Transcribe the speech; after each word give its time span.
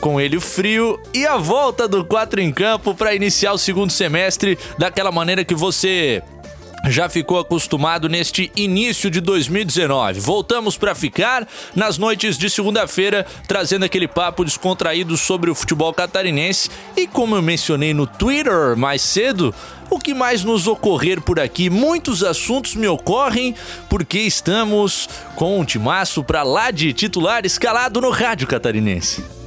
com 0.06 0.22
ele 0.22 0.40
frio 0.40 1.02
e 1.16 1.26
a 1.26 1.36
volta 1.36 1.88
do 1.88 2.06
4 2.06 2.40
em 2.40 2.52
campo 2.52 2.94
para 2.94 3.16
iniciar 3.16 3.54
o 3.54 3.58
segundo 3.58 3.92
semestre 3.92 4.56
daquela 4.78 5.12
maneira 5.12 5.44
que 5.44 5.56
você 5.56 6.22
já 6.88 7.10
ficou 7.10 7.40
acostumado 7.40 8.08
neste 8.08 8.52
início 8.56 9.10
de 9.10 9.20
2019. 9.20 10.20
Voltamos 10.20 10.78
para 10.78 10.94
ficar 10.94 11.48
nas 11.76 11.98
noites 11.98 12.38
de 12.38 12.52
segunda-feira, 12.52 13.26
trazendo 13.48 13.84
aquele 13.84 14.08
papo 14.08 14.46
descontraído 14.46 15.18
sobre 15.18 15.50
o 15.50 15.56
futebol 15.56 15.92
catarinense. 15.92 16.70
E 16.96 17.08
como 17.08 17.36
eu 17.36 17.42
mencionei 17.42 17.92
no 17.92 18.06
Twitter 18.06 18.78
mais 18.78 19.02
cedo, 19.02 19.56
o 19.90 19.98
que 19.98 20.14
mais 20.14 20.44
nos 20.44 20.68
ocorrer 20.68 21.20
por 21.20 21.40
aqui? 21.40 21.68
Muitos 21.68 22.24
assuntos 22.24 22.76
me 22.76 22.88
ocorrem 22.88 23.56
porque 23.90 24.20
estamos 24.20 25.10
com 25.36 25.60
um 25.60 25.66
timaço 25.66 26.24
para 26.24 26.44
lá 26.44 26.70
de 26.70 26.94
titular 26.94 27.44
escalado 27.44 28.00
no 28.00 28.12
rádio 28.12 28.46
catarinense. 28.46 29.45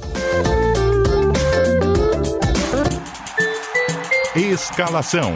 Escalação. 4.35 5.33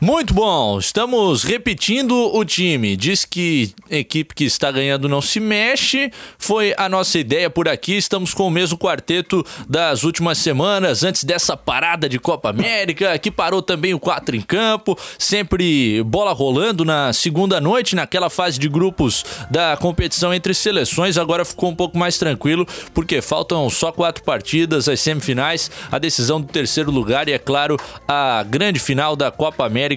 Muito 0.00 0.32
bom, 0.32 0.78
estamos 0.78 1.42
repetindo 1.42 2.14
o 2.32 2.44
time. 2.44 2.96
Diz 2.96 3.24
que 3.24 3.72
equipe 3.90 4.32
que 4.32 4.44
está 4.44 4.70
ganhando 4.70 5.08
não 5.08 5.20
se 5.20 5.40
mexe. 5.40 6.12
Foi 6.38 6.72
a 6.78 6.88
nossa 6.88 7.18
ideia 7.18 7.50
por 7.50 7.66
aqui. 7.68 7.96
Estamos 7.96 8.32
com 8.32 8.46
o 8.46 8.50
mesmo 8.50 8.78
quarteto 8.78 9.44
das 9.68 10.04
últimas 10.04 10.38
semanas, 10.38 11.02
antes 11.02 11.24
dessa 11.24 11.56
parada 11.56 12.08
de 12.08 12.16
Copa 12.16 12.48
América, 12.50 13.18
que 13.18 13.28
parou 13.28 13.60
também 13.60 13.92
o 13.92 13.98
4 13.98 14.36
em 14.36 14.40
campo. 14.40 14.96
Sempre 15.18 16.00
bola 16.04 16.32
rolando 16.32 16.84
na 16.84 17.12
segunda 17.12 17.60
noite, 17.60 17.96
naquela 17.96 18.30
fase 18.30 18.56
de 18.56 18.68
grupos 18.68 19.24
da 19.50 19.76
competição 19.76 20.32
entre 20.32 20.54
seleções. 20.54 21.18
Agora 21.18 21.44
ficou 21.44 21.70
um 21.70 21.74
pouco 21.74 21.98
mais 21.98 22.16
tranquilo, 22.16 22.64
porque 22.94 23.20
faltam 23.20 23.68
só 23.68 23.90
quatro 23.90 24.22
partidas, 24.22 24.88
as 24.88 25.00
semifinais, 25.00 25.68
a 25.90 25.98
decisão 25.98 26.40
do 26.40 26.46
terceiro 26.46 26.92
lugar 26.92 27.28
e, 27.28 27.32
é 27.32 27.38
claro, 27.38 27.76
a 28.06 28.44
grande 28.44 28.78
final 28.78 29.16
da 29.16 29.32
Copa 29.32 29.66
América 29.66 29.87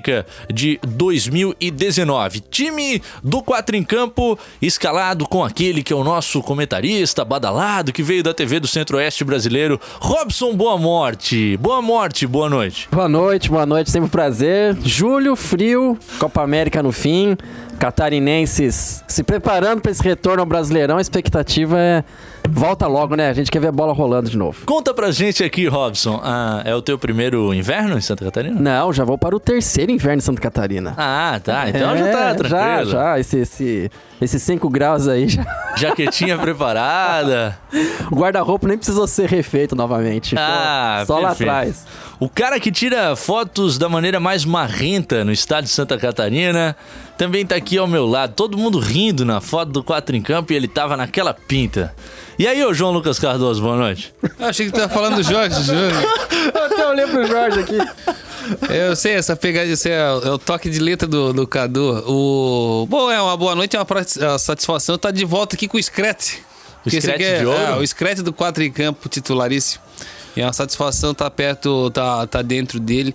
de 0.52 0.80
2019. 0.88 2.39
Time 2.39 3.02
do 3.23 3.42
Quatro 3.42 3.75
em 3.75 3.84
Campo 3.84 4.38
escalado 4.61 5.28
com 5.28 5.44
aquele 5.44 5.84
que 5.84 5.92
é 5.92 5.95
o 5.95 6.03
nosso 6.03 6.42
comentarista 6.42 7.25
badalado 7.25 7.92
que 7.92 8.03
veio 8.03 8.23
da 8.23 8.34
TV 8.34 8.59
do 8.59 8.67
Centro-Oeste 8.67 9.23
brasileiro, 9.23 9.80
Robson 10.00 10.56
Boa 10.56 10.78
Morte. 10.78 11.58
Boa 11.58 11.81
Morte, 11.81 12.25
boa 12.28 12.50
noite. 12.50 12.88
Boa 12.92 13.09
noite, 13.09 13.50
boa 13.50 13.66
noite, 13.66 13.92
sempre 13.92 14.08
um 14.08 14.09
prazer. 14.09 14.78
Julho, 14.84 15.36
frio, 15.36 15.97
Copa 16.19 16.42
América 16.42 16.81
no 16.84 16.92
fim, 16.92 17.38
catarinenses 17.80 19.03
se 19.07 19.24
preparando 19.24 19.81
para 19.81 19.91
esse 19.91 20.03
retorno 20.03 20.41
ao 20.41 20.46
Brasileirão. 20.46 20.97
A 20.97 21.01
expectativa 21.01 21.80
é 21.80 22.03
volta 22.50 22.88
logo, 22.88 23.16
né? 23.16 23.29
A 23.29 23.34
gente 23.34 23.50
quer 23.52 23.59
ver 23.59 23.68
a 23.68 23.72
bola 23.72 23.94
rolando 23.94 24.29
de 24.29 24.38
novo. 24.38 24.66
Conta 24.66 24.94
pra 24.94 25.12
gente 25.12 25.44
aqui, 25.44 25.68
Robson. 25.68 26.19
Ah, 26.24 26.62
é 26.66 26.75
o 26.75 26.81
teu 26.81 26.97
primeiro 26.97 27.53
inverno 27.53 27.97
em 27.97 28.02
Santa 28.02 28.25
Catarina? 28.25 28.59
Não, 28.59 28.91
já 28.94 29.03
vou 29.03 29.18
para 29.18 29.35
o 29.35 29.40
terceiro 29.40 29.91
inverno 29.91 30.18
em 30.18 30.22
Santa 30.22 30.41
Catarina. 30.41 30.94
Ah, 30.97 31.40
tá. 31.44 31.69
Então 31.69 31.97
já 31.97 32.12
tá 32.12 32.19
É, 32.30 32.34
tranquilo. 32.34 32.50
Já, 32.50 32.84
já. 32.85 33.19
Esse, 33.19 33.38
esse, 33.40 33.91
esses 34.22 34.41
5 34.44 34.69
graus 34.69 35.07
aí 35.07 35.28
já. 35.28 35.46
Jaquetinha 35.78 36.38
preparada. 36.38 37.57
O 38.12 38.16
guarda-roupa 38.16 38.68
nem 38.68 38.78
precisou 38.78 39.07
ser 39.07 39.30
refeito 39.30 39.75
novamente. 39.75 40.35
Ah, 40.38 41.03
só 41.07 41.19
lá 41.19 41.30
perfeito. 41.30 41.50
atrás. 41.50 41.85
O 42.21 42.29
cara 42.29 42.59
que 42.59 42.71
tira 42.71 43.15
fotos 43.15 43.79
da 43.79 43.89
maneira 43.89 44.19
mais 44.19 44.45
marrenta 44.45 45.25
no 45.25 45.31
estado 45.31 45.63
de 45.63 45.71
Santa 45.71 45.97
Catarina 45.97 46.75
também 47.17 47.43
tá 47.45 47.55
aqui 47.55 47.79
ao 47.79 47.87
meu 47.87 48.05
lado. 48.05 48.33
Todo 48.35 48.57
mundo 48.59 48.77
rindo 48.77 49.25
na 49.25 49.41
foto 49.41 49.71
do 49.71 49.83
4 49.83 50.15
em 50.15 50.21
campo 50.21 50.53
e 50.53 50.55
ele 50.55 50.67
tava 50.67 50.95
naquela 50.95 51.33
pinta. 51.33 51.95
E 52.37 52.47
aí, 52.47 52.63
ô 52.63 52.73
João 52.75 52.91
Lucas 52.91 53.17
Cardoso, 53.17 53.59
boa 53.61 53.75
noite. 53.75 54.13
Eu 54.39 54.45
achei 54.45 54.67
que 54.67 54.71
tu 54.71 54.79
tava 54.79 54.93
falando 54.93 55.15
do 55.15 55.23
Jorge 55.23 55.63
Júnior. 55.63 55.91
Eu 56.53 56.63
até 56.65 56.87
olhei 56.87 57.07
pro 57.07 57.25
Jorge 57.27 57.59
aqui. 57.59 57.77
Eu 58.69 58.95
sei, 58.95 59.13
essa 59.13 59.35
pegadinha, 59.35 59.73
esse 59.73 59.89
é, 59.89 60.11
o- 60.11 60.23
é 60.27 60.31
o 60.31 60.38
toque 60.38 60.69
de 60.69 60.79
letra 60.79 61.07
do, 61.07 61.33
do 61.33 61.47
Cadu. 61.47 62.03
O... 62.07 62.85
Bom, 62.88 63.09
é 63.11 63.19
uma 63.19 63.35
boa 63.35 63.55
noite, 63.55 63.75
é 63.75 63.79
uma 63.79 63.85
pra- 63.85 64.01
a 64.01 64.38
satisfação 64.38 64.93
estar 64.95 65.09
de 65.11 65.25
volta 65.25 65.55
aqui 65.55 65.67
com 65.67 65.77
o 65.77 65.81
Screte. 65.83 66.43
O 66.85 66.89
Screte 66.89 67.23
é- 67.23 67.39
de 67.39 67.45
ouro? 67.47 67.59
é, 67.59 67.75
o 67.77 67.85
Screte 67.88 68.21
do 68.21 68.31
4 68.33 68.63
em 68.63 68.71
campo, 68.71 69.07
titularíssimo. 69.09 69.83
E 70.36 70.42
é 70.42 70.46
uma 70.46 70.53
satisfação 70.53 71.12
estar 71.12 71.30
perto, 71.30 71.90
tá, 71.92 72.25
tá 72.28 72.42
dentro 72.42 72.80
dele. 72.80 73.14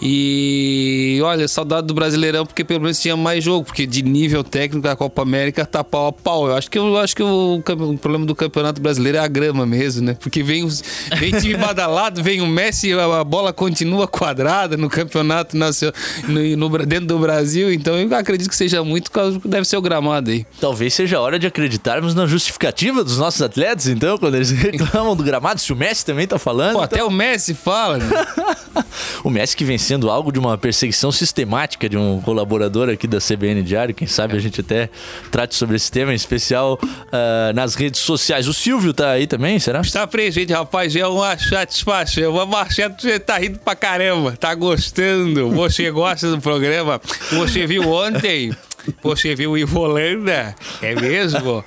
E 0.00 1.18
olha, 1.22 1.48
saudade 1.48 1.86
do 1.86 1.94
Brasileirão, 1.94 2.44
porque 2.44 2.64
pelo 2.64 2.80
menos 2.80 2.98
tinha 2.98 3.16
mais 3.16 3.42
jogo, 3.42 3.64
porque 3.64 3.86
de 3.86 4.02
nível 4.02 4.44
técnico 4.44 4.86
a 4.88 4.96
Copa 4.96 5.22
América 5.22 5.64
tá 5.64 5.82
pau 5.82 6.08
a 6.08 6.12
pau. 6.12 6.48
Eu 6.48 6.56
acho 6.56 6.70
que, 6.70 6.78
eu 6.78 6.98
acho 6.98 7.16
que 7.16 7.22
o, 7.22 7.56
o 7.56 7.98
problema 7.98 8.26
do 8.26 8.34
Campeonato 8.34 8.80
Brasileiro 8.80 9.18
é 9.18 9.20
a 9.20 9.28
grama 9.28 9.64
mesmo, 9.64 10.02
né? 10.02 10.16
Porque 10.20 10.42
vem, 10.42 10.64
os, 10.64 10.82
vem 11.18 11.32
time 11.32 11.56
badalado, 11.58 12.22
vem 12.22 12.40
o 12.40 12.46
Messi, 12.46 12.92
a, 12.92 13.20
a 13.20 13.24
bola 13.24 13.52
continua 13.52 14.06
quadrada 14.06 14.76
no 14.76 14.88
Campeonato 14.88 15.56
Nacional, 15.56 15.94
no, 16.28 16.56
no 16.56 16.86
dentro 16.86 17.06
do 17.06 17.18
Brasil, 17.18 17.72
então 17.72 17.96
eu 17.96 18.14
acredito 18.14 18.48
que 18.48 18.56
seja 18.56 18.84
muito, 18.84 19.10
deve 19.44 19.66
ser 19.66 19.76
o 19.76 19.82
gramado 19.82 20.30
aí. 20.30 20.46
Talvez 20.60 20.94
seja 20.94 21.18
a 21.18 21.20
hora 21.20 21.38
de 21.38 21.46
acreditarmos 21.46 22.14
na 22.14 22.26
justificativa 22.26 23.02
dos 23.02 23.18
nossos 23.18 23.40
atletas, 23.40 23.86
então, 23.86 24.18
quando 24.18 24.34
eles 24.34 24.50
reclamam 24.52 25.16
do 25.16 25.22
gramado, 25.22 25.60
se 25.60 25.72
o 25.72 25.76
Messi 25.76 26.04
também 26.04 26.26
tá 26.26 26.38
falando. 26.46 26.74
Pô, 26.74 26.84
então- 26.84 26.98
até 26.98 27.04
o 27.04 27.10
Messi 27.10 27.54
fala, 27.54 27.98
né? 27.98 28.06
O 29.24 29.30
Messi 29.30 29.56
que 29.56 29.64
vem 29.64 29.78
sendo 29.78 30.10
algo 30.10 30.30
de 30.30 30.38
uma 30.38 30.56
perseguição 30.56 31.10
sistemática 31.10 31.88
de 31.88 31.96
um 31.96 32.20
colaborador 32.20 32.88
aqui 32.88 33.06
da 33.06 33.18
CBN 33.18 33.62
Diário. 33.62 33.94
Quem 33.94 34.06
sabe 34.06 34.36
a 34.36 34.38
gente 34.38 34.60
até 34.60 34.88
trate 35.30 35.54
sobre 35.54 35.76
esse 35.76 35.90
tema, 35.90 36.12
em 36.12 36.14
especial 36.14 36.78
ah, 37.10 37.52
nas 37.54 37.74
redes 37.74 38.00
sociais. 38.00 38.46
O 38.46 38.54
Silvio 38.54 38.92
tá 38.92 39.10
aí 39.10 39.26
também, 39.26 39.58
será? 39.58 39.80
Está 39.80 40.06
presente, 40.06 40.52
rapaz. 40.52 40.94
É 40.94 41.06
uma 41.06 41.36
satisfação. 41.38 42.32
Uma 42.32 42.46
marcheta, 42.46 42.96
você 43.00 43.18
tá 43.18 43.38
rindo 43.38 43.58
pra 43.58 43.74
caramba. 43.74 44.36
Tá 44.36 44.54
gostando. 44.54 45.50
Você 45.50 45.90
gosta 45.90 46.30
do 46.30 46.40
programa. 46.40 47.00
Você 47.32 47.66
viu 47.66 47.90
ontem. 47.90 48.54
Você 49.02 49.34
viu 49.34 49.52
o 49.52 49.58
Ivo 49.58 49.80
Holanda? 49.80 50.54
É 50.82 50.94
mesmo? 50.94 51.64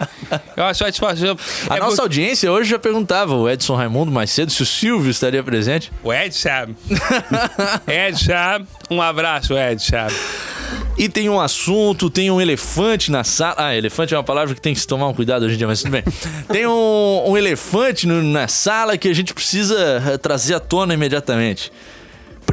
É 0.56 0.62
uma 0.62 0.74
satisfação. 0.74 1.38
A 1.70 1.78
é 1.78 1.80
nossa 1.80 2.02
audiência 2.02 2.52
hoje 2.52 2.70
já 2.70 2.80
perguntava, 2.80 3.36
o 3.36 3.50
Edson 3.50 3.76
Raimundo 3.76 4.12
mais 4.12 4.30
cedo, 4.32 4.52
se 4.52 4.62
o 4.62 4.66
Silvio 4.66 5.10
estaria 5.12 5.44
presente. 5.44 5.92
O 6.04 6.14
Edson. 6.14 6.76
Edson. 7.88 8.66
Um 8.90 9.02
abraço, 9.02 9.54
Edson. 9.58 10.08
E 10.98 11.08
tem 11.08 11.30
um 11.30 11.40
assunto, 11.40 12.10
tem 12.10 12.30
um 12.30 12.42
elefante 12.42 13.10
na 13.10 13.24
sala. 13.24 13.56
Ah, 13.58 13.76
elefante 13.76 14.14
é 14.14 14.18
uma 14.18 14.24
palavra 14.24 14.54
que 14.54 14.62
tem 14.62 14.74
que 14.74 14.80
se 14.80 14.88
tomar 14.88 15.08
um 15.08 15.14
cuidado 15.14 15.46
hoje 15.46 15.56
em 15.56 15.58
dia, 15.58 15.68
mas 15.68 15.82
tudo 15.82 15.92
bem. 15.92 16.04
Tem 16.52 16.68
um, 16.68 17.24
um 17.30 17.38
elefante 17.38 18.06
no- 18.06 18.22
na 18.22 18.48
sala 18.48 18.98
que 18.98 19.08
a 19.08 19.14
gente 19.14 19.34
precisa 19.34 20.04
eh, 20.06 20.18
trazer 20.18 20.56
à 20.56 20.60
tona 20.60 20.94
imediatamente. 20.94 21.72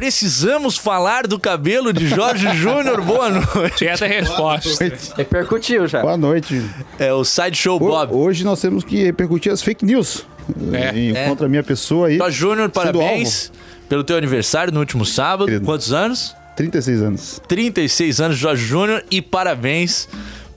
Precisamos 0.01 0.77
falar 0.77 1.25
do 1.25 1.39
cabelo 1.39 1.91
de 1.91 2.07
Jorge 2.07 2.47
Júnior. 2.55 3.01
Boa 3.01 3.29
noite. 3.31 3.79
Certa 3.79 4.05
resposta. 4.05 4.93
Repercutiu 5.17 5.87
já. 5.87 6.01
Boa 6.03 6.15
noite. 6.15 6.63
É 6.99 7.11
o 7.11 7.25
Sideshow 7.25 7.77
Ho- 7.77 7.79
Bob. 7.79 8.13
Hoje 8.13 8.43
nós 8.43 8.61
temos 8.61 8.83
que 8.83 9.03
repercutir 9.03 9.51
as 9.51 9.63
fake 9.63 9.83
news 9.83 10.23
É, 10.71 10.95
em- 10.95 11.15
é. 11.17 11.25
contra 11.27 11.47
a 11.47 11.49
minha 11.49 11.63
pessoa 11.63 12.09
aí. 12.09 12.17
Jorge 12.19 12.37
Júnior, 12.37 12.69
parabéns 12.69 13.51
pelo 13.89 14.03
teu 14.03 14.15
aniversário 14.17 14.71
no 14.71 14.79
último 14.81 15.03
sábado. 15.03 15.45
Querido. 15.47 15.65
Quantos 15.65 15.91
anos? 15.91 16.35
36 16.55 17.01
anos. 17.01 17.41
36 17.47 18.21
anos, 18.21 18.37
Jorge 18.37 18.63
Júnior. 18.63 19.03
E 19.09 19.19
parabéns 19.19 20.07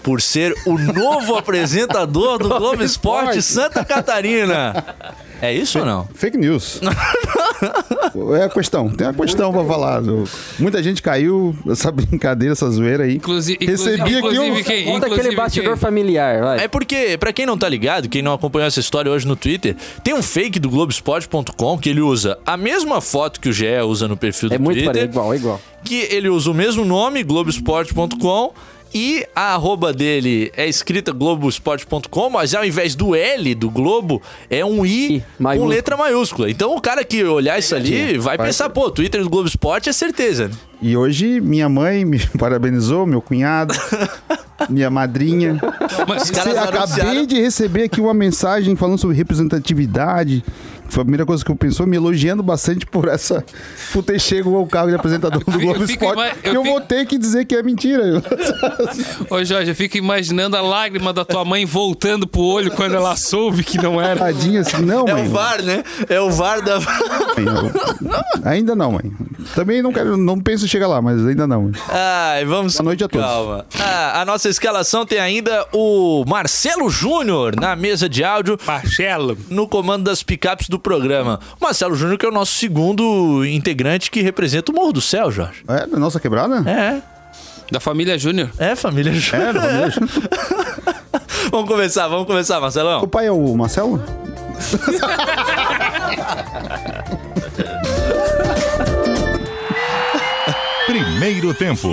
por 0.02 0.20
ser 0.20 0.54
o 0.66 0.76
novo 0.78 1.34
apresentador 1.36 2.38
do 2.38 2.48
Globo 2.58 2.82
Esporte 2.82 3.38
Esporte. 3.38 3.42
Santa 3.42 3.84
Catarina. 3.86 4.84
É 5.42 5.50
isso 5.52 5.78
ou 5.78 5.86
não? 5.86 6.06
Fake 6.14 6.36
news. 6.36 6.80
é 8.36 8.44
a 8.44 8.48
questão. 8.48 8.88
Tem 8.90 9.06
uma 9.06 9.14
questão 9.14 9.52
pra 9.52 9.64
falar. 9.64 10.02
Muita 10.58 10.82
gente 10.82 11.02
caiu 11.02 11.54
essa 11.68 11.90
brincadeira, 11.92 12.52
essa 12.52 12.68
zoeira 12.70 13.04
aí. 13.04 13.14
Inclusive, 13.16 13.64
Recebi 13.64 14.16
aqui 14.16 14.38
um- 14.38 14.62
quem? 14.62 14.84
Conta 14.84 15.06
aquele 15.06 15.34
bastidor 15.34 15.72
quem? 15.74 15.80
familiar, 15.80 16.40
vai. 16.42 16.64
É 16.64 16.68
porque, 16.68 17.16
pra 17.18 17.32
quem 17.32 17.46
não 17.46 17.56
tá 17.58 17.68
ligado, 17.68 18.08
quem 18.08 18.22
não 18.22 18.32
acompanhou 18.32 18.66
essa 18.66 18.80
história 18.80 19.10
hoje 19.10 19.26
no 19.26 19.36
Twitter, 19.36 19.76
tem 20.04 20.14
um 20.14 20.22
fake 20.22 20.58
do 20.58 20.68
Globoesporte.com 20.70 21.78
que 21.78 21.88
ele 21.88 22.00
usa 22.00 22.38
a 22.46 22.56
mesma 22.56 23.00
foto 23.00 23.40
que 23.40 23.48
o 23.48 23.52
GE 23.52 23.66
usa 23.86 24.06
no 24.08 24.16
perfil 24.16 24.48
do 24.48 24.54
É 24.54 24.58
muito 24.58 24.76
Twitter. 24.76 24.92
parecido, 24.92 25.12
igual, 25.12 25.34
igual. 25.34 25.60
que 25.84 26.06
ele 26.10 26.28
usa 26.28 26.50
o 26.50 26.54
mesmo 26.54 26.84
nome, 26.84 27.22
Globoesporte.com, 27.22 28.52
e 28.92 29.24
a 29.34 29.54
arroba 29.54 29.92
dele 29.92 30.50
é 30.56 30.68
escrita 30.68 31.12
Globoesporte.com, 31.12 32.30
mas 32.30 32.54
ao 32.54 32.64
invés 32.64 32.94
do 32.94 33.14
L 33.14 33.54
do 33.54 33.70
Globo, 33.70 34.20
é 34.48 34.64
um 34.64 34.84
I, 34.84 35.16
I, 35.16 35.20
com 35.20 35.42
maiúsculo. 35.42 35.70
letra 35.70 35.96
maiúscula. 35.96 36.50
Então 36.50 36.74
o 36.76 36.80
cara 36.80 37.04
que 37.04 37.22
olhar 37.24 37.58
isso 37.58 37.74
ali 37.74 38.18
vai 38.18 38.36
Vai. 38.36 38.46
pensar, 38.48 38.70
pô, 38.70 38.90
Twitter 38.90 39.22
do 39.22 39.30
Globo 39.30 39.48
Esporte 39.48 39.88
é 39.88 39.92
certeza. 39.92 40.48
né? 40.48 40.54
E 40.82 40.96
hoje 40.96 41.40
minha 41.40 41.68
mãe 41.68 42.04
me 42.04 42.18
parabenizou, 42.38 43.04
meu 43.06 43.20
cunhado, 43.20 43.74
minha 44.68 44.90
madrinha. 44.90 45.60
Mas, 46.08 46.22
Os 46.24 46.30
caras 46.30 46.52
Cê- 46.54 46.58
acabei 46.58 46.78
anunciaram- 46.78 47.26
de 47.26 47.40
receber 47.40 47.84
aqui 47.84 48.00
uma 48.00 48.14
mensagem 48.14 48.74
falando 48.76 48.98
sobre 48.98 49.16
representatividade. 49.16 50.42
Foi 50.90 51.02
a 51.02 51.04
primeira 51.04 51.24
coisa 51.24 51.44
que 51.44 51.50
eu 51.50 51.56
pensou, 51.56 51.86
me 51.86 51.96
elogiando 51.96 52.42
bastante 52.42 52.84
por 52.84 53.08
essa. 53.08 53.44
por 53.92 54.02
ter 54.02 54.20
chego 54.20 54.56
ao 54.56 54.66
cargo 54.66 54.90
de 54.90 54.96
apresentador 54.96 55.42
do 55.44 55.58
Globo 55.58 55.84
Esporte. 55.84 56.12
ima- 56.20 56.30
Eu, 56.42 56.54
eu 56.54 56.64
vou 56.64 56.74
fico- 56.76 56.86
ter 56.88 57.06
que 57.06 57.16
dizer 57.18 57.44
que 57.44 57.54
é 57.54 57.62
mentira. 57.62 58.22
Ô 59.30 59.44
Jorge, 59.44 59.70
eu 59.70 59.74
fico 59.74 59.96
imaginando 59.96 60.56
a 60.56 60.60
lágrima 60.60 61.12
da 61.12 61.24
tua 61.24 61.44
mãe 61.44 61.64
voltando 61.64 62.26
pro 62.26 62.40
olho 62.42 62.70
quando 62.72 62.94
ela 62.94 63.16
soube 63.16 63.62
que 63.64 63.78
não 63.78 64.00
era. 64.00 64.18
Tadinha 64.20 64.60
assim, 64.60 64.82
não, 64.82 65.06
É 65.08 65.12
mãe. 65.14 65.26
o 65.26 65.30
VAR, 65.30 65.62
né? 65.62 65.82
É 66.08 66.20
o 66.20 66.30
VAR 66.30 66.60
da. 66.62 66.78
Ainda 68.44 68.74
não, 68.74 68.92
mãe. 68.92 69.12
Também 69.54 69.82
não 69.82 69.92
quero, 69.92 70.16
não 70.16 70.38
penso 70.40 70.64
em 70.64 70.68
chegar 70.68 70.86
lá, 70.88 71.00
mas 71.00 71.24
ainda 71.26 71.46
não. 71.46 71.62
mãe. 71.64 71.72
Ai, 71.88 72.44
vamos 72.44 72.74
Boa 72.74 72.84
noite 72.84 73.04
a 73.04 73.08
todos. 73.08 73.26
Calma. 73.26 73.66
Ah, 73.78 74.20
a 74.22 74.24
nossa 74.24 74.48
escalação 74.48 75.04
tem 75.06 75.18
ainda 75.18 75.66
o 75.72 76.24
Marcelo 76.26 76.88
Júnior 76.90 77.54
na 77.56 77.76
mesa 77.76 78.08
de 78.08 78.24
áudio. 78.24 78.58
Marcelo. 78.66 79.36
no 79.48 79.68
comando 79.68 80.04
das 80.04 80.22
picapes 80.22 80.68
do 80.68 80.78
programa. 80.80 81.38
Marcelo 81.60 81.94
Júnior, 81.94 82.18
que 82.18 82.26
é 82.26 82.28
o 82.28 82.32
nosso 82.32 82.54
segundo 82.54 83.44
integrante 83.44 84.10
que 84.10 84.20
representa 84.22 84.72
o 84.72 84.74
Morro 84.74 84.92
do 84.94 85.00
Céu, 85.00 85.30
Jorge. 85.30 85.62
É, 85.68 85.86
da 85.86 85.98
nossa 85.98 86.18
quebrada? 86.18 86.68
É, 86.68 87.00
Da 87.70 87.78
família 87.80 88.18
Júnior. 88.18 88.50
é, 88.58 88.74
família 88.74 89.12
Júnior. 89.12 89.48
É, 89.48 89.52
da 89.52 89.60
família 89.62 89.90
Júnior. 89.90 90.10
vamos 91.52 91.68
começar, 91.68 92.08
vamos 92.08 92.26
começar, 92.26 92.58
O 92.58 92.62
Marcelão. 92.62 93.06
pai 93.08 93.26
é 93.26 93.32
o 93.32 93.54
Marcelo? 93.56 94.02
Primeiro 100.86 101.54
tempo. 101.54 101.88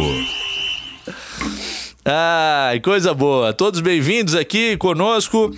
Ai, 2.04 2.80
coisa 2.80 3.14
boa. 3.14 3.54
Todos 3.54 3.80
bem-vindos 3.80 4.34
aqui 4.36 4.76
conosco. 4.78 5.52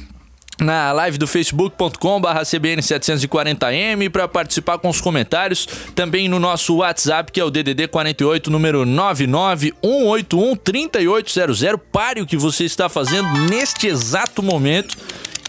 Na 0.59 0.91
live 0.91 1.17
do 1.17 1.25
facebook.com 1.25 2.19
barra 2.19 2.41
CBN740M 2.41 4.09
para 4.09 4.27
participar 4.27 4.77
com 4.77 4.89
os 4.89 4.99
comentários. 4.99 5.65
Também 5.95 6.27
no 6.27 6.37
nosso 6.37 6.75
WhatsApp, 6.75 7.31
que 7.31 7.39
é 7.39 7.43
o 7.43 7.49
DDD 7.49 7.87
48, 7.87 8.51
número 8.51 8.85
991813800. 8.85 11.79
Pare 11.91 12.21
o 12.21 12.25
que 12.25 12.35
você 12.35 12.65
está 12.65 12.89
fazendo 12.89 13.29
neste 13.49 13.87
exato 13.87 14.43
momento 14.43 14.97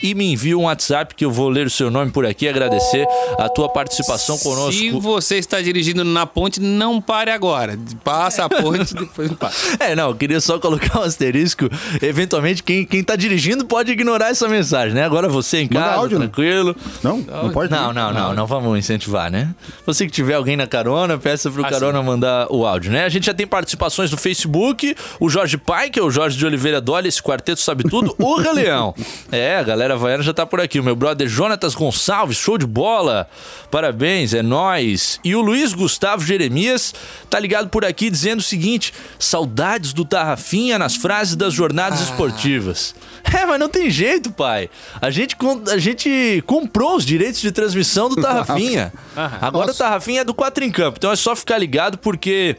e 0.02 0.14
me 0.14 0.32
envie 0.32 0.55
um 0.55 0.64
WhatsApp 0.64 1.14
que 1.14 1.25
eu 1.25 1.31
vou 1.31 1.49
ler 1.49 1.67
o 1.67 1.70
seu 1.70 1.91
nome 1.91 2.11
por 2.11 2.25
aqui 2.26 2.47
e 2.47 2.49
agradecer 2.49 3.06
a 3.38 3.49
tua 3.49 3.69
participação 3.69 4.38
conosco. 4.38 4.73
Se 4.73 4.91
você 4.91 5.37
está 5.37 5.61
dirigindo 5.61 6.05
na 6.05 6.26
ponte, 6.26 6.61
não 6.61 7.00
pare 7.00 7.31
agora. 7.31 7.79
Passa 8.02 8.44
a 8.44 8.49
ponte, 8.49 8.93
depois 8.94 9.32
para. 9.32 9.50
É, 9.79 9.94
não, 9.94 10.08
eu 10.08 10.14
queria 10.14 10.41
só 10.41 10.58
colocar 10.58 11.00
um 11.00 11.02
asterisco. 11.02 11.69
Eventualmente, 12.02 12.62
quem, 12.62 12.85
quem 12.85 13.02
tá 13.02 13.17
dirigindo 13.17 13.64
pode 13.64 13.93
ignorar 13.93 14.31
essa 14.31 14.49
mensagem, 14.49 14.94
né? 14.94 15.05
Agora 15.05 15.29
você 15.29 15.58
em 15.58 15.69
casa, 15.69 15.97
áudio, 15.97 16.19
né? 16.19 16.26
tranquilo. 16.26 16.75
Não? 17.02 17.19
Não 17.19 17.50
pode? 17.50 17.70
Não, 17.70 17.93
não, 17.93 18.12
não, 18.12 18.35
não 18.35 18.47
vamos 18.47 18.79
incentivar, 18.79 19.31
né? 19.31 19.55
Você 19.87 20.06
que 20.06 20.12
tiver 20.12 20.35
alguém 20.35 20.56
na 20.56 20.67
carona, 20.67 21.19
peça 21.19 21.50
pro 21.50 21.64
Ah, 21.64 21.70
carona 21.70 22.02
mandar 22.02 22.47
o 22.50 22.67
áudio, 22.67 22.91
né? 22.91 23.05
A 23.05 23.08
gente 23.08 23.26
já 23.26 23.35
tem 23.35 23.47
participações 23.47 24.11
no 24.11 24.17
Facebook, 24.17 24.94
o 25.19 25.29
Jorge 25.29 25.56
Pai, 25.56 25.91
que 25.91 25.99
é 25.99 26.02
o 26.02 26.11
Jorge 26.11 26.37
de 26.37 26.47
Oliveira 26.47 26.81
Dolly, 26.81 27.08
esse 27.08 27.23
quarteto 27.23 27.61
sabe 27.61 27.85
tudo, 27.85 28.14
o 28.19 28.37
Releão. 28.37 28.94
É, 29.32 29.56
a 29.56 29.62
galera 29.62 29.89
havaiana 29.94 30.22
já 30.22 30.32
tá 30.32 30.46
por 30.46 30.60
aqui. 30.60 30.81
O 30.81 30.84
meu 30.84 30.96
brother 30.96 31.28
Jonatas 31.28 31.75
Gonçalves, 31.75 32.37
show 32.37 32.58
de 32.58 32.66
bola. 32.66 33.28
Parabéns, 33.70 34.34
é 34.34 34.42
nóis. 34.42 35.20
E 35.25 35.34
o 35.34 35.40
Luiz 35.40 35.72
Gustavo 35.72 36.25
Jeremias 36.25 36.94
tá 37.28 37.38
ligado 37.38 37.69
por 37.69 37.84
aqui 37.84 38.10
dizendo 38.10 38.40
o 38.40 38.42
seguinte: 38.42 38.92
saudades 39.19 39.92
do 39.92 40.04
Tarrafinha 40.04 40.78
nas 40.78 40.96
frases 40.96 41.37
das 41.37 41.52
jornadas 41.52 42.00
esportivas. 42.00 42.94
É, 43.22 43.44
mas 43.44 43.60
não 43.60 43.69
tem 43.69 43.90
jeito, 43.90 44.32
pai. 44.32 44.69
A 45.00 45.10
gente, 45.10 45.37
a 45.70 45.78
gente 45.78 46.42
comprou 46.46 46.96
os 46.96 47.04
direitos 47.04 47.40
de 47.40 47.52
transmissão 47.52 48.08
do 48.08 48.16
Tarrafinha. 48.20 48.92
Agora 49.40 49.70
o 49.70 49.75
Tarrafinha 49.75 50.22
é 50.22 50.25
do 50.25 50.34
Quatro 50.34 50.64
em 50.64 50.70
Campo. 50.70 50.96
Então 50.98 51.12
é 51.12 51.16
só 51.16 51.37
ficar 51.37 51.58
ligado 51.58 51.98
porque. 51.98 52.56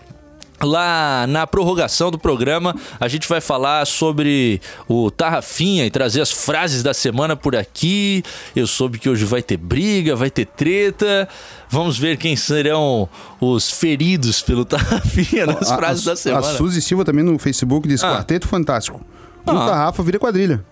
Lá 0.64 1.26
na 1.28 1.48
prorrogação 1.48 2.12
do 2.12 2.20
programa, 2.20 2.76
a 3.00 3.08
gente 3.08 3.28
vai 3.28 3.42
falar 3.42 3.86
sobre 3.88 4.62
o 4.88 5.10
Tarrafinha 5.10 5.86
e 5.86 5.90
trazer 5.92 6.22
as 6.22 6.32
frases 6.32 6.84
da 6.84 6.94
semana 6.94 7.36
por 7.36 7.56
aqui. 7.56 8.24
Eu 8.56 8.68
soube 8.68 9.00
que 9.00 9.10
hoje 9.10 9.26
vai 9.26 9.42
ter 9.42 9.58
briga, 9.58 10.16
vai 10.16 10.30
ter 10.30 10.46
treta. 10.46 11.28
Vamos 11.70 11.98
ver 11.98 12.18
quem 12.18 12.36
serão 12.36 13.10
os 13.40 13.72
feridos 13.72 14.42
pelo 14.42 14.64
Tarrafinha 14.66 15.46
nas 15.48 15.72
A- 15.72 15.76
frases 15.76 16.08
a, 16.08 16.12
da 16.12 16.16
semana. 16.16 16.48
A 16.48 16.56
Suzy 16.56 16.82
Silva 16.82 17.04
também 17.04 17.24
no 17.24 17.38
Facebook 17.40 17.88
diz 17.88 18.04
Ah. 18.04 18.12
Quarteto 18.18 18.48
Fantástico. 18.48 19.02
Ah. 19.46 19.52
o 19.54 19.66
Tarrafa 19.66 20.04
vira 20.04 20.20
quadrilha. 20.20 20.64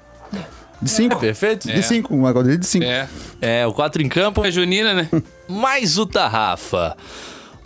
De 0.81 0.89
cinco. 0.89 1.19
Perfeito? 1.19 1.67
De 1.67 1.83
cinco, 1.83 2.15
uma 2.15 2.31
quadrilha 2.31 2.57
de 2.57 2.65
cinco. 2.65 2.85
É. 2.85 3.09
É, 3.41 3.67
o 3.67 3.73
4 3.73 4.01
em 4.01 4.07
campo. 4.07 4.45
É 4.45 4.51
junina, 4.51 4.93
né? 4.93 5.09
mais 5.49 5.97
o 5.97 6.05
Tarrafa. 6.05 6.95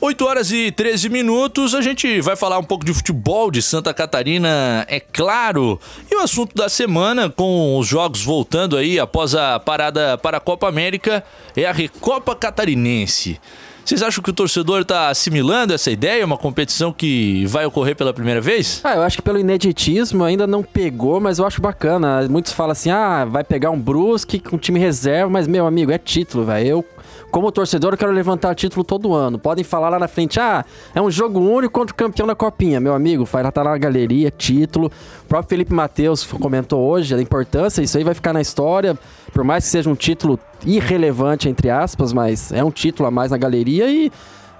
8 0.05 0.25
horas 0.25 0.51
e 0.51 0.69
13 0.69 1.07
minutos, 1.07 1.73
a 1.73 1.81
gente 1.81 2.19
vai 2.19 2.35
falar 2.35 2.59
um 2.59 2.63
pouco 2.63 2.83
de 2.83 2.93
futebol 2.93 3.49
de 3.49 3.61
Santa 3.61 3.93
Catarina, 3.93 4.85
é 4.89 4.99
claro. 4.99 5.79
E 6.11 6.15
o 6.17 6.19
assunto 6.19 6.53
da 6.53 6.67
semana, 6.67 7.29
com 7.29 7.79
os 7.79 7.87
jogos 7.87 8.21
voltando 8.21 8.75
aí 8.75 8.99
após 8.99 9.33
a 9.33 9.61
parada 9.61 10.17
para 10.17 10.35
a 10.35 10.41
Copa 10.41 10.67
América, 10.67 11.23
é 11.55 11.63
a 11.63 11.71
Recopa 11.71 12.35
Catarinense. 12.35 13.39
Vocês 13.85 14.01
acham 14.01 14.21
que 14.21 14.29
o 14.29 14.33
torcedor 14.33 14.81
está 14.81 15.09
assimilando 15.09 15.73
essa 15.73 15.91
ideia? 15.91 16.25
Uma 16.25 16.37
competição 16.37 16.91
que 16.91 17.45
vai 17.47 17.65
ocorrer 17.65 17.95
pela 17.95 18.13
primeira 18.13 18.39
vez? 18.39 18.81
Ah, 18.83 18.95
eu 18.95 19.03
acho 19.03 19.17
que 19.17 19.21
pelo 19.21 19.39
ineditismo 19.39 20.23
ainda 20.23 20.45
não 20.45 20.63
pegou, 20.63 21.19
mas 21.19 21.39
eu 21.39 21.45
acho 21.45 21.61
bacana. 21.61 22.25
Muitos 22.29 22.53
falam 22.53 22.71
assim, 22.71 22.89
ah, 22.89 23.25
vai 23.25 23.43
pegar 23.43 23.71
um 23.71 23.79
Brusque 23.79 24.39
com 24.39 24.57
time 24.57 24.79
reserva, 24.79 25.29
mas, 25.29 25.47
meu 25.47 25.67
amigo, 25.67 25.91
é 25.91 25.97
título, 25.97 26.45
velho. 26.45 26.67
Eu, 26.67 26.85
como 27.33 27.51
torcedor, 27.51 27.93
eu 27.93 27.97
quero 27.97 28.11
levantar 28.11 28.53
título 28.53 28.83
todo 28.83 29.11
ano. 29.11 29.39
Podem 29.39 29.63
falar 29.63 29.89
lá 29.89 29.97
na 29.97 30.07
frente, 30.07 30.39
ah, 30.39 30.63
é 30.93 31.01
um 31.01 31.09
jogo 31.09 31.39
único 31.39 31.73
contra 31.73 31.91
o 31.91 31.97
campeão 31.97 32.27
da 32.27 32.35
Copinha. 32.35 32.79
Meu 32.79 32.93
amigo, 32.93 33.25
vai 33.25 33.51
tá 33.51 33.63
na 33.63 33.75
galeria, 33.75 34.29
título. 34.29 34.91
O 35.23 35.27
próprio 35.27 35.49
Felipe 35.49 35.73
Matheus 35.73 36.23
comentou 36.23 36.79
hoje 36.87 37.15
a 37.15 37.19
importância, 37.19 37.81
isso 37.81 37.97
aí 37.97 38.03
vai 38.03 38.13
ficar 38.13 38.33
na 38.33 38.39
história. 38.39 38.95
Por 39.33 39.43
mais 39.43 39.63
que 39.63 39.71
seja 39.71 39.89
um 39.89 39.95
título 39.95 40.39
irrelevante, 40.63 41.49
entre 41.49 41.71
aspas, 41.71 42.13
mas 42.13 42.51
é 42.51 42.63
um 42.63 42.69
título 42.69 43.07
a 43.07 43.11
mais 43.11 43.31
na 43.31 43.37
galeria 43.37 43.89
e 43.89 44.11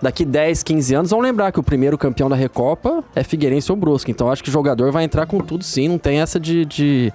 daqui 0.02 0.26
10, 0.26 0.64
15 0.64 0.96
anos 0.96 1.12
vão 1.12 1.20
lembrar 1.20 1.52
que 1.52 1.60
o 1.60 1.64
primeiro 1.64 1.96
campeão 1.96 2.28
da 2.28 2.36
Recopa 2.36 3.04
é 3.16 3.24
Figueirense 3.24 3.72
ou 3.72 3.76
Brusque. 3.76 4.10
Então 4.10 4.32
acho 4.32 4.44
que 4.44 4.50
o 4.50 4.52
jogador 4.52 4.92
vai 4.92 5.04
entrar 5.04 5.28
com 5.28 5.38
tudo 5.38 5.64
sim, 5.64 5.88
não 5.88 6.00
tem 6.00 6.22
essa 6.22 6.40
de, 6.40 6.66
de 6.66 7.14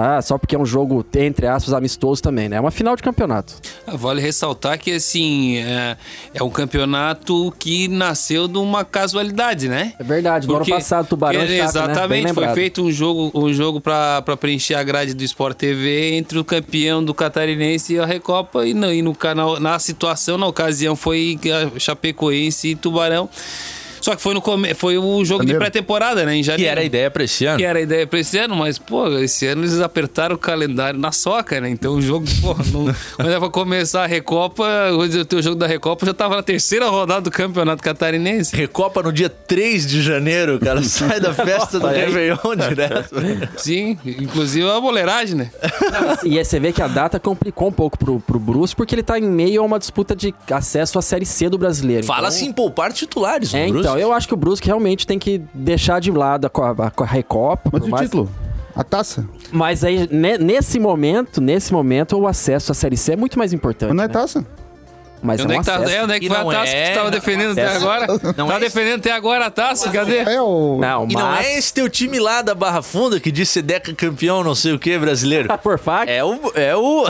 Ah, 0.00 0.22
só 0.22 0.38
porque 0.38 0.54
é 0.54 0.58
um 0.58 0.64
jogo, 0.64 1.04
entre 1.16 1.46
aspas, 1.48 1.74
amistoso 1.74 2.22
também, 2.22 2.48
né? 2.48 2.56
É 2.56 2.60
uma 2.60 2.70
final 2.70 2.94
de 2.94 3.02
campeonato. 3.02 3.54
Ah, 3.84 3.96
Vale 3.96 4.20
ressaltar 4.20 4.78
que, 4.78 4.92
assim, 4.92 5.56
é, 5.56 5.96
é 6.34 6.42
um 6.42 6.50
campeonato 6.50 7.52
que 7.58 7.88
nasceu 7.88 8.46
de 8.46 8.58
uma 8.58 8.84
casualidade, 8.84 9.68
né? 9.68 9.94
É 9.98 10.04
verdade, 10.04 10.46
no 10.46 10.54
ano 10.54 10.66
passado, 10.66 11.08
Tubarão 11.08 11.40
porque- 11.40 11.52
e 11.54 11.56
Chaco, 11.58 11.78
né? 11.78 11.84
Exatamente, 11.84 12.22
foi 12.22 12.30
lembrado. 12.42 12.54
feito 12.54 12.82
um 12.84 12.92
jogo, 12.92 13.32
um 13.34 13.52
jogo 13.52 13.80
para 13.80 14.22
preencher 14.40 14.74
a 14.74 14.82
grade 14.84 15.14
do 15.14 15.24
Sport 15.24 15.56
TV 15.56 16.12
entre 16.14 16.38
o 16.38 16.44
campeão 16.44 17.02
do 17.04 17.12
Catarinense 17.12 17.94
e 17.94 17.98
a 17.98 18.06
Recopa, 18.06 18.64
e 18.64 18.74
no, 18.74 18.92
e 18.92 19.02
no 19.02 19.14
canal, 19.16 19.58
na 19.58 19.78
situação, 19.80 20.38
na 20.38 20.46
ocasião, 20.46 20.94
foi 20.94 21.36
Chapecoense 21.78 22.68
e 22.68 22.74
Tubarão. 22.76 23.28
Só 24.00 24.14
que 24.16 24.22
foi, 24.22 24.34
no 24.34 24.40
come... 24.40 24.74
foi 24.74 24.98
o 24.98 25.24
jogo 25.24 25.42
Janeiro. 25.42 25.58
de 25.58 25.64
pré-temporada, 25.64 26.24
né? 26.24 26.34
Em 26.34 26.38
Que 26.40 26.42
janeiro. 26.44 26.70
era 26.70 26.80
a 26.80 26.84
ideia 26.84 27.10
pra 27.10 27.24
esse 27.24 27.44
ano. 27.44 27.58
Que 27.58 27.64
era 27.64 27.78
a 27.78 27.82
ideia 27.82 28.06
pra 28.06 28.18
esse 28.18 28.38
ano, 28.38 28.56
mas, 28.56 28.78
pô, 28.78 29.08
esse 29.18 29.46
ano 29.46 29.62
eles 29.62 29.80
apertaram 29.80 30.34
o 30.34 30.38
calendário 30.38 30.98
na 30.98 31.12
soca, 31.12 31.60
né? 31.60 31.68
Então 31.70 31.94
o 31.94 32.02
jogo, 32.02 32.26
pô, 32.40 32.54
não... 32.72 32.94
quando 33.16 33.30
era 33.30 33.40
pra 33.40 33.48
começar 33.50 34.04
a 34.04 34.06
Recopa, 34.06 34.64
o 34.92 35.24
teu 35.24 35.42
jogo 35.42 35.56
da 35.56 35.66
Recopa 35.66 36.06
já 36.06 36.14
tava 36.14 36.36
na 36.36 36.42
terceira 36.42 36.88
rodada 36.88 37.22
do 37.22 37.30
Campeonato 37.30 37.82
Catarinense. 37.82 38.54
Recopa 38.54 39.02
no 39.02 39.12
dia 39.12 39.28
3 39.28 39.86
de 39.86 40.02
janeiro, 40.02 40.58
cara 40.58 40.82
sai 40.84 41.20
da 41.20 41.32
festa 41.34 41.78
do 41.80 41.86
Réveillon 41.86 42.38
direto. 42.68 43.14
Sim, 43.58 43.98
inclusive 44.04 44.68
a 44.68 44.80
boleiragem, 44.80 45.36
né? 45.36 45.50
E 46.24 46.38
aí 46.38 46.44
você 46.44 46.58
vê 46.60 46.72
que 46.72 46.82
a 46.82 46.88
data 46.88 47.18
complicou 47.20 47.68
um 47.68 47.72
pouco 47.72 47.98
pro, 47.98 48.20
pro 48.20 48.38
Bruce, 48.38 48.74
porque 48.74 48.94
ele 48.94 49.02
tá 49.02 49.18
em 49.18 49.22
meio 49.28 49.62
a 49.62 49.64
uma 49.64 49.78
disputa 49.78 50.14
de 50.14 50.34
acesso 50.50 50.98
à 50.98 51.02
Série 51.02 51.26
C 51.26 51.48
do 51.48 51.58
brasileiro. 51.58 52.04
Fala 52.06 52.18
Então- 52.20 52.28
assim, 52.28 52.52
poupar 52.52 52.92
titulares, 52.92 53.52
É, 53.54 53.66
o 53.66 53.70
Brusque. 53.70 53.87
Então, 53.90 53.98
eu 53.98 54.12
acho 54.12 54.26
que 54.28 54.34
o 54.34 54.36
Brusque 54.36 54.66
realmente 54.66 55.06
tem 55.06 55.18
que 55.18 55.40
deixar 55.54 56.00
de 56.00 56.10
lado 56.10 56.46
a, 56.46 56.50
a, 56.50 56.92
a 57.02 57.06
Recopa. 57.06 57.70
Mas 57.72 57.82
o 57.82 57.88
mais- 57.88 58.04
título? 58.04 58.30
A 58.76 58.84
taça? 58.84 59.26
Mas 59.50 59.82
aí, 59.82 60.08
ne- 60.10 60.38
nesse 60.38 60.78
momento, 60.78 61.40
nesse 61.40 61.72
momento, 61.72 62.16
o 62.16 62.26
acesso 62.28 62.70
à 62.70 62.74
Série 62.74 62.96
C 62.96 63.14
é 63.14 63.16
muito 63.16 63.36
mais 63.38 63.52
importante. 63.52 63.88
Mas 63.88 63.96
não 63.96 64.04
é 64.04 64.06
né? 64.06 64.12
taça. 64.12 64.46
Mas 65.20 65.40
é 65.40 65.42
onde 65.42 65.52
um 65.52 65.56
é 65.56 65.58
que, 65.58 65.64
tá, 65.66 65.74
acesso. 65.78 65.92
é, 65.92 66.04
onde 66.04 66.12
é 66.12 66.20
que 66.20 66.26
E 66.26 66.28
foi 66.28 66.36
a 66.36 66.44
taça 66.44 66.70
que 66.70 66.76
é- 66.76 66.90
tu 66.90 66.94
tava 66.94 67.04
não- 67.06 67.10
defendendo 67.10 67.50
até 67.50 67.66
agora? 67.74 68.06
Não 68.06 68.18
tava 68.46 68.52
é- 68.54 68.60
defendendo 68.60 68.98
até 69.00 69.10
agora 69.10 69.46
a 69.46 69.50
taça, 69.50 69.90
cadê? 69.90 70.18
É 70.18 70.40
o. 70.40 70.78
Não, 70.80 71.08
E 71.10 71.14
não 71.14 71.22
mas... 71.22 71.44
é 71.44 71.58
esse 71.58 71.74
teu 71.74 71.88
time 71.88 72.20
lá 72.20 72.40
da 72.40 72.54
Barra 72.54 72.80
Funda 72.82 73.18
que 73.18 73.32
diz 73.32 73.48
ser 73.48 73.62
Deca 73.62 73.92
campeão, 73.94 74.44
não 74.44 74.54
sei 74.54 74.74
o 74.74 74.78
que, 74.78 74.96
brasileiro. 74.96 75.48
Por 75.58 75.76
fax? 75.76 76.08
É 76.08 76.22
o. 76.22 76.38
É 76.54 76.76
o... 76.76 77.04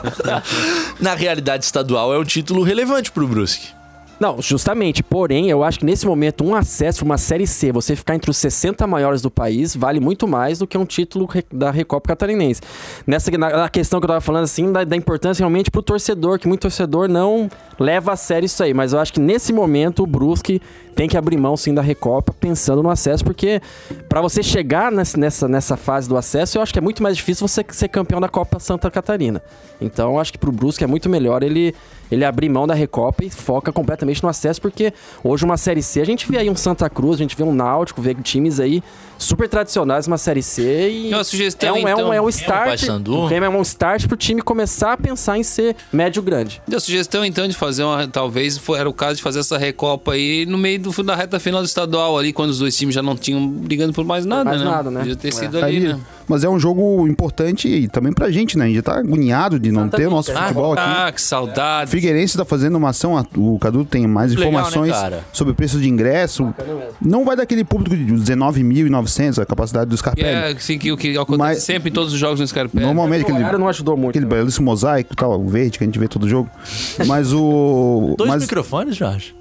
Na 0.98 1.14
realidade 1.14 1.64
estadual, 1.66 2.14
é 2.14 2.18
um 2.18 2.24
título 2.24 2.62
relevante 2.62 3.12
pro 3.12 3.26
Brusque. 3.28 3.76
Não, 4.20 4.42
justamente. 4.42 5.02
Porém, 5.02 5.48
eu 5.48 5.62
acho 5.62 5.78
que 5.78 5.84
nesse 5.84 6.06
momento, 6.06 6.44
um 6.44 6.54
acesso, 6.54 7.04
uma 7.04 7.16
Série 7.16 7.46
C, 7.46 7.70
você 7.70 7.94
ficar 7.94 8.14
entre 8.14 8.30
os 8.30 8.36
60 8.36 8.86
maiores 8.86 9.22
do 9.22 9.30
país, 9.30 9.76
vale 9.76 10.00
muito 10.00 10.26
mais 10.26 10.58
do 10.58 10.66
que 10.66 10.76
um 10.76 10.84
título 10.84 11.28
da 11.52 11.70
Recopa 11.70 12.08
Catarinense. 12.08 12.60
Nessa 13.06 13.30
na, 13.38 13.50
na 13.50 13.68
questão 13.68 14.00
que 14.00 14.04
eu 14.04 14.08
tava 14.08 14.20
falando, 14.20 14.44
assim, 14.44 14.72
da, 14.72 14.82
da 14.82 14.96
importância 14.96 15.42
realmente 15.42 15.70
pro 15.70 15.82
torcedor, 15.82 16.38
que 16.38 16.48
muito 16.48 16.62
torcedor 16.62 17.08
não 17.08 17.48
leva 17.78 18.12
a 18.12 18.16
sério 18.16 18.46
isso 18.46 18.62
aí. 18.62 18.74
Mas 18.74 18.92
eu 18.92 18.98
acho 18.98 19.12
que 19.12 19.20
nesse 19.20 19.52
momento, 19.52 20.02
o 20.02 20.06
Brusque 20.06 20.60
tem 20.98 21.08
que 21.08 21.16
abrir 21.16 21.36
mão, 21.36 21.56
sim, 21.56 21.72
da 21.72 21.80
Recopa, 21.80 22.32
pensando 22.32 22.82
no 22.82 22.90
acesso, 22.90 23.24
porque 23.24 23.62
para 24.08 24.20
você 24.20 24.42
chegar 24.42 24.90
nessa, 24.90 25.46
nessa, 25.46 25.76
fase 25.76 26.08
do 26.08 26.16
acesso, 26.16 26.58
eu 26.58 26.62
acho 26.62 26.72
que 26.72 26.78
é 26.80 26.82
muito 26.82 27.04
mais 27.04 27.16
difícil 27.16 27.46
você 27.46 27.64
ser 27.68 27.86
campeão 27.86 28.20
da 28.20 28.28
Copa 28.28 28.58
Santa 28.58 28.90
Catarina. 28.90 29.40
Então, 29.80 30.14
eu 30.14 30.18
acho 30.18 30.32
que 30.32 30.38
pro 30.38 30.50
Brusque 30.50 30.82
é 30.82 30.88
muito 30.88 31.08
melhor 31.08 31.44
ele, 31.44 31.72
ele 32.10 32.24
abrir 32.24 32.48
mão 32.48 32.66
da 32.66 32.74
Recopa 32.74 33.24
e 33.24 33.30
foca 33.30 33.70
completamente 33.70 34.20
no 34.24 34.28
acesso, 34.28 34.60
porque 34.60 34.92
hoje 35.22 35.44
uma 35.44 35.56
Série 35.56 35.84
C, 35.84 36.00
a 36.00 36.04
gente 36.04 36.28
vê 36.28 36.38
aí 36.38 36.50
um 36.50 36.56
Santa 36.56 36.90
Cruz, 36.90 37.14
a 37.14 37.22
gente 37.22 37.36
vê 37.36 37.44
um 37.44 37.54
Náutico, 37.54 38.02
vê 38.02 38.12
times 38.16 38.58
aí 38.58 38.82
super 39.18 39.48
tradicionais 39.48 40.06
uma 40.06 40.16
Série 40.16 40.42
C 40.42 40.88
e... 40.90 41.10
E 41.10 41.14
uma 41.14 41.24
sugestão, 41.24 41.70
é 41.70 41.72
um, 41.72 41.76
é 41.76 41.80
um, 41.80 41.98
então, 41.98 42.00
é 42.00 42.20
um 42.20 42.24
Remo, 42.24 42.28
start, 42.30 42.66
Paysandu. 42.68 43.14
o 43.16 43.26
Remo 43.26 43.46
é 43.46 43.48
um 43.48 43.62
start 43.62 44.06
pro 44.06 44.16
time 44.16 44.40
começar 44.40 44.92
a 44.92 44.96
pensar 44.96 45.36
em 45.36 45.42
ser 45.42 45.76
médio-grande. 45.92 46.62
Deu 46.66 46.80
sugestão 46.80 47.24
então 47.24 47.46
de 47.48 47.54
fazer 47.54 47.82
uma. 47.82 48.06
Talvez 48.06 48.60
era 48.76 48.88
o 48.88 48.92
caso 48.92 49.16
de 49.16 49.22
fazer 49.22 49.40
essa 49.40 49.58
recopa 49.58 50.12
aí 50.12 50.46
no 50.46 50.56
meio 50.56 50.78
do, 50.78 51.02
da 51.02 51.14
reta 51.16 51.38
final 51.40 51.60
do 51.60 51.66
estadual 51.66 52.16
ali, 52.16 52.32
quando 52.32 52.50
os 52.50 52.58
dois 52.60 52.76
times 52.76 52.94
já 52.94 53.02
não 53.02 53.16
tinham 53.16 53.46
brigando 53.48 53.92
por 53.92 54.04
mais 54.04 54.24
nada, 54.24 54.44
Mais 54.44 54.60
né? 54.60 54.64
nada, 54.66 54.90
né? 54.90 55.00
Podia 55.00 55.16
ter 55.16 55.32
sido 55.32 55.58
Tá 55.58 55.66
ali, 55.66 55.76
aí. 55.78 55.92
né? 55.94 56.00
Mas 56.28 56.44
é 56.44 56.48
um 56.48 56.58
jogo 56.60 57.08
importante 57.08 57.66
e 57.68 57.88
também 57.88 58.12
pra 58.12 58.30
gente, 58.30 58.58
né? 58.58 58.64
A 58.64 58.66
gente 58.68 58.76
já 58.76 58.82
tá 58.82 58.98
agoniado 58.98 59.58
de 59.58 59.72
não 59.72 59.88
ter 59.88 60.06
o 60.06 60.10
nosso 60.10 60.32
futebol 60.32 60.74
aqui. 60.74 60.82
Ah, 60.84 61.10
que 61.10 61.22
saudade. 61.22 61.90
Figueirense 61.90 62.36
tá 62.36 62.44
fazendo 62.44 62.76
uma 62.76 62.90
ação, 62.90 63.14
o 63.36 63.58
Cadu 63.58 63.84
tem 63.84 64.06
mais 64.06 64.30
Legal, 64.34 64.44
né, 64.44 64.50
informações 64.58 64.92
cara? 64.92 65.24
sobre 65.32 65.52
o 65.52 65.54
preço 65.54 65.78
de 65.80 65.88
ingresso. 65.88 66.52
Não 67.00 67.24
vai 67.24 67.34
daquele 67.34 67.64
público 67.64 67.96
de 67.96 68.04
19.900, 68.04 69.38
a 69.40 69.46
capacidade 69.46 69.88
dos 69.88 70.00
Que 70.02 70.10
Scarpelli. 70.10 70.28
é 70.28 70.48
assim 70.52 70.78
que 70.78 70.92
o 70.92 70.96
que 70.96 71.16
acontece 71.16 71.38
Mas- 71.38 71.62
sempre 71.62 71.88
em 71.90 71.92
todos 71.92 72.12
os 72.12 72.18
jogos 72.18 72.40
no 72.40 72.46
Scarpelli. 72.46 72.84
Normalmente 72.84 73.24
O 73.24 73.34
aquele, 73.34 73.58
não 73.58 73.68
ajudou 73.68 73.96
muito. 73.96 74.10
aquele 74.10 74.26
belíssimo 74.26 74.66
mosaico, 74.66 75.16
tal, 75.16 75.40
o 75.40 75.48
verde 75.48 75.78
que 75.78 75.84
a 75.84 75.86
gente 75.86 75.98
vê 75.98 76.08
todo 76.08 76.28
jogo. 76.28 76.50
Mas 77.06 77.32
o. 77.32 78.14
Dois 78.18 78.28
mas 78.30 78.42
microfones, 78.42 78.96
Jorge. 78.96 79.34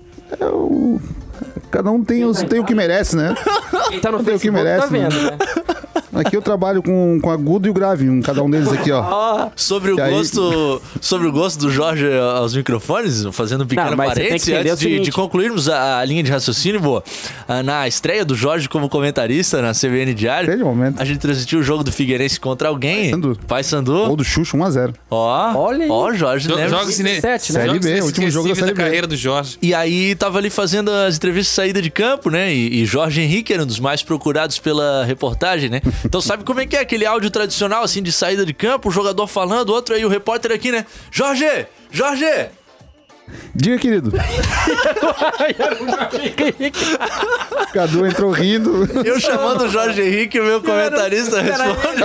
cada 1.69 1.91
um 1.91 2.03
tem, 2.03 2.23
os, 2.25 2.41
tem 2.43 2.59
o 2.59 2.63
que 2.65 2.73
merece, 2.73 3.15
né? 3.15 3.35
Quem 3.89 3.99
tá 3.99 4.11
no 4.11 4.23
Tem 4.23 4.35
o 4.35 4.39
que 4.39 4.47
tá 4.47 4.53
merece, 4.53 4.87
vendo, 4.89 5.15
né? 5.15 5.37
Aqui 6.19 6.35
eu 6.35 6.41
trabalho 6.41 6.81
com, 6.81 7.19
com 7.21 7.31
agudo 7.31 7.67
e 7.67 7.69
o 7.69 7.73
grave, 7.73 8.09
um, 8.09 8.21
cada 8.21 8.43
um 8.43 8.49
deles 8.49 8.67
aqui, 8.71 8.91
ó. 8.91 9.49
Sobre 9.55 9.91
o 9.91 9.97
E 9.97 10.01
aí- 10.01 10.11
gosto, 10.11 10.81
sobre 10.99 11.27
o 11.27 11.31
gosto 11.31 11.59
do 11.59 11.71
Jorge 11.71 12.05
aos 12.35 12.55
microfones, 12.55 13.25
fazendo 13.31 13.63
um 13.63 13.67
pequeno 13.67 13.95
parênteses, 13.95 14.47
antes 14.53 14.79
de, 14.79 14.99
de 14.99 15.11
concluirmos 15.11 15.69
a, 15.69 15.99
a 15.99 16.05
linha 16.05 16.23
de 16.23 16.31
raciocínio, 16.31 16.79
boa. 16.79 17.03
ah, 17.47 17.61
Na 17.63 17.87
estreia 17.87 18.23
do 18.25 18.35
Jorge 18.35 18.67
como 18.69 18.89
comentarista 18.89 19.61
na 19.61 19.71
CBN 19.73 20.13
Diário, 20.13 20.49
a 20.97 21.05
gente 21.05 21.19
transmitiu 21.19 21.59
o 21.59 21.63
jogo 21.63 21.83
do 21.83 21.91
Figueirense 21.91 22.39
contra 22.39 22.67
alguém. 22.69 23.11
Paysandu. 23.47 23.95
Ou 23.95 24.15
do 24.15 24.23
Xuxa 24.23 24.57
1x0. 24.57 24.93
Ó, 25.09 25.53
Olha 25.55 25.85
aí. 25.85 25.89
ó, 25.91 26.13
Jorge 26.13 26.47
Jo- 26.47 26.55
lembra. 26.55 26.69
Jogos 26.79 26.95
cine... 26.95 27.09
27, 27.11 27.53
né? 27.53 27.59
Série 27.65 27.79
B, 27.79 28.01
último 28.01 28.29
jogo 28.29 28.47
da 28.49 28.55
Série 28.55 28.73
B. 28.73 28.81
carreira 28.81 29.07
do 29.07 29.15
Jorge. 29.15 29.57
E 29.61 29.73
aí 29.73 30.15
tava 30.15 30.37
ali 30.39 30.49
fazendo 30.49 30.89
as 30.91 31.15
entrevistas 31.17 31.47
de 31.51 31.55
saída 31.55 31.81
de 31.81 31.89
campo, 31.89 32.29
né? 32.29 32.53
E, 32.53 32.81
e 32.81 32.85
Jorge 32.85 33.21
Henrique 33.21 33.53
era 33.53 33.63
um 33.63 33.65
dos 33.65 33.79
mais 33.79 34.01
procurados 34.03 34.59
pela 34.59 35.03
reportagem, 35.05 35.69
né? 35.69 35.81
Então 36.07 36.21
sabe 36.21 36.45
como 36.45 36.61
é 36.61 36.65
que 36.65 36.77
é 36.77 36.79
aquele 36.79 37.05
áudio 37.05 37.29
tradicional, 37.29 37.83
assim, 37.83 38.01
de 38.01 38.13
saída 38.13 38.45
de 38.45 38.53
campo, 38.53 38.87
o 38.87 38.91
jogador 38.91 39.27
falando, 39.27 39.71
outro 39.71 39.93
aí, 39.93 40.05
o 40.05 40.09
repórter 40.09 40.53
aqui, 40.53 40.71
né? 40.71 40.85
Jorge! 41.11 41.67
Jorge! 41.91 42.47
Diga, 43.53 43.77
querido. 43.77 44.13
Cadu 47.73 48.07
entrou 48.07 48.31
rindo. 48.31 48.87
Eu 49.03 49.19
chamando 49.19 49.65
o 49.65 49.69
Jorge 49.69 50.01
Henrique, 50.01 50.39
o 50.39 50.45
meu 50.45 50.61
comentarista 50.61 51.41
responde. 51.41 52.01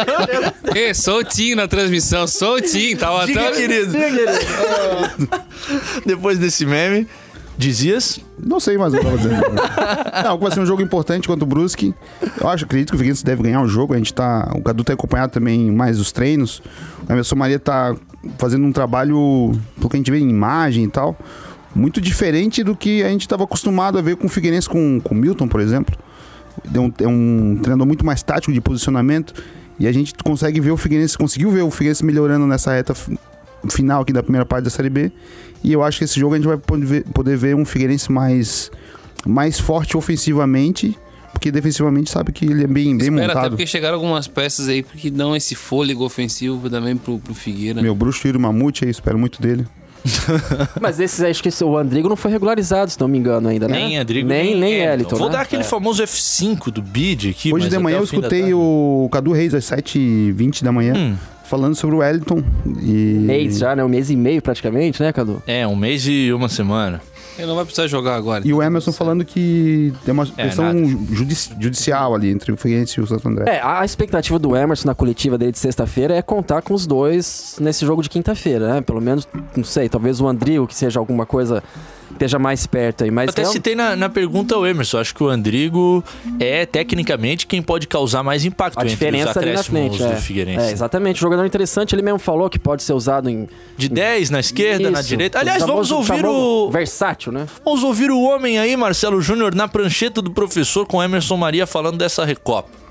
Ê, 0.74 0.92
soltinho 0.92 1.54
na 1.54 1.68
transmissão, 1.68 2.26
soltinho. 2.26 2.98
Tava 2.98 3.24
Diga, 3.24 3.50
até... 3.50 3.52
querido. 3.52 3.92
Depois 6.04 6.40
desse 6.40 6.66
meme, 6.66 7.06
dizias... 7.56 8.20
Não 8.38 8.58
sei 8.58 8.76
mais 8.76 8.92
o 8.92 8.98
que 8.98 9.06
eu 9.06 9.10
tava 9.10 9.18
dizendo. 9.18 9.42
Não, 10.24 10.38
vai 10.38 10.50
ser 10.50 10.60
um 10.60 10.66
jogo 10.66 10.82
importante 10.82 11.28
contra 11.28 11.44
o 11.44 11.46
Brusque. 11.46 11.94
Eu 12.40 12.48
acho, 12.48 12.64
acredito 12.64 12.90
que 12.90 12.96
o 12.96 12.98
Figueirense 12.98 13.24
deve 13.24 13.42
ganhar 13.42 13.62
o 13.62 13.68
jogo. 13.68 13.94
A 13.94 13.96
gente 13.96 14.12
tá. 14.12 14.50
O 14.56 14.62
Cadu 14.62 14.82
tem 14.82 14.94
acompanhado 14.94 15.32
também 15.32 15.70
mais 15.70 16.00
os 16.00 16.10
treinos. 16.10 16.60
A 17.08 17.12
Emerson 17.12 17.36
Maria 17.36 17.58
tá 17.58 17.94
fazendo 18.38 18.66
um 18.66 18.72
trabalho, 18.72 19.52
pelo 19.76 19.88
que 19.88 19.96
a 19.96 19.98
gente 19.98 20.10
vê 20.10 20.18
em 20.18 20.28
imagem 20.28 20.84
e 20.84 20.88
tal, 20.88 21.16
muito 21.74 22.00
diferente 22.00 22.62
do 22.62 22.76
que 22.76 23.02
a 23.02 23.08
gente 23.08 23.22
estava 23.22 23.44
acostumado 23.44 23.98
a 23.98 24.02
ver 24.02 24.16
com 24.16 24.26
o 24.26 24.30
Figueirense 24.30 24.68
com 24.68 25.00
com 25.00 25.14
o 25.14 25.18
Milton, 25.18 25.48
por 25.48 25.60
exemplo. 25.60 25.96
É 26.72 26.78
um, 26.78 26.92
é 27.00 27.06
um 27.06 27.58
treinador 27.62 27.86
muito 27.86 28.04
mais 28.04 28.22
tático 28.22 28.52
de 28.52 28.60
posicionamento. 28.60 29.34
E 29.78 29.86
a 29.86 29.92
gente 29.92 30.14
consegue 30.22 30.60
ver 30.60 30.70
o 30.70 30.76
Figueirense, 30.76 31.16
conseguiu 31.16 31.50
ver 31.50 31.62
o 31.62 31.70
Figueirense 31.70 32.04
melhorando 32.04 32.46
nessa 32.46 32.72
reta 32.72 32.94
final 33.70 34.02
aqui 34.02 34.12
da 34.12 34.22
primeira 34.22 34.44
parte 34.46 34.64
da 34.64 34.70
Série 34.70 34.90
B. 34.90 35.10
E 35.64 35.72
eu 35.72 35.82
acho 35.82 35.98
que 35.98 36.04
esse 36.04 36.18
jogo 36.18 36.34
a 36.34 36.38
gente 36.38 36.46
vai 36.48 36.56
poder 36.58 37.36
ver, 37.36 37.54
um 37.54 37.64
Figueirense 37.64 38.10
mais, 38.10 38.70
mais 39.26 39.60
forte 39.60 39.96
ofensivamente, 39.96 40.98
porque 41.32 41.50
defensivamente 41.52 42.10
sabe 42.10 42.32
que 42.32 42.44
ele 42.44 42.64
é 42.64 42.66
bem, 42.66 42.96
bem 42.96 43.08
Espera, 43.08 43.24
até 43.26 43.34
montado. 43.34 43.50
porque 43.52 43.66
chegaram 43.66 43.94
algumas 43.96 44.26
peças 44.26 44.68
aí 44.68 44.82
que 44.82 45.10
dão 45.10 45.34
esse 45.36 45.54
fôlego 45.54 46.04
ofensivo 46.04 46.68
também 46.68 46.96
pro, 46.96 47.18
pro 47.18 47.34
Figueira. 47.34 47.80
Meu 47.80 47.94
bruxo 47.94 48.26
Yuri 48.26 48.38
Mamute 48.38 48.84
aí, 48.84 48.90
espero 48.90 49.18
muito 49.18 49.40
dele. 49.40 49.66
Mas 50.80 50.98
esses, 50.98 51.20
acho 51.20 51.40
que 51.40 51.48
esse- 51.48 51.62
o 51.62 51.76
Andrigo 51.78 52.08
não 52.08 52.16
foi 52.16 52.32
regularizado, 52.32 52.90
se 52.90 52.98
não 53.00 53.06
me 53.06 53.16
engano 53.18 53.48
ainda, 53.48 53.68
né? 53.68 53.76
Nem 53.78 53.98
Adrigo, 54.00 54.28
nem, 54.28 54.58
nem 54.58 54.74
Eliton, 54.84 55.16
Vou 55.16 55.28
né? 55.28 55.34
dar 55.34 55.42
aquele 55.42 55.62
famoso 55.62 56.02
F5 56.02 56.72
do 56.72 56.82
bid 56.82 57.30
aqui. 57.30 57.48
Hoje 57.52 57.62
mas 57.64 57.70
de 57.70 57.76
até 57.76 57.82
manhã 57.82 57.98
eu 57.98 58.04
escutei 58.04 58.52
o 58.52 59.08
Cadu 59.12 59.30
Reis 59.30 59.54
às 59.54 59.64
7h20 59.64 60.64
da 60.64 60.72
manhã, 60.72 60.94
Hum. 60.96 61.14
Falando 61.52 61.74
sobre 61.74 61.96
o 61.96 61.98
Wellington. 61.98 62.42
E... 62.80 63.18
Mês 63.20 63.58
já, 63.58 63.76
né? 63.76 63.84
Um 63.84 63.88
mês 63.88 64.08
e 64.08 64.16
meio 64.16 64.40
praticamente, 64.40 65.02
né, 65.02 65.12
Cadu? 65.12 65.42
É, 65.46 65.66
um 65.66 65.76
mês 65.76 66.06
e 66.06 66.32
uma 66.32 66.48
semana. 66.48 66.98
Ele 67.36 67.46
não 67.46 67.54
vai 67.54 67.64
precisar 67.66 67.86
jogar 67.88 68.14
agora. 68.16 68.42
E 68.46 68.52
o 68.54 68.62
Emerson 68.62 68.90
falando 68.90 69.22
que 69.22 69.92
tem 70.04 70.12
uma 70.12 70.26
É, 70.36 70.44
questão 70.46 70.72
judici- 71.10 71.50
judicial 71.60 72.14
ali 72.14 72.30
entre 72.30 72.52
o 72.52 72.56
Figueirense 72.56 72.98
e 72.98 73.02
o 73.02 73.06
Santo 73.06 73.28
André. 73.28 73.44
É, 73.54 73.60
a 73.62 73.84
expectativa 73.84 74.38
do 74.38 74.56
Emerson 74.56 74.88
na 74.88 74.94
coletiva 74.94 75.36
dele 75.36 75.52
de 75.52 75.58
sexta-feira 75.58 76.14
é 76.14 76.22
contar 76.22 76.62
com 76.62 76.72
os 76.72 76.86
dois 76.86 77.56
nesse 77.60 77.84
jogo 77.84 78.02
de 78.02 78.08
quinta-feira, 78.08 78.74
né? 78.74 78.80
Pelo 78.80 79.00
menos, 79.00 79.28
não 79.54 79.64
sei, 79.64 79.88
talvez 79.90 80.20
o 80.22 80.26
Andrigo, 80.28 80.66
que 80.66 80.74
seja 80.74 80.98
alguma 80.98 81.26
coisa 81.26 81.62
esteja 82.12 82.38
mais 82.38 82.66
perto 82.66 83.04
aí. 83.04 83.10
Mas 83.10 83.30
Até 83.30 83.42
é 83.42 83.48
um- 83.48 83.52
citei 83.52 83.74
na, 83.74 83.94
na 83.96 84.08
pergunta 84.08 84.56
o 84.56 84.66
Emerson. 84.66 84.98
Acho 84.98 85.14
que 85.14 85.22
o 85.22 85.28
Andrigo 85.28 86.02
é, 86.38 86.64
tecnicamente, 86.66 87.46
quem 87.46 87.60
pode 87.62 87.86
causar 87.86 88.22
mais 88.22 88.44
impacto 88.44 88.78
a 88.78 88.84
diferença 88.84 89.38
ali 89.40 89.52
na 89.52 89.62
frente. 89.62 90.02
É. 90.02 90.16
Figueirense. 90.16 90.66
é, 90.66 90.72
exatamente. 90.72 91.16
Um 91.16 91.20
jogador 91.20 91.44
interessante, 91.46 91.94
ele 91.94 92.02
mesmo 92.02 92.18
falou 92.18 92.48
que 92.48 92.58
pode 92.58 92.82
ser 92.82 92.92
usado 92.92 93.28
em. 93.28 93.48
De 93.76 93.88
10 93.88 94.30
na 94.30 94.40
esquerda, 94.40 94.90
na 94.90 95.00
Isso. 95.00 95.08
direita. 95.08 95.38
Aliás, 95.38 95.62
O 95.62 95.66
vamos 95.66 95.90
ouvir 95.90 96.24
o. 96.24 96.70
Versátil, 96.70 97.32
né? 97.32 97.46
Vamos 97.64 97.82
ouvir 97.82 98.10
o 98.10 98.20
homem 98.20 98.58
aí, 98.58 98.76
Marcelo 98.76 99.20
Júnior, 99.20 99.54
na 99.54 99.66
prancheta 99.68 100.20
do 100.22 100.30
professor 100.30 100.86
com 100.86 101.02
Emerson 101.02 101.36
Maria 101.36 101.66
falando 101.66 101.98
dessa 101.98 102.24
Recopa. 102.24 102.81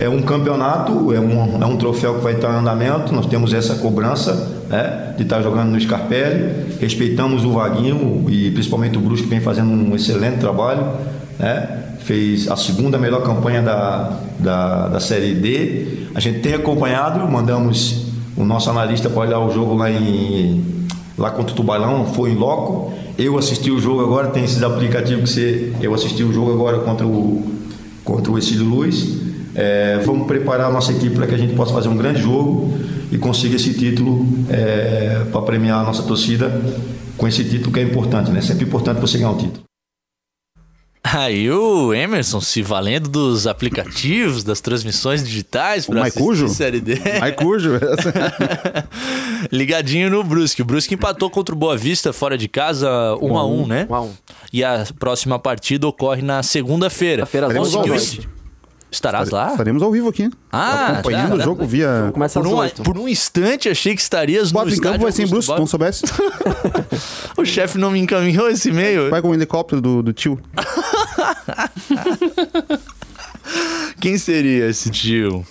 É 0.00 0.08
um 0.08 0.22
campeonato, 0.22 1.12
é 1.12 1.20
um, 1.20 1.62
é 1.62 1.66
um 1.66 1.76
troféu 1.76 2.14
que 2.14 2.22
vai 2.22 2.32
estar 2.32 2.54
em 2.54 2.60
andamento. 2.60 3.14
Nós 3.14 3.26
temos 3.26 3.52
essa 3.52 3.74
cobrança 3.74 4.64
né, 4.70 5.12
de 5.14 5.24
estar 5.24 5.42
jogando 5.42 5.68
no 5.68 5.78
Scarpelli. 5.78 6.78
Respeitamos 6.80 7.44
o 7.44 7.52
Vaguinho 7.52 8.24
e 8.30 8.50
principalmente 8.50 8.96
o 8.96 9.00
Brusque 9.02 9.24
que 9.24 9.28
vem 9.28 9.40
fazendo 9.40 9.68
um 9.68 9.94
excelente 9.94 10.38
trabalho. 10.38 10.86
Né? 11.38 11.82
Fez 11.98 12.50
a 12.50 12.56
segunda 12.56 12.96
melhor 12.96 13.22
campanha 13.22 13.60
da, 13.60 14.16
da, 14.38 14.88
da 14.88 15.00
Série 15.00 15.34
D. 15.34 16.06
A 16.14 16.20
gente 16.20 16.40
tem 16.40 16.54
acompanhado, 16.54 17.20
mandamos 17.30 18.06
o 18.34 18.42
nosso 18.42 18.70
analista 18.70 19.10
para 19.10 19.20
olhar 19.20 19.40
o 19.40 19.52
jogo 19.52 19.74
lá 19.74 19.90
em 19.90 20.64
lá 21.18 21.30
contra 21.30 21.52
o 21.52 21.54
Tubarão, 21.54 22.06
foi 22.06 22.30
em 22.30 22.36
loco. 22.36 22.94
Eu 23.18 23.36
assisti 23.36 23.70
o 23.70 23.78
jogo 23.78 24.00
agora, 24.00 24.28
tem 24.28 24.44
esses 24.44 24.62
aplicativos 24.62 25.34
que 25.34 25.40
você. 25.40 25.72
Eu 25.82 25.92
assisti 25.92 26.24
o 26.24 26.32
jogo 26.32 26.54
agora 26.54 26.78
contra 26.78 27.06
o, 27.06 27.44
contra 28.02 28.32
o 28.32 28.38
Exílio 28.38 28.64
Luz. 28.64 29.19
É, 29.54 29.98
vamos 30.04 30.26
preparar 30.26 30.68
a 30.68 30.72
nossa 30.72 30.92
equipe 30.92 31.14
para 31.16 31.26
que 31.26 31.34
a 31.34 31.38
gente 31.38 31.54
possa 31.54 31.72
fazer 31.72 31.88
um 31.88 31.96
grande 31.96 32.20
jogo 32.20 32.78
e 33.10 33.18
consiga 33.18 33.56
esse 33.56 33.74
título 33.74 34.26
é, 34.48 35.24
para 35.32 35.42
premiar 35.42 35.80
a 35.80 35.84
nossa 35.84 36.02
torcida 36.02 36.50
com 37.16 37.26
esse 37.26 37.44
título 37.44 37.72
que 37.72 37.80
é 37.80 37.82
importante, 37.82 38.30
né? 38.30 38.40
Sempre 38.40 38.64
importante 38.64 39.00
você 39.00 39.18
ganhar 39.18 39.30
um 39.30 39.36
título. 39.36 39.64
Aí 41.02 41.50
o 41.50 41.94
Emerson 41.94 42.40
se 42.40 42.62
valendo 42.62 43.08
dos 43.08 43.46
aplicativos, 43.46 44.44
das 44.44 44.60
transmissões 44.60 45.24
digitais 45.24 45.88
Maicujo? 45.88 46.44
assistir 46.44 46.56
Série 46.56 46.80
D. 46.80 47.00
Maicujo. 47.18 47.80
Ligadinho 49.50 50.10
no 50.10 50.22
Brusque. 50.22 50.62
O 50.62 50.64
Brusque 50.64 50.94
empatou 50.94 51.30
contra 51.30 51.54
o 51.54 51.58
Boa 51.58 51.76
Vista 51.76 52.12
fora 52.12 52.36
de 52.36 52.48
casa 52.48 52.88
1 53.20 53.38
a 53.38 53.46
1 53.46 53.66
né? 53.66 53.86
Um 53.88 53.94
a 53.94 54.02
um. 54.02 54.12
E 54.52 54.62
a 54.62 54.84
próxima 54.98 55.38
partida 55.38 55.88
ocorre 55.88 56.22
na 56.22 56.42
segunda-feira. 56.42 57.26
Segunda-feira, 57.26 57.46
às 57.96 58.18
Estarás 58.90 59.30
lá? 59.30 59.52
Estaremos 59.52 59.82
ao 59.82 59.92
vivo 59.92 60.08
aqui. 60.08 60.28
Ah, 60.50 60.88
acompanhando 60.88 61.30
tá. 61.30 61.36
o 61.36 61.40
jogo 61.40 61.64
via. 61.64 62.10
Começa 62.12 62.40
Por 62.40 62.48
um, 62.48 62.68
por 62.82 62.98
um 62.98 63.08
instante 63.08 63.68
achei 63.68 63.94
que 63.94 64.00
estarias 64.00 64.50
no 64.50 64.58
Quatro 64.58 64.74
em 64.74 64.80
campo 64.80 65.02
vai 65.02 65.12
ser 65.12 65.22
em 65.22 65.28
Bob. 65.28 65.46
não 65.58 65.66
soubesse. 65.66 66.04
O 67.36 67.44
chefe 67.44 67.78
não 67.78 67.90
me 67.90 67.98
encaminhou 67.98 68.50
esse 68.50 68.68
e-mail. 68.68 69.08
Vai 69.08 69.22
com 69.22 69.30
o 69.30 69.34
helicóptero 69.34 69.80
do, 69.80 70.02
do 70.02 70.12
tio. 70.12 70.38
Quem 73.98 74.18
seria 74.18 74.68
esse 74.68 74.90
tio? 74.90 75.46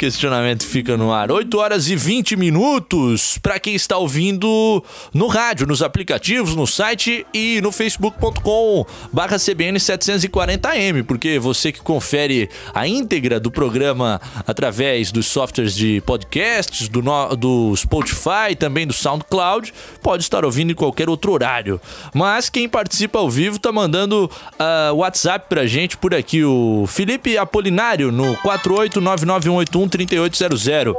Questionamento 0.00 0.64
fica 0.64 0.96
no 0.96 1.12
ar. 1.12 1.30
8 1.30 1.58
horas 1.58 1.90
e 1.90 1.94
20 1.94 2.34
minutos. 2.34 3.36
Para 3.36 3.60
quem 3.60 3.74
está 3.74 3.98
ouvindo 3.98 4.82
no 5.12 5.26
rádio, 5.26 5.66
nos 5.66 5.82
aplicativos, 5.82 6.56
no 6.56 6.66
site 6.66 7.26
e 7.34 7.60
no 7.60 7.70
facebook.com 7.70 8.86
barra 9.12 9.36
CBN 9.38 9.78
740M, 9.78 11.04
porque 11.04 11.38
você 11.38 11.70
que 11.70 11.82
confere 11.82 12.48
a 12.72 12.88
íntegra 12.88 13.38
do 13.38 13.50
programa 13.50 14.18
através 14.46 15.12
dos 15.12 15.26
softwares 15.26 15.74
de 15.74 16.00
podcasts, 16.06 16.88
do, 16.88 17.02
no- 17.02 17.36
do 17.36 17.76
Spotify, 17.76 18.56
também 18.58 18.86
do 18.86 18.94
SoundCloud, 18.94 19.70
pode 20.02 20.22
estar 20.22 20.46
ouvindo 20.46 20.72
em 20.72 20.74
qualquer 20.74 21.10
outro 21.10 21.30
horário. 21.32 21.78
Mas 22.14 22.48
quem 22.48 22.66
participa 22.66 23.18
ao 23.18 23.28
vivo 23.28 23.58
tá 23.58 23.70
mandando 23.70 24.30
ah, 24.58 24.92
WhatsApp 24.94 25.44
pra 25.46 25.66
gente 25.66 25.98
por 25.98 26.14
aqui, 26.14 26.42
o 26.42 26.86
Felipe 26.88 27.36
Apolinário 27.36 28.10
no 28.10 28.34
48991813800. 29.90 30.94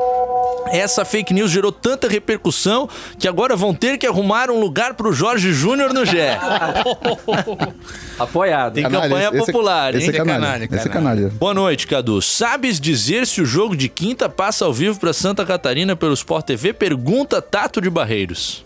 Essa 0.71 1.03
fake 1.03 1.33
news 1.33 1.51
gerou 1.51 1.71
tanta 1.71 2.07
repercussão 2.07 2.87
que 3.19 3.27
agora 3.27 3.55
vão 3.55 3.73
ter 3.73 3.97
que 3.97 4.05
arrumar 4.07 4.49
um 4.51 4.59
lugar 4.59 4.93
pro 4.93 5.11
Jorge 5.11 5.51
Júnior 5.51 5.93
no 5.93 6.05
GE. 6.05 6.17
Apoiado. 8.19 8.75
Tem 8.75 8.83
campanha 8.83 9.29
esse- 9.33 9.37
popular, 9.37 9.95
esse 9.95 10.05
hein? 10.05 10.09
é 10.11 10.17
canalha. 10.17 10.39
Canalha, 10.41 10.63
Esse 10.71 10.87
é 10.87 10.91
canalha. 10.91 11.29
Boa 11.29 11.53
noite, 11.53 11.87
Cadu. 11.87 12.21
Sabes 12.21 12.79
dizer 12.79 13.25
se 13.27 13.41
o 13.41 13.45
jogo 13.45 13.75
de 13.75 13.89
quinta 13.89 14.29
passa 14.29 14.63
ao 14.65 14.71
vivo 14.73 14.99
pra 14.99 15.11
Santa 15.13 15.43
Catarina 15.45 15.95
pelo 15.95 16.13
Sport 16.13 16.45
TV? 16.45 16.71
Pergunta 16.73 17.41
Tato 17.41 17.81
de 17.81 17.89
Barreiros. 17.89 18.63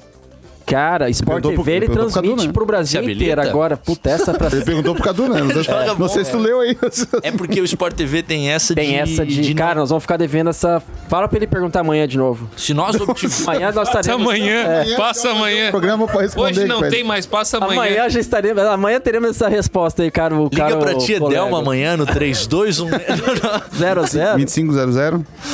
Cara, 0.65 1.09
Sport 1.09 1.41
Perguntou 1.41 1.53
pro- 1.53 1.63
TV 1.63 1.71
ele 1.77 1.89
transmite 1.89 2.47
né? 2.47 2.53
pro 2.53 2.65
Brasil 2.65 3.03
Se 3.03 3.11
inteiro 3.11 3.41
agora. 3.41 3.77
Puta, 3.77 4.09
essa 4.09 4.33
pra 4.33 4.47
Ele 4.55 4.65
perguntou 4.65 4.95
pro 4.95 5.03
Cadu, 5.03 5.27
né? 5.29 5.41
Não 5.41 5.51
sei, 5.51 5.63
Joga 5.63 5.95
não 5.97 6.07
sei 6.09 6.25
se 6.25 6.31
tu 6.31 6.37
leu 6.37 6.59
aí. 6.59 6.77
É 7.21 7.31
porque 7.31 7.61
o 7.61 7.63
Sport 7.65 7.93
TV 7.95 8.23
tem 8.23 8.49
essa 8.49 8.73
de... 8.73 8.81
Tem 8.81 8.95
essa 8.97 9.25
de, 9.25 9.53
Cara, 9.53 9.79
nós 9.79 9.89
vamos 9.89 10.03
ficar 10.03 10.17
devendo 10.17 10.49
essa. 10.49 10.81
Fala 11.07 11.27
pra 11.27 11.37
ele 11.37 11.47
perguntar 11.47 11.81
amanhã 11.81 12.07
de 12.07 12.17
novo. 12.17 12.49
Se 12.57 12.73
nós 12.73 12.95
obtivermos... 12.99 13.45
Amanhã 13.47 13.71
nós 13.71 13.87
Passa 13.89 13.99
estaremos. 14.01 14.27
amanhã, 14.27 14.85
passa 14.97 15.29
amanhã. 15.29 15.71
Programa 15.71 16.07
pra 16.07 16.21
responder. 16.21 16.59
Hoje 16.61 16.65
não 16.65 16.89
tem 16.89 17.03
mais, 17.03 17.25
passa 17.25 17.57
amanhã. 17.57 17.81
Amanhã 17.81 18.09
já 18.09 18.19
estaremos. 18.19 18.63
Amanhã 18.63 18.99
teremos 18.99 19.29
essa 19.29 19.47
resposta 19.47 20.01
aí, 20.03 20.09
cara. 20.11 20.35
O 20.35 20.45
Liga 20.45 20.57
cara, 20.57 20.77
pra 20.77 20.95
o 20.95 20.97
tia 20.97 21.19
colega. 21.19 21.41
Delma 21.41 21.59
amanhã 21.59 21.95
no 21.95 22.05
321... 22.05 22.89
0-0. 22.89 24.35
2500. 24.35 24.95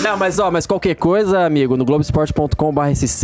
Não, 0.01 0.17
mas 0.17 0.39
ó, 0.39 0.49
mas 0.49 0.65
qualquer 0.65 0.95
coisa, 0.95 1.41
amigo, 1.45 1.75
no 1.75 1.83
Globoesporte.com.br 1.85 2.81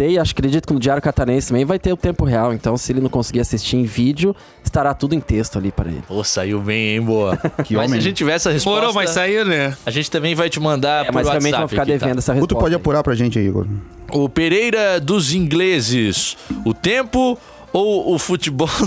e 0.07 0.19
acho 0.19 0.31
acredito 0.33 0.67
que 0.67 0.73
no 0.73 0.79
Diário 0.79 1.01
Catarense 1.01 1.47
também 1.49 1.65
vai 1.65 1.76
ter 1.79 1.91
o 1.93 1.97
tempo 1.97 2.25
real. 2.25 2.53
Então, 2.53 2.77
se 2.77 2.91
ele 2.91 3.01
não 3.01 3.09
conseguir 3.09 3.39
assistir 3.39 3.77
em 3.77 3.83
vídeo, 3.83 4.35
estará 4.63 4.93
tudo 4.93 5.13
em 5.15 5.19
texto 5.19 5.57
ali 5.57 5.71
para 5.71 5.89
ele. 5.89 6.03
Pô, 6.07 6.23
saiu 6.23 6.59
bem, 6.59 6.95
hein, 6.95 7.01
boa. 7.01 7.37
Que 7.63 7.75
mas 7.75 7.85
se 7.85 7.89
homem. 7.89 7.99
a 7.99 8.01
gente 8.01 8.15
tiver 8.15 8.33
essa 8.33 8.51
resposta... 8.51 8.79
Morou, 8.79 8.93
mas 8.93 9.09
saiu, 9.11 9.45
né? 9.45 9.75
A 9.85 9.91
gente 9.91 10.09
também 10.11 10.35
vai 10.35 10.49
te 10.49 10.59
mandar 10.59 11.03
É, 11.03 11.05
por 11.05 11.13
mas 11.15 11.27
WhatsApp 11.27 11.43
realmente 11.43 11.59
vão 11.59 11.67
ficar 11.67 11.81
aqui, 11.83 11.91
tá? 11.93 11.97
devendo 11.99 12.17
essa 12.19 12.31
Tu 12.33 12.35
resposta. 12.35 12.55
pode 12.55 12.75
aí. 12.75 12.81
apurar 12.81 13.03
pra 13.03 13.15
gente 13.15 13.37
aí, 13.39 13.45
Igor. 13.47 13.65
O 14.11 14.29
Pereira 14.29 14.99
dos 14.99 15.33
ingleses. 15.33 16.37
O 16.65 16.73
tempo 16.73 17.37
ou 17.73 18.13
o 18.13 18.17
futebol 18.19 18.69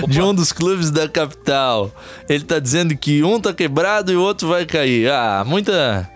do- 0.00 0.06
de 0.08 0.20
um 0.22 0.34
dos 0.34 0.52
clubes 0.52 0.90
da 0.90 1.08
capital? 1.08 1.90
Ele 2.28 2.44
tá 2.44 2.58
dizendo 2.58 2.96
que 2.96 3.22
um 3.22 3.40
tá 3.40 3.52
quebrado 3.52 4.12
e 4.12 4.16
o 4.16 4.20
outro 4.22 4.48
vai 4.48 4.64
cair. 4.64 5.10
Ah, 5.10 5.42
muita. 5.46 6.08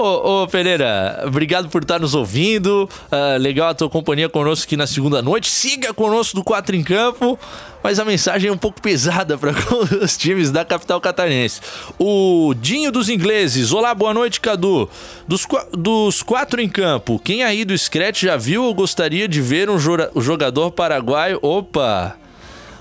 Ô, 0.00 0.44
ô, 0.44 0.46
Pereira, 0.46 1.24
obrigado 1.26 1.68
por 1.68 1.82
estar 1.82 1.98
nos 1.98 2.14
ouvindo. 2.14 2.88
Ah, 3.10 3.36
legal 3.36 3.70
a 3.70 3.74
tua 3.74 3.90
companhia 3.90 4.28
conosco 4.28 4.64
aqui 4.64 4.76
na 4.76 4.86
segunda 4.86 5.20
noite. 5.20 5.50
Siga 5.50 5.92
conosco 5.92 6.36
do 6.36 6.44
4 6.44 6.76
em 6.76 6.84
Campo. 6.84 7.36
Mas 7.82 7.98
a 7.98 8.04
mensagem 8.04 8.48
é 8.48 8.52
um 8.52 8.56
pouco 8.56 8.80
pesada 8.80 9.36
para 9.36 9.52
os 10.00 10.16
times 10.16 10.52
da 10.52 10.64
capital 10.64 11.00
catarinense. 11.00 11.60
O 11.98 12.54
Dinho 12.54 12.92
dos 12.92 13.08
Ingleses. 13.08 13.72
Olá, 13.72 13.92
boa 13.92 14.14
noite, 14.14 14.40
Cadu. 14.40 14.88
Dos, 15.26 15.44
dos 15.72 16.22
quatro 16.22 16.60
em 16.60 16.68
campo, 16.68 17.18
quem 17.18 17.42
aí 17.42 17.64
do 17.64 17.76
Scratch 17.76 18.22
já 18.22 18.36
viu 18.36 18.62
ou 18.64 18.74
gostaria 18.74 19.26
de 19.26 19.42
ver 19.42 19.68
um 19.68 19.78
jogador 19.78 20.70
paraguaio? 20.70 21.40
Opa! 21.42 22.16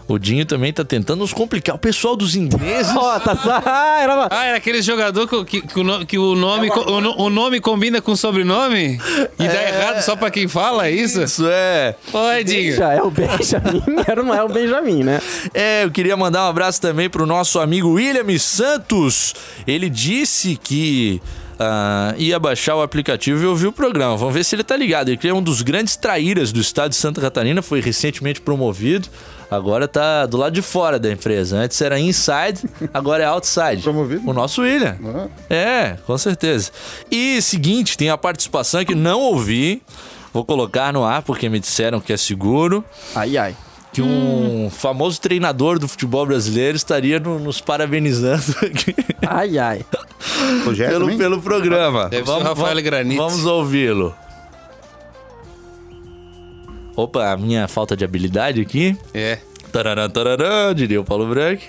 O 0.07 0.17
Dinho 0.17 0.45
também 0.45 0.71
tá 0.71 0.85
tentando 0.85 1.19
nos 1.19 1.33
complicar. 1.33 1.75
O 1.75 1.79
pessoal 1.79 2.15
dos 2.15 2.35
ingleses. 2.35 2.93
Ó, 2.95 3.19
tá 3.19 3.35
só. 3.35 3.61
Ah, 3.65 3.99
era 4.01 4.15
uma... 4.15 4.27
Ah, 4.31 4.45
era 4.45 4.57
aquele 4.57 4.81
jogador 4.81 5.27
que, 5.27 5.61
que, 5.61 5.67
que 5.67 5.79
o, 5.79 6.05
que 6.05 6.17
o 6.17 6.35
nome, 6.35 6.69
o, 6.69 7.23
o 7.23 7.29
nome 7.29 7.59
combina 7.59 8.01
com 8.01 8.13
o 8.13 8.17
sobrenome? 8.17 8.99
E 9.37 9.47
dá 9.47 9.63
errado 9.67 10.01
só 10.01 10.15
pra 10.15 10.31
quem 10.31 10.47
fala, 10.47 10.87
é 10.87 10.91
isso? 10.91 11.21
Isso 11.21 11.45
é. 11.47 11.95
Oi, 12.13 12.43
Dinho. 12.43 12.75
Já 12.75 12.93
é 12.93 13.01
o 13.01 13.11
Benjamin, 13.11 13.83
era 14.07 14.23
não 14.23 14.33
é 14.33 14.43
o 14.43 14.47
Benjamin, 14.47 15.03
né? 15.03 15.21
É, 15.53 15.83
eu 15.83 15.91
queria 15.91 16.15
mandar 16.15 16.45
um 16.45 16.49
abraço 16.49 16.81
também 16.81 17.09
pro 17.09 17.25
nosso 17.25 17.59
amigo 17.59 17.89
William 17.89 18.37
Santos. 18.39 19.35
Ele 19.65 19.89
disse 19.89 20.55
que 20.55 21.21
ah, 21.59 22.13
ia 22.17 22.39
baixar 22.39 22.75
o 22.75 22.81
aplicativo 22.81 23.43
e 23.43 23.45
ouvir 23.45 23.67
o 23.67 23.71
programa. 23.71 24.15
Vamos 24.15 24.33
ver 24.33 24.43
se 24.43 24.55
ele 24.55 24.63
tá 24.63 24.77
ligado. 24.77 25.09
Ele 25.09 25.17
que 25.17 25.27
é 25.27 25.33
um 25.33 25.41
dos 25.41 25.61
grandes 25.61 25.95
traíras 25.95 26.51
do 26.51 26.59
estado 26.59 26.91
de 26.91 26.95
Santa 26.95 27.19
Catarina, 27.19 27.61
foi 27.61 27.81
recentemente 27.81 28.39
promovido. 28.41 29.09
Agora 29.49 29.87
tá 29.87 30.25
do 30.25 30.35
lado 30.37 30.53
de 30.53 30.61
fora 30.61 30.99
da 30.99 31.11
empresa. 31.11 31.57
Antes 31.57 31.81
era 31.81 31.99
inside, 31.99 32.61
agora 32.93 33.23
é 33.23 33.25
outside. 33.25 33.81
Promovido? 33.81 34.29
O 34.29 34.33
nosso 34.33 34.61
William. 34.61 34.97
Ah. 35.05 35.27
É, 35.49 35.95
com 36.05 36.17
certeza. 36.17 36.71
E 37.09 37.41
seguinte, 37.41 37.97
tem 37.97 38.09
a 38.09 38.17
participação 38.17 38.83
que 38.83 38.93
não 38.95 39.19
ouvi. 39.21 39.81
Vou 40.33 40.43
colocar 40.45 40.91
no 40.93 41.03
ar 41.05 41.21
porque 41.23 41.47
me 41.49 41.59
disseram 41.59 41.99
que 41.99 42.11
é 42.13 42.17
seguro 42.17 42.83
Ai, 43.15 43.37
ai. 43.37 43.55
que 43.93 44.01
um 44.03 44.69
famoso 44.69 45.19
treinador 45.19 45.79
do 45.79 45.87
futebol 45.87 46.25
brasileiro 46.27 46.75
estaria 46.77 47.19
no- 47.19 47.39
nos 47.39 47.59
parabenizando 47.61 48.43
aqui 48.61 48.93
Ai, 49.25 49.57
ai. 49.57 49.85
Pelo, 50.77 51.17
pelo 51.17 51.41
programa. 51.41 52.09
Deve 52.09 52.25
ser 52.25 52.31
o 52.37 52.39
Rafael 52.43 52.81
Granite. 52.83 53.17
Vamos 53.17 53.45
ouvi-lo. 53.45 54.13
Opa, 56.97 57.31
a 57.31 57.37
minha 57.37 57.67
falta 57.67 57.95
de 57.95 58.03
habilidade 58.03 58.59
aqui. 58.59 58.97
É. 59.13 59.37
Tarará, 59.71 60.09
tarará, 60.09 60.73
diria 60.73 60.99
o 60.99 61.05
Paulo 61.05 61.27
Branco. 61.27 61.61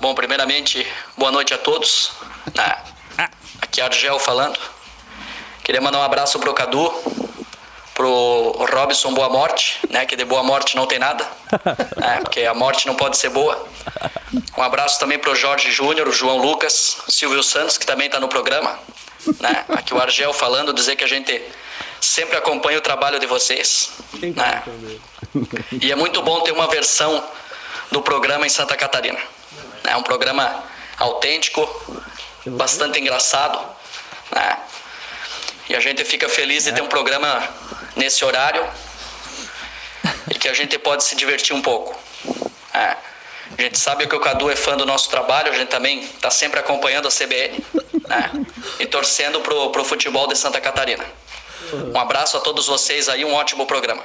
Bom, 0.00 0.12
primeiramente, 0.16 0.84
boa 1.16 1.30
noite 1.30 1.54
a 1.54 1.58
todos. 1.58 2.10
Ah, 2.58 3.30
aqui 3.62 3.80
é 3.80 3.84
Argel 3.84 4.18
falando. 4.18 4.58
Queria 5.62 5.80
mandar 5.80 6.00
um 6.00 6.02
abraço 6.02 6.40
pro 6.40 6.52
Cadu, 6.52 6.92
pro 7.94 8.66
Robson 8.72 9.14
Boa 9.14 9.28
Morte, 9.28 9.78
né? 9.88 10.04
Que 10.04 10.16
de 10.16 10.24
boa 10.24 10.42
morte 10.42 10.74
não 10.74 10.88
tem 10.88 10.98
nada. 10.98 11.24
né, 11.96 12.18
porque 12.24 12.40
a 12.40 12.52
morte 12.52 12.88
não 12.88 12.96
pode 12.96 13.16
ser 13.16 13.28
boa. 13.28 13.64
Um 14.58 14.62
abraço 14.62 14.98
também 14.98 15.20
pro 15.20 15.36
Jorge 15.36 15.70
Júnior, 15.70 16.08
o 16.08 16.12
João 16.12 16.38
Lucas, 16.38 16.98
o 17.06 17.12
Silvio 17.12 17.44
Santos, 17.44 17.78
que 17.78 17.86
também 17.86 18.10
tá 18.10 18.18
no 18.18 18.26
programa. 18.26 18.76
Né? 19.38 19.64
Aqui 19.68 19.94
o 19.94 20.00
Argel 20.00 20.32
falando, 20.32 20.72
dizer 20.72 20.96
que 20.96 21.04
a 21.04 21.08
gente 21.08 21.40
sempre 22.04 22.36
acompanha 22.36 22.78
o 22.78 22.80
trabalho 22.80 23.18
de 23.18 23.26
vocês. 23.26 23.90
Né? 24.14 24.62
E 25.80 25.90
é 25.90 25.96
muito 25.96 26.22
bom 26.22 26.40
ter 26.42 26.52
uma 26.52 26.68
versão 26.68 27.24
do 27.90 28.02
programa 28.02 28.46
em 28.46 28.48
Santa 28.48 28.76
Catarina. 28.76 29.18
É 29.84 29.96
um 29.96 30.02
programa 30.02 30.64
autêntico, 30.98 31.68
bastante 32.46 33.00
engraçado, 33.00 33.58
né? 34.34 34.58
E 35.68 35.74
a 35.74 35.80
gente 35.80 36.04
fica 36.04 36.28
feliz 36.28 36.64
de 36.64 36.72
ter 36.72 36.82
um 36.82 36.86
programa 36.86 37.42
nesse 37.96 38.24
horário 38.24 38.66
e 40.30 40.34
que 40.34 40.48
a 40.48 40.52
gente 40.52 40.78
pode 40.78 41.04
se 41.04 41.16
divertir 41.16 41.56
um 41.56 41.62
pouco. 41.62 41.98
É. 42.72 42.96
A 43.56 43.62
gente 43.62 43.78
sabe 43.78 44.06
que 44.06 44.14
o 44.14 44.20
Cadu 44.20 44.50
é 44.50 44.56
fã 44.56 44.76
do 44.76 44.84
nosso 44.84 45.08
trabalho, 45.10 45.52
a 45.52 45.56
gente 45.56 45.68
também 45.68 46.00
está 46.00 46.30
sempre 46.30 46.58
acompanhando 46.58 47.08
a 47.08 47.10
CBN 47.10 47.64
né? 48.08 48.30
e 48.78 48.86
torcendo 48.86 49.40
pro, 49.40 49.70
pro 49.70 49.84
futebol 49.84 50.26
de 50.26 50.36
Santa 50.36 50.60
Catarina. 50.60 51.04
Um 51.72 51.98
abraço 51.98 52.36
a 52.36 52.40
todos 52.40 52.66
vocês 52.66 53.08
aí, 53.08 53.24
um 53.24 53.34
ótimo 53.34 53.66
programa. 53.66 54.02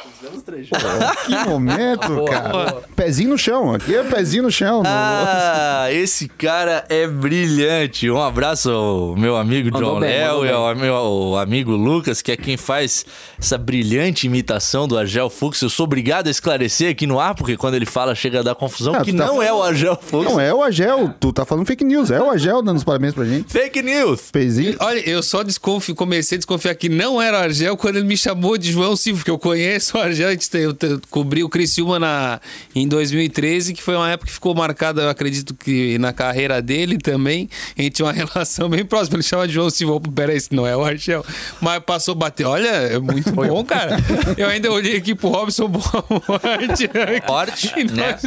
Que 1.25 1.35
momento, 1.47 2.25
cara. 2.25 2.81
Pezinho 2.95 3.29
no 3.29 3.37
chão. 3.37 3.73
Aqui 3.73 3.95
é 3.95 4.03
pezinho 4.03 4.43
no 4.43 4.51
chão. 4.51 4.83
Ah, 4.85 5.87
esse 5.91 6.27
cara 6.27 6.85
é 6.89 7.07
brilhante. 7.07 8.09
Um 8.09 8.21
abraço 8.21 8.69
ao 8.71 9.15
meu 9.15 9.35
amigo 9.35 9.69
Mandou 9.71 9.95
John 9.95 9.99
bem, 9.99 10.09
Léo 10.09 10.45
e 10.45 10.51
ao 10.51 10.75
meu 10.75 10.95
ao 10.95 11.37
amigo 11.37 11.71
Lucas, 11.71 12.21
que 12.21 12.31
é 12.31 12.37
quem 12.37 12.57
faz 12.57 13.05
essa 13.39 13.57
brilhante 13.57 14.27
imitação 14.27 14.87
do 14.87 14.97
Argel 14.97 15.29
Fux. 15.29 15.61
Eu 15.61 15.69
sou 15.69 15.85
obrigado 15.85 16.27
a 16.27 16.29
esclarecer 16.31 16.91
aqui 16.91 17.07
no 17.07 17.19
ar, 17.19 17.33
porque 17.35 17.55
quando 17.55 17.75
ele 17.75 17.85
fala 17.85 18.13
chega 18.13 18.39
a 18.39 18.43
dar 18.43 18.53
confusão, 18.55 18.93
Ah, 18.95 19.01
que 19.01 19.13
tá 19.13 19.25
não 19.25 19.41
é 19.41 19.51
o 19.53 19.63
Argel 19.63 19.97
Fux. 20.01 20.25
Não, 20.29 20.39
é 20.39 20.53
o 20.53 20.61
Agel. 20.61 21.13
Tu 21.19 21.31
tá 21.31 21.45
falando 21.45 21.65
fake 21.65 21.83
news. 21.85 22.11
É 22.11 22.21
o 22.21 22.29
Agel 22.29 22.61
dando 22.61 22.77
os 22.77 22.83
parabéns 22.83 23.13
pra 23.13 23.23
gente. 23.25 23.51
Fake 23.51 23.81
news. 23.81 24.29
Pezinho. 24.31 24.75
Olha, 24.79 24.99
eu 25.09 25.23
só 25.23 25.41
desconfio, 25.43 25.95
comecei 25.95 26.35
a 26.35 26.39
desconfiar 26.39 26.75
que 26.75 26.89
não 26.89 27.21
era 27.21 27.37
o 27.39 27.41
Argel 27.41 27.77
quando 27.77 27.95
ele 27.97 28.05
me 28.07 28.17
chamou 28.17 28.57
de 28.57 28.71
João 28.71 28.95
Silva, 28.95 29.19
porque 29.19 29.31
eu 29.31 29.39
conheço 29.39 29.97
o 29.97 30.01
Argel, 30.01 30.27
a 30.27 30.31
gente 30.31 30.49
tem- 30.49 30.61
eu 30.63 30.75
cobri 31.09 31.43
o 31.43 31.49
Criciúma 31.49 31.97
na, 31.97 32.41
em 32.75 32.87
2013, 32.87 33.73
que 33.73 33.81
foi 33.81 33.95
uma 33.95 34.09
época 34.09 34.27
que 34.27 34.33
ficou 34.33 34.53
marcada, 34.53 35.01
eu 35.03 35.09
acredito 35.09 35.53
que 35.55 35.97
na 35.97 36.11
carreira 36.11 36.61
dele 36.61 36.97
também, 36.97 37.49
a 37.77 37.81
gente 37.81 37.93
tinha 37.93 38.05
uma 38.05 38.11
relação 38.13 38.67
bem 38.69 38.83
próxima, 38.85 39.15
ele 39.15 39.23
chama 39.23 39.47
de 39.47 39.53
João 39.53 39.69
Silva, 39.69 39.99
peraí, 40.13 40.35
esse 40.37 40.53
não 40.53 40.67
é 40.67 40.75
o 40.75 40.83
Argel, 40.83 41.25
mas 41.61 41.81
passou 41.83 42.11
a 42.13 42.15
bater, 42.15 42.45
olha, 42.45 42.67
é 42.67 42.99
muito 42.99 43.28
bom, 43.31 43.63
cara. 43.63 43.97
Eu 44.37 44.47
ainda 44.47 44.71
olhei 44.71 44.97
aqui 44.97 45.15
pro 45.15 45.29
Robson 45.29 45.67
Boa 45.67 46.05
Morte. 46.09 46.89
Morte, 47.27 47.71
né? 47.93 48.17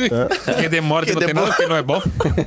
Que 0.61 0.69
de 0.69 0.81
morte 0.81 1.09
Que 1.09 1.15
não 1.15 1.21
de 1.21 1.27
tem 1.27 1.35
nada, 1.35 1.47
porque 1.49 1.67
não 1.67 1.77
é 1.77 1.83
bom. 1.83 2.03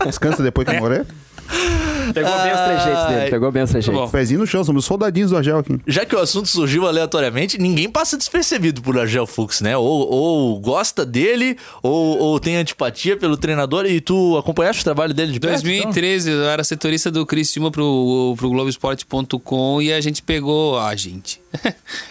Descansa 0.06 0.44
depois 0.44 0.68
que 0.68 0.76
eu 0.76 0.80
morrer. 0.80 1.06
Pegou 2.16 2.32
bem 2.42 2.54
os 2.54 2.60
trejeitos 2.62 3.06
dele, 3.08 3.30
pegou 3.30 3.52
bem 3.52 3.64
os 3.64 3.70
trejeitos. 3.70 4.02
Bom. 4.02 4.10
Pezinho 4.10 4.40
no 4.40 4.48
chão. 4.48 4.64
Somos 4.64 4.86
soldadinhos 4.86 5.32
do 5.32 5.38
Agel 5.38 5.60
aqui. 5.60 5.80
Já 5.86 6.06
que 6.06 6.16
o 6.16 6.20
assunto 6.20 6.48
surgiu 6.48 6.88
aleatoriamente, 6.88 7.58
ninguém 7.60 7.90
passa 7.90 8.18
despercebido 8.18 8.82
por 8.82 8.98
Argel 8.98 9.28
Fux, 9.28 9.62
né? 9.62 9.78
Ou, 9.78 9.86
ou 10.10 10.60
gosta 10.60 11.06
dele, 11.06 11.58
ou, 11.84 12.18
ou 12.18 12.40
tem 12.40 12.56
antipatia 12.58 13.18
pelo 13.18 13.36
treinador. 13.38 13.86
E 13.86 14.00
tu 14.02 14.38
acompanhaste 14.38 14.82
o 14.82 14.86
trabalho 14.86 15.14
dele 15.14 15.32
de 15.34 15.40
perto? 15.40 15.60
então? 15.68 15.92
2013, 15.92 16.32
eu 16.32 16.44
era 16.46 16.64
setorista 16.64 17.12
do 17.12 17.26
Criciúma 17.26 17.70
pro, 17.70 18.34
pro 18.38 18.50
Globoesporte.com 18.50 19.82
e 19.82 19.92
a 19.94 20.00
gente 20.02 20.22
pegou. 20.24 20.80
A 20.86 20.96
gente. 20.96 21.42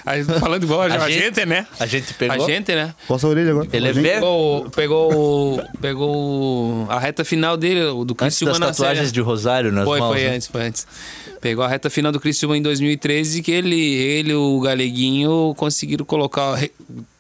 A 0.04 0.16
gente- 0.16 0.38
Falando 0.40 0.62
igual 0.64 0.82
a, 0.82 0.84
a 1.04 1.10
gente, 1.10 1.44
né? 1.46 1.66
A 1.78 1.86
gente 1.86 2.12
pegou. 2.14 2.44
A 2.46 2.48
gente, 2.50 2.74
né? 2.74 2.94
Coça 3.06 3.26
a 3.26 3.30
orelha 3.30 3.50
agora. 3.50 3.68
Ele 3.72 3.88
é 3.88 3.92
Gente, 3.92 4.02
velho. 4.02 4.14
Pegou, 4.20 4.70
pegou, 4.70 5.62
pegou 5.80 6.86
a 6.90 6.98
reta 6.98 7.24
final 7.24 7.56
dele, 7.56 7.84
o 7.84 8.04
do 8.04 8.14
Criciúma 8.14 8.52
das 8.52 8.60
na 8.60 8.66
tatuagens 8.68 8.98
série. 9.06 9.12
de 9.12 9.20
Rosário 9.20 9.72
nas 9.72 9.84
Foi, 9.94 10.00
mãos. 10.00 10.12
foi 10.12 10.22
né? 10.24 10.37
antes, 10.37 10.48
foi 10.48 10.62
antes. 10.62 10.87
Pegou 11.40 11.64
a 11.64 11.68
reta 11.68 11.90
final 11.90 12.11
do 12.11 12.20
Criciúma 12.20 12.57
em 12.57 12.62
2013 12.62 13.42
que 13.42 13.52
ele, 13.52 13.80
ele 13.80 14.35
o 14.35 14.61
Galeguinho 14.61 15.54
conseguiram 15.57 16.04
colocar, 16.04 16.59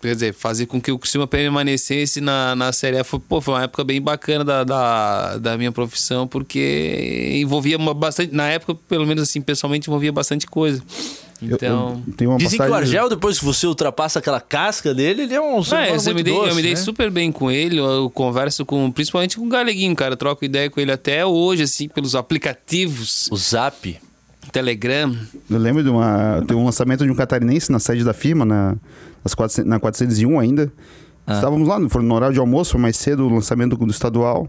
quer 0.08 0.14
dizer, 0.14 0.34
fazer 0.34 0.66
com 0.66 0.80
que 0.80 0.90
o 0.92 0.98
Criciúma 0.98 1.26
permanecesse 1.26 2.20
na, 2.20 2.54
na 2.54 2.72
Série 2.72 2.98
A. 2.98 3.04
Foi, 3.04 3.18
pô, 3.18 3.40
foi 3.40 3.54
uma 3.54 3.62
época 3.64 3.82
bem 3.84 4.00
bacana 4.00 4.44
da, 4.44 4.64
da, 4.64 5.38
da 5.38 5.58
minha 5.58 5.72
profissão, 5.72 6.26
porque 6.26 7.38
envolvia 7.40 7.76
uma 7.76 7.94
bastante, 7.94 8.34
na 8.34 8.48
época, 8.48 8.74
pelo 8.88 9.06
menos 9.06 9.22
assim, 9.22 9.40
pessoalmente, 9.40 9.88
envolvia 9.88 10.12
bastante 10.12 10.46
coisa. 10.46 10.82
eu- 11.42 11.48
Então... 11.56 12.02
eu 12.06 12.14
tenho 12.14 12.30
uma 12.30 12.38
Dizem 12.38 12.58
que 12.58 12.64
o 12.64 12.68
passagem- 12.68 12.96
Argel, 12.98 13.08
depois 13.08 13.38
que 13.38 13.44
você 13.44 13.66
ultrapassa 13.66 14.18
aquela 14.18 14.40
casca 14.40 14.94
dele, 14.94 15.22
ele 15.22 15.34
é 15.34 15.40
um 15.40 15.62
ser 15.62 15.74
É, 15.76 15.90
eu, 15.96 16.14
me 16.14 16.22
dei, 16.22 16.32
doce, 16.34 16.48
eu 16.50 16.54
me 16.54 16.62
dei 16.62 16.70
né? 16.72 16.76
super 16.76 17.10
bem 17.10 17.30
com 17.32 17.50
ele, 17.50 17.78
eu, 17.78 17.84
eu 17.84 18.10
converso 18.10 18.64
com, 18.64 18.90
principalmente 18.90 19.36
com 19.36 19.44
o 19.46 19.48
Galeguinho, 19.48 19.94
cara, 19.96 20.12
eu 20.12 20.16
troco 20.16 20.44
ideia 20.44 20.70
com 20.70 20.80
ele 20.80 20.92
até 20.92 21.24
hoje, 21.26 21.62
assim, 21.64 21.88
pelos 21.88 22.14
aplicativos, 22.14 23.28
O 23.30 23.36
Zap. 23.36 23.98
Telegram. 24.52 25.16
Eu 25.50 25.58
lembro 25.58 25.82
de 25.82 25.88
uma, 25.88 26.44
tem 26.46 26.56
um 26.56 26.64
lançamento 26.64 27.04
de 27.04 27.10
um 27.10 27.14
catarinense 27.14 27.72
na 27.72 27.78
sede 27.80 28.04
da 28.04 28.12
firma, 28.12 28.44
na, 28.44 28.76
nas 29.24 29.34
400, 29.34 29.68
na 29.68 29.80
401 29.80 30.38
ainda. 30.38 30.72
Ah. 31.26 31.34
Estávamos 31.34 31.66
lá, 31.66 31.80
foi 31.88 32.02
no 32.02 32.14
horário 32.14 32.34
de 32.34 32.40
almoço, 32.40 32.72
foi 32.72 32.80
mais 32.80 32.96
cedo 32.96 33.26
o 33.26 33.28
lançamento 33.34 33.76
do, 33.76 33.90
estadual. 33.90 34.48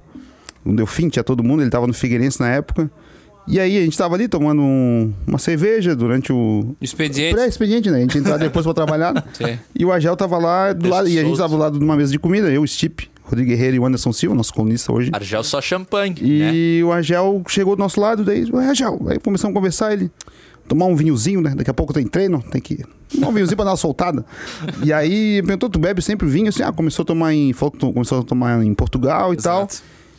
Não 0.63 0.75
deu 0.75 0.85
fim, 0.85 1.07
tinha 1.09 1.23
todo 1.23 1.43
mundo, 1.43 1.61
ele 1.61 1.67
estava 1.69 1.87
no 1.87 1.93
Figueirense 1.93 2.39
na 2.39 2.49
época. 2.49 2.89
E 3.47 3.59
aí 3.59 3.77
a 3.77 3.81
gente 3.81 3.91
estava 3.93 4.15
ali 4.15 4.27
tomando 4.27 4.59
um- 4.61 5.13
uma 5.27 5.37
cerveja 5.37 5.95
durante 5.95 6.33
o 6.33 6.75
Expediente. 6.81 7.35
pré-expediente, 7.35 7.91
né? 7.91 7.97
A 7.97 8.01
gente 8.01 8.17
entrava 8.17 8.39
depois 8.39 8.65
para 8.65 8.73
trabalhar. 8.73 9.13
né? 9.13 9.23
Sim. 9.33 9.59
E 9.77 9.85
o 9.85 9.91
Agel 9.91 10.15
tava 10.17 10.37
lá 10.39 10.73
do 10.73 10.89
lado, 10.89 11.07
e 11.07 11.11
a 11.17 11.21
gente 11.21 11.27
Souza. 11.27 11.43
tava 11.43 11.55
do 11.55 11.59
lado 11.61 11.77
de 11.77 11.85
uma 11.85 11.95
mesa 11.95 12.11
de 12.11 12.17
comida, 12.17 12.49
eu, 12.49 12.63
o 12.63 12.67
Stipe, 12.67 13.07
Rodrigo 13.23 13.49
Guerreiro 13.49 13.75
e 13.75 13.79
o 13.79 13.85
Anderson 13.85 14.11
Silva, 14.11 14.35
nosso 14.35 14.51
colunista 14.51 14.91
hoje. 14.91 15.11
Argel 15.13 15.43
só 15.43 15.61
champanhe, 15.61 16.15
né? 16.19 16.51
E 16.55 16.83
o 16.83 16.91
Agel 16.91 17.43
chegou 17.47 17.75
do 17.75 17.79
nosso 17.79 18.01
lado, 18.01 18.23
daí, 18.25 18.49
"Ué, 18.51 18.67
Agel, 18.67 18.99
aí 19.07 19.19
começamos 19.19 19.55
a 19.55 19.59
conversar, 19.59 19.93
ele 19.93 20.09
tomar 20.67 20.85
um 20.85 20.95
vinhozinho, 20.95 21.41
né? 21.41 21.53
Daqui 21.55 21.69
a 21.69 21.73
pouco 21.73 21.93
tem 21.93 22.05
treino, 22.05 22.43
tem 22.51 22.61
que 22.61 22.83
tomar 23.13 23.27
um 23.29 23.31
vinhozinho 23.33 23.55
pra 23.55 23.65
dar 23.65 23.71
uma 23.71 23.77
soltada. 23.77 24.25
e 24.83 24.91
aí 24.91 25.41
perguntou, 25.43 25.69
tu 25.69 25.79
bebe 25.79 26.01
sempre 26.01 26.27
vinho? 26.27 26.49
Assim, 26.49 26.63
ah, 26.63 26.71
começou 26.71 27.03
a 27.03 27.05
tomar 27.05 27.33
em, 27.33 27.53
começou 27.53 28.19
a 28.19 28.23
tomar 28.23 28.63
em 28.63 28.73
Portugal 28.73 29.33
e 29.33 29.37
tal. 29.37 29.67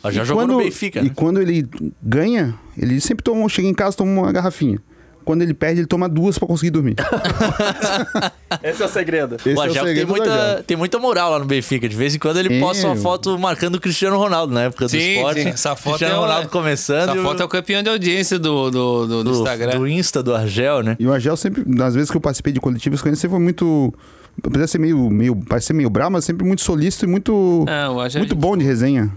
Ó, 0.03 0.11
já 0.11 0.23
E 0.23 0.25
jogou 0.25 0.47
no 0.47 0.57
Benfica, 0.57 0.99
E 0.99 1.03
né? 1.05 1.11
quando 1.15 1.41
ele 1.41 1.67
ganha, 2.01 2.55
ele 2.77 2.99
sempre 3.01 3.23
toma, 3.23 3.47
chega 3.49 3.67
em 3.67 3.73
casa 3.73 3.97
toma 3.97 4.21
uma 4.21 4.31
garrafinha. 4.31 4.79
Quando 5.27 5.41
ele 5.41 5.53
perde, 5.53 5.81
ele 5.81 5.87
toma 5.87 6.07
duas 6.07 6.39
pra 6.39 6.47
conseguir 6.47 6.71
dormir. 6.71 6.95
Esse 8.63 8.81
é 8.81 8.85
o 8.85 8.87
segredo. 8.87 9.35
Esse 9.35 9.49
o 9.49 9.51
é 9.51 9.55
o 9.55 9.61
Argel 9.61 9.73
tem 9.83 9.87
segredo 9.95 10.07
do 10.07 10.15
muita, 10.15 10.33
Agel. 10.33 10.63
tem 10.63 10.77
muita 10.77 10.99
moral 10.99 11.31
lá 11.31 11.39
no 11.39 11.43
Benfica. 11.43 11.89
De 11.89 11.95
vez 11.97 12.15
em 12.15 12.17
quando 12.17 12.37
ele 12.37 12.47
Sim. 12.47 12.59
posta 12.61 12.87
uma 12.87 12.95
foto 12.95 13.37
marcando 13.37 13.75
o 13.75 13.81
Cristiano 13.81 14.17
Ronaldo 14.17 14.53
na 14.53 14.63
época 14.63 14.85
do 14.85 14.89
Sim, 14.89 15.15
esporte. 15.15 15.43
sim. 15.43 15.49
Essa 15.49 15.75
foto 15.75 15.97
Cristiano 15.97 16.13
é 16.15 16.17
o- 16.17 16.21
Ronaldo 16.21 16.47
começando. 16.47 17.09
Essa 17.09 17.21
foto 17.21 17.41
é 17.41 17.45
o 17.45 17.49
campeão 17.49 17.83
de 17.83 17.89
audiência 17.89 18.39
do, 18.39 18.71
do, 18.71 19.05
do, 19.05 19.07
do 19.07 19.23
do, 19.25 19.31
Instagram. 19.31 19.77
do 19.77 19.85
Insta 19.85 20.23
do 20.23 20.33
Argel, 20.33 20.81
né? 20.81 20.95
E 20.97 21.05
o 21.05 21.11
Agel 21.11 21.35
sempre, 21.35 21.61
nas 21.67 21.93
vezes 21.93 22.09
que 22.09 22.15
eu 22.15 22.21
participei 22.21 22.53
de 22.53 22.61
coletivas 22.61 23.01
com 23.01 23.09
ele, 23.09 23.17
sempre 23.17 23.35
foi 23.35 23.43
muito. 23.43 23.93
Apesar 24.41 24.63
de 24.63 24.71
ser 24.71 24.77
meio, 24.79 25.09
meio, 25.09 25.35
parecer 25.35 25.73
meio 25.73 25.89
bravo, 25.89 26.11
mas 26.11 26.23
sempre 26.23 26.45
muito 26.47 26.61
solícito 26.61 27.03
e 27.03 27.07
muito, 27.09 27.65
Não, 27.67 27.93
eu 27.95 27.99
acho 27.99 28.17
muito 28.17 28.35
bom 28.35 28.55
de 28.55 28.63
resenha. 28.63 29.11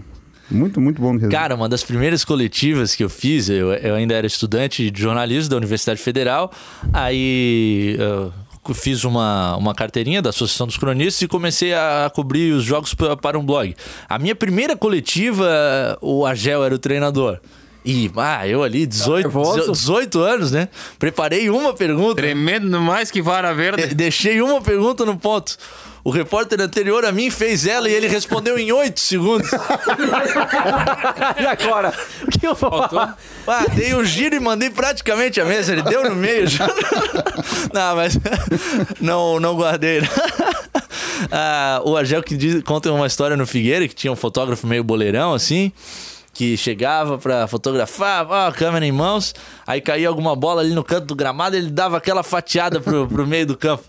Muito, 0.51 0.81
muito 0.81 1.01
bom. 1.01 1.17
Cara, 1.29 1.55
uma 1.55 1.69
das 1.69 1.83
primeiras 1.83 2.25
coletivas 2.25 2.93
que 2.93 3.03
eu 3.03 3.09
fiz, 3.09 3.49
eu, 3.49 3.71
eu 3.73 3.95
ainda 3.95 4.13
era 4.13 4.27
estudante 4.27 4.91
de 4.91 5.01
jornalismo 5.01 5.49
da 5.49 5.57
Universidade 5.57 5.99
Federal, 6.01 6.51
aí 6.91 7.95
eu 7.99 8.33
fiz 8.73 9.03
uma, 9.03 9.55
uma 9.57 9.73
carteirinha 9.73 10.21
da 10.21 10.29
Associação 10.29 10.67
dos 10.67 10.77
Cronistas 10.77 11.21
e 11.23 11.27
comecei 11.27 11.73
a 11.73 12.11
cobrir 12.13 12.51
os 12.53 12.63
jogos 12.63 12.93
pa- 12.93 13.17
para 13.17 13.37
um 13.39 13.45
blog. 13.45 13.75
A 14.07 14.19
minha 14.19 14.35
primeira 14.35 14.75
coletiva, 14.75 15.97
o 16.01 16.25
Argel 16.25 16.63
era 16.63 16.73
o 16.75 16.79
treinador. 16.79 17.39
E, 17.83 18.11
ah, 18.15 18.47
eu 18.47 18.61
ali, 18.61 18.85
18, 18.85 19.23
nervoso? 19.23 19.71
18 19.71 20.19
anos, 20.19 20.51
né? 20.51 20.69
Preparei 20.99 21.49
uma 21.49 21.73
pergunta. 21.73 22.21
Tremendo 22.21 22.79
mais 22.79 23.09
que 23.09 23.23
vara 23.23 23.51
verde. 23.53 23.87
De- 23.87 23.95
Deixei 23.95 24.39
uma 24.39 24.61
pergunta 24.61 25.03
no 25.03 25.17
ponto. 25.17 25.57
O 26.03 26.09
repórter 26.09 26.59
anterior 26.59 27.05
a 27.05 27.11
mim 27.11 27.29
fez 27.29 27.65
ela 27.67 27.87
e 27.87 27.93
ele 27.93 28.07
respondeu 28.07 28.57
em 28.57 28.71
8 28.71 28.99
segundos. 28.99 29.49
E 31.39 31.45
agora? 31.45 31.93
O 32.23 32.27
que 32.39 32.45
eu 32.47 32.55
vou 32.55 32.71
falar? 32.87 33.17
Ah, 33.47 33.65
dei 33.73 33.93
um 33.95 34.03
giro 34.03 34.35
e 34.35 34.39
mandei 34.39 34.69
praticamente 34.69 35.39
a 35.39 35.45
mesa. 35.45 35.71
Ele 35.73 35.81
deu 35.83 36.03
no 36.09 36.15
meio. 36.15 36.47
já. 36.47 36.67
Não, 37.73 37.95
mas 37.95 38.17
não, 38.99 39.39
não 39.39 39.55
guardei. 39.55 40.01
Ah, 41.31 41.81
o 41.85 41.95
Argel 41.95 42.21
que 42.23 42.35
diz- 42.35 42.63
conta 42.63 42.91
uma 42.91 43.07
história 43.07 43.37
no 43.37 43.45
Figueira 43.47 43.87
que 43.87 43.95
tinha 43.95 44.11
um 44.11 44.15
fotógrafo 44.15 44.67
meio 44.67 44.83
boleirão 44.83 45.33
assim. 45.33 45.71
Que 46.33 46.55
chegava 46.57 47.17
pra 47.17 47.45
fotografar, 47.47 48.25
ó, 48.29 48.47
a 48.47 48.51
câmera 48.51 48.85
em 48.85 48.91
mãos, 48.91 49.33
aí 49.67 49.81
caía 49.81 50.07
alguma 50.07 50.33
bola 50.35 50.61
ali 50.61 50.73
no 50.73 50.83
canto 50.83 51.05
do 51.07 51.15
gramado, 51.15 51.57
ele 51.57 51.69
dava 51.69 51.97
aquela 51.97 52.23
fatiada 52.23 52.79
pro, 52.79 53.05
pro 53.05 53.27
meio 53.27 53.45
do 53.45 53.57
campo. 53.57 53.83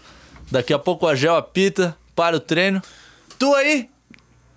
Daqui 0.50 0.72
a 0.74 0.78
pouco 0.78 1.06
o 1.06 1.08
Argel 1.08 1.36
apita, 1.36 1.96
para 2.14 2.36
o 2.36 2.40
treino. 2.40 2.82
Tu 3.38 3.54
aí, 3.54 3.88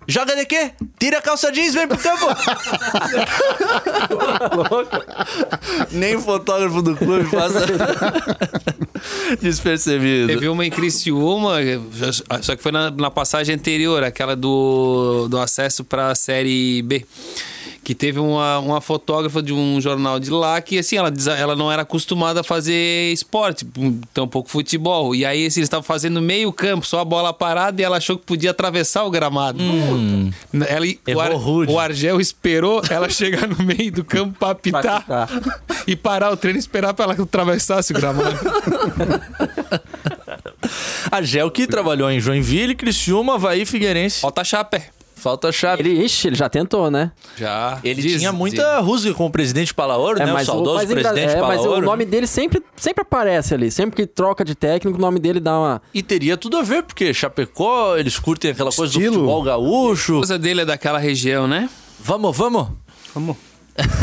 joga 0.06 0.36
de 0.36 0.46
quê? 0.46 0.72
Tira 0.98 1.18
a 1.18 1.22
calça 1.22 1.50
jeans, 1.50 1.74
vem 1.74 1.88
pro 1.88 1.98
campo! 1.98 2.26
Nem 5.90 6.16
o 6.16 6.20
fotógrafo 6.20 6.82
do 6.82 6.96
clube 6.96 7.28
passa 7.30 7.66
despercebido. 9.40 10.28
Teve 10.28 10.48
uma 10.48 10.64
em 10.64 10.70
Criciúma, 10.70 11.56
só 12.42 12.54
que 12.56 12.62
foi 12.62 12.72
na, 12.72 12.90
na 12.90 13.10
passagem 13.10 13.54
anterior, 13.54 14.02
aquela 14.04 14.36
do, 14.36 15.28
do 15.28 15.38
acesso 15.38 15.84
pra 15.84 16.14
Série 16.14 16.82
B. 16.82 17.04
que 17.86 17.94
teve 17.94 18.18
uma, 18.18 18.58
uma 18.58 18.80
fotógrafa 18.80 19.40
de 19.40 19.52
um 19.52 19.80
jornal 19.80 20.18
de 20.18 20.28
lá 20.28 20.60
que, 20.60 20.76
assim, 20.76 20.96
ela, 20.96 21.12
ela 21.38 21.54
não 21.54 21.70
era 21.70 21.82
acostumada 21.82 22.40
a 22.40 22.42
fazer 22.42 23.12
esporte, 23.12 23.64
tão 24.12 24.26
pouco 24.26 24.50
futebol. 24.50 25.14
E 25.14 25.24
aí, 25.24 25.46
assim, 25.46 25.60
eles 25.60 25.68
estavam 25.68 25.84
fazendo 25.84 26.20
meio 26.20 26.52
campo, 26.52 26.84
só 26.84 26.98
a 26.98 27.04
bola 27.04 27.32
parada, 27.32 27.80
e 27.80 27.84
ela 27.84 27.98
achou 27.98 28.18
que 28.18 28.26
podia 28.26 28.50
atravessar 28.50 29.04
o 29.04 29.10
gramado. 29.10 29.60
Ela, 30.66 30.84
o, 31.16 31.20
Ar- 31.20 31.32
rude. 31.34 31.72
o 31.72 31.78
Argel 31.78 32.20
esperou 32.20 32.82
ela 32.90 33.06
chegar 33.08 33.46
no 33.46 33.64
meio 33.64 33.92
do 33.92 34.02
campo 34.02 34.36
pra 34.36 34.50
apitar 34.50 35.04
Pra 35.04 35.22
apitar. 35.22 35.60
e 35.86 35.94
parar 35.94 36.32
o 36.32 36.36
treino 36.36 36.58
e 36.58 36.60
esperar 36.60 36.92
pra 36.92 37.04
ela 37.04 37.14
que 37.14 37.22
atravessasse 37.22 37.92
o 37.92 37.94
gramado. 37.94 38.34
A 41.12 41.22
Gel 41.22 41.52
que 41.52 41.68
trabalhou 41.68 42.10
em 42.10 42.18
Joinville, 42.18 42.74
Criciúma, 42.74 43.34
Havaí 43.36 43.62
e 43.62 43.64
Figueirense. 43.64 44.22
Falta 44.22 44.42
chapé. 44.42 44.88
Falta 45.26 45.50
chave. 45.50 45.82
Ele, 45.82 46.04
ixi, 46.04 46.28
ele 46.28 46.36
já 46.36 46.48
tentou, 46.48 46.88
né? 46.88 47.10
Já. 47.36 47.80
Ele 47.82 48.00
Diz- 48.00 48.20
tinha 48.20 48.30
muita 48.32 48.78
rusga 48.78 49.12
com 49.12 49.26
o 49.26 49.30
presidente 49.30 49.74
Palaoro, 49.74 50.18
né? 50.20 50.32
O 50.32 50.44
saudoso 50.44 50.76
mas, 50.76 50.88
ainda- 50.88 51.02
presidente 51.10 51.36
é, 51.36 51.40
mas 51.40 51.60
Palaoro. 51.60 51.82
o 51.82 51.84
nome 51.84 52.04
dele 52.04 52.28
sempre, 52.28 52.62
sempre 52.76 53.02
aparece 53.02 53.52
ali. 53.52 53.68
Sempre 53.72 53.96
que 53.96 54.06
troca 54.06 54.44
de 54.44 54.54
técnico, 54.54 54.96
o 54.96 55.00
nome 55.00 55.18
dele 55.18 55.40
dá 55.40 55.58
uma. 55.58 55.82
E 55.92 56.00
teria 56.00 56.36
tudo 56.36 56.56
a 56.58 56.62
ver, 56.62 56.84
porque 56.84 57.12
Chapecó, 57.12 57.96
eles 57.96 58.20
curtem 58.20 58.52
aquela 58.52 58.70
coisa 58.70 58.92
do 58.92 58.98
Estilo. 59.00 59.14
futebol 59.14 59.42
gaúcho. 59.42 60.12
A 60.12 60.16
esposa 60.20 60.38
dele 60.38 60.60
é 60.60 60.64
daquela 60.64 60.98
região, 61.00 61.48
né? 61.48 61.68
Vamos, 61.98 62.36
vamos. 62.36 62.68
Vamos. 63.12 63.36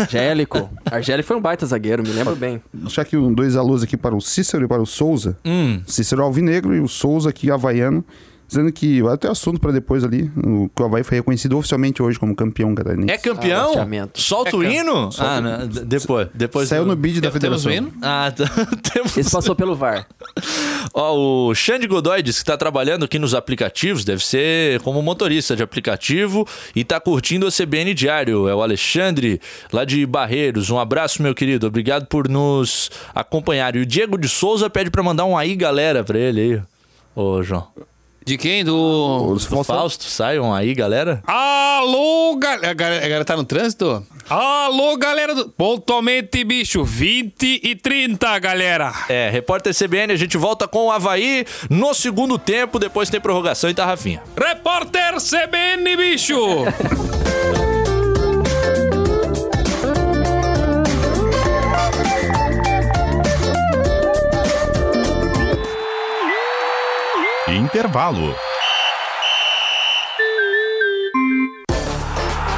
Angélico. 0.02 0.70
Argélico 0.92 1.28
foi 1.28 1.38
um 1.38 1.42
baita 1.42 1.66
zagueiro, 1.66 2.04
me 2.04 2.10
lembro 2.10 2.36
bem. 2.36 2.62
Deixar 2.74 3.04
aqui 3.04 3.16
um, 3.18 3.34
dois 3.34 3.56
alôs 3.56 3.82
aqui 3.82 3.96
para 3.98 4.14
o 4.16 4.22
Cícero 4.22 4.66
e 4.66 4.68
para 4.68 4.82
o 4.82 4.86
Souza. 4.86 5.38
Hum. 5.46 5.82
Cícero 5.88 6.22
Alvinegro 6.22 6.76
e 6.76 6.80
o 6.82 6.88
Souza 6.88 7.30
aqui, 7.30 7.50
havaiano. 7.50 8.04
Dizendo 8.48 8.72
que, 8.72 9.02
vai 9.02 9.18
ter 9.18 9.30
assunto 9.30 9.60
para 9.60 9.72
depois 9.72 10.04
ali, 10.04 10.32
o, 10.38 10.70
o 10.80 10.84
Havaí 10.84 11.04
foi 11.04 11.18
reconhecido 11.18 11.58
oficialmente 11.58 12.04
hoje 12.04 12.20
como 12.20 12.36
campeão 12.36 12.76
catarinense. 12.76 13.12
É 13.12 13.18
campeão? 13.18 13.70
loteamento. 13.70 14.22
Solta 14.22 14.56
o 14.56 14.64
É 14.64 14.76
hino? 14.76 15.10
Ah, 15.18 15.42
não, 15.42 15.68
d- 15.68 15.86
depois. 15.86 16.28
depois 16.34 16.70
Saiu 16.70 16.84
do- 16.84 16.90
no 16.90 16.96
bid 16.96 17.20
da 17.20 17.32
Temos 17.32 17.34
federação. 17.64 17.72
o 17.72 17.74
hino? 17.76 17.94
Ah, 18.02 18.32
tá. 18.36 18.46
Temos... 18.94 19.18
Esse 19.18 19.32
passou 19.32 19.56
pelo 19.56 19.76
VAR. 19.76 20.06
Ó, 20.94 21.48
o 21.50 21.56
Xande 21.56 21.88
Godoy 21.88 22.22
disse 22.22 22.40
que 22.42 22.46
tá 22.46 22.56
trabalhando 22.58 23.06
aqui 23.06 23.18
nos 23.18 23.34
aplicativos, 23.34 24.06
deve 24.06 24.24
ser 24.24 24.80
como 24.82 25.02
motorista 25.02 25.56
de 25.56 25.64
aplicativo 25.64 26.48
e 26.76 26.84
tá 26.84 27.00
curtindo 27.00 27.48
a 27.48 27.52
CBN 27.52 27.94
Diário. 27.96 28.48
É 28.48 28.54
o 28.54 28.62
Alexandre, 28.62 29.42
lá 29.72 29.84
de 29.86 30.06
Barreiros. 30.06 30.70
Um 30.70 30.78
abraço, 30.78 31.24
meu 31.24 31.34
querido. 31.34 31.66
Obrigado 31.66 32.06
por 32.06 32.30
nos 32.30 32.92
acompanhar. 33.16 33.76
E 33.76 33.80
o 33.80 33.86
Diego 33.86 34.18
de 34.18 34.30
Souza 34.30 34.70
pede 34.70 34.92
pra 34.92 35.02
mandar 35.02 35.26
um 35.26 35.36
aí, 35.36 35.56
galera, 35.56 36.04
pra 36.04 36.20
ele 36.20 36.42
aí. 36.42 36.62
Ô, 37.16 37.42
João. 37.42 37.68
De 38.26 38.38
quem? 38.38 38.64
Do. 38.64 39.32
Os 39.34 39.46
Do 39.46 39.50
Fausto- 39.56 39.74
Fausto, 39.74 40.04
sai 40.06 40.40
um 40.40 40.54
aí, 40.54 40.74
galera. 40.74 41.22
Alô, 41.28 42.36
galera. 42.38 42.70
A 42.72 42.74
galera, 42.74 42.98
a 43.06 43.08
galera 43.10 43.26
tá 43.26 43.36
no 43.36 43.44
trânsito? 43.44 44.06
Alô, 44.30 44.96
galera 44.98 45.36
do. 45.36 45.50
Pontualmente, 45.50 46.44
bicho. 46.44 46.84
20 46.84 47.60
e 47.64 47.76
30, 47.76 48.40
galera. 48.40 48.94
É, 49.10 49.30
repórter 49.30 49.74
CBN, 49.76 50.14
a 50.14 50.18
gente 50.18 50.38
volta 50.38 50.68
com 50.68 50.86
o 50.88 50.92
Havaí 50.92 51.46
no 51.70 51.94
segundo 51.94 52.38
tempo, 52.38 52.80
depois 52.80 53.10
tem 53.10 53.20
prorrogação 53.20 53.70
e 53.70 53.74
tá 53.74 53.86
Rafinha. 53.86 54.22
Repórter 54.38 55.16
CBN, 55.20 55.98
bicho. 55.98 56.36
Intervalo. 67.74 68.36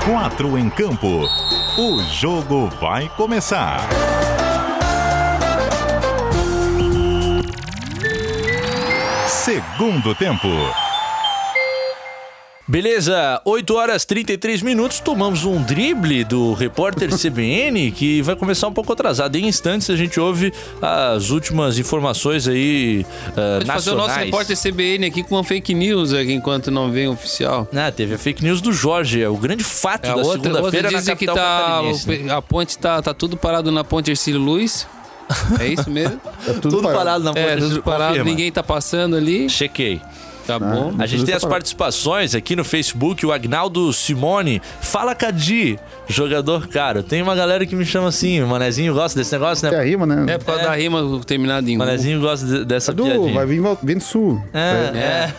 Quatro 0.05 0.57
em 0.57 0.69
campo. 0.69 1.23
O 1.77 2.03
jogo 2.03 2.67
vai 2.81 3.07
começar. 3.15 3.79
Segundo 9.25 10.13
tempo. 10.15 10.49
Beleza, 12.67 13.39
8 13.45 13.75
horas 13.75 14.05
33 14.05 14.63
minutos, 14.63 14.99
tomamos 14.99 15.45
um 15.45 15.61
drible 15.61 16.23
do 16.23 16.53
repórter 16.53 17.09
CBN 17.15 17.91
que 17.91 18.23
vai 18.23 18.35
começar 18.35 18.67
um 18.67 18.73
pouco 18.73 18.91
atrasado. 18.91 19.35
Em 19.35 19.47
instantes 19.47 19.87
a 19.91 19.95
gente 19.95 20.19
ouve 20.19 20.51
as 20.81 21.29
últimas 21.29 21.77
informações 21.77 22.47
aí 22.47 23.05
ah, 23.29 23.57
Pode 23.59 23.65
fazer 23.67 23.91
o 23.91 23.95
nacionais. 23.95 23.97
nosso 23.97 24.19
repórter 24.19 24.57
CBN 24.59 25.05
aqui 25.05 25.21
com 25.21 25.35
uma 25.35 25.43
fake 25.43 25.75
news 25.75 26.11
aqui 26.11 26.33
enquanto 26.33 26.71
não 26.71 26.91
vem 26.91 27.07
oficial. 27.07 27.67
Ah, 27.71 27.91
teve 27.91 28.15
a 28.15 28.17
fake 28.17 28.43
news 28.43 28.61
do 28.61 28.73
Jorge, 28.73 29.21
é 29.21 29.29
o 29.29 29.37
grande 29.37 29.63
fato 29.63 30.07
É, 30.07 30.15
da 30.15 30.23
segunda-feira 30.23 30.89
na 30.89 30.97
dizem 30.97 31.15
que 31.15 31.25
capital 31.27 31.93
tá, 31.93 32.11
né? 32.11 32.33
a 32.33 32.41
ponte 32.41 32.77
tá, 32.79 32.99
tá 32.99 33.13
tudo 33.13 33.37
parado 33.37 33.71
na 33.71 33.83
ponte 33.83 34.09
Ercílio 34.09 34.41
Luz. 34.41 34.87
É 35.59 35.67
isso 35.67 35.89
mesmo? 35.89 36.19
É 36.47 36.53
Tudo, 36.53 36.83
parado 36.83 37.23
na 37.23 37.31
é, 37.31 37.55
ponte, 37.55 37.69
tudo 37.69 37.81
parado, 37.83 38.09
confirma. 38.09 38.29
ninguém 38.29 38.51
tá 38.51 38.61
passando 38.61 39.15
ali. 39.15 39.49
Chequei. 39.49 39.99
Tá 40.45 40.59
bom. 40.59 40.93
A 40.99 41.05
gente 41.05 41.25
tem 41.25 41.33
as 41.35 41.43
participações 41.43 42.35
aqui 42.35 42.55
no 42.55 42.63
Facebook, 42.63 43.25
o 43.25 43.31
Agnaldo 43.31 43.91
Simone. 43.91 44.61
Fala 44.81 45.15
Cadi, 45.15 45.79
jogador 46.07 46.67
caro. 46.67 47.01
Tem 47.03 47.21
uma 47.21 47.35
galera 47.35 47.65
que 47.65 47.75
me 47.75 47.85
chama 47.85 48.09
assim, 48.09 48.41
o 48.41 48.47
Manezinho 48.47 48.93
gosta 48.93 49.17
desse 49.17 49.31
negócio, 49.31 49.69
né? 49.69 49.77
a 49.77 49.83
rima, 49.83 50.05
né? 50.05 50.33
É 50.33 50.37
por 50.37 50.45
causa 50.45 50.63
da 50.63 50.75
rima 50.75 51.01
terminada 51.25 51.69
em. 51.69 51.77
Manezinho 51.77 52.21
gosta 52.21 52.45
de- 52.45 52.65
dessa 52.65 52.93
Do, 52.93 53.03
piadinha. 53.03 53.33
vai 53.33 53.45
vir 53.45 53.59
Val- 53.61 53.77
Vento 53.81 54.03
Sul. 54.03 54.41
É, 54.53 54.91
é. 54.97 55.33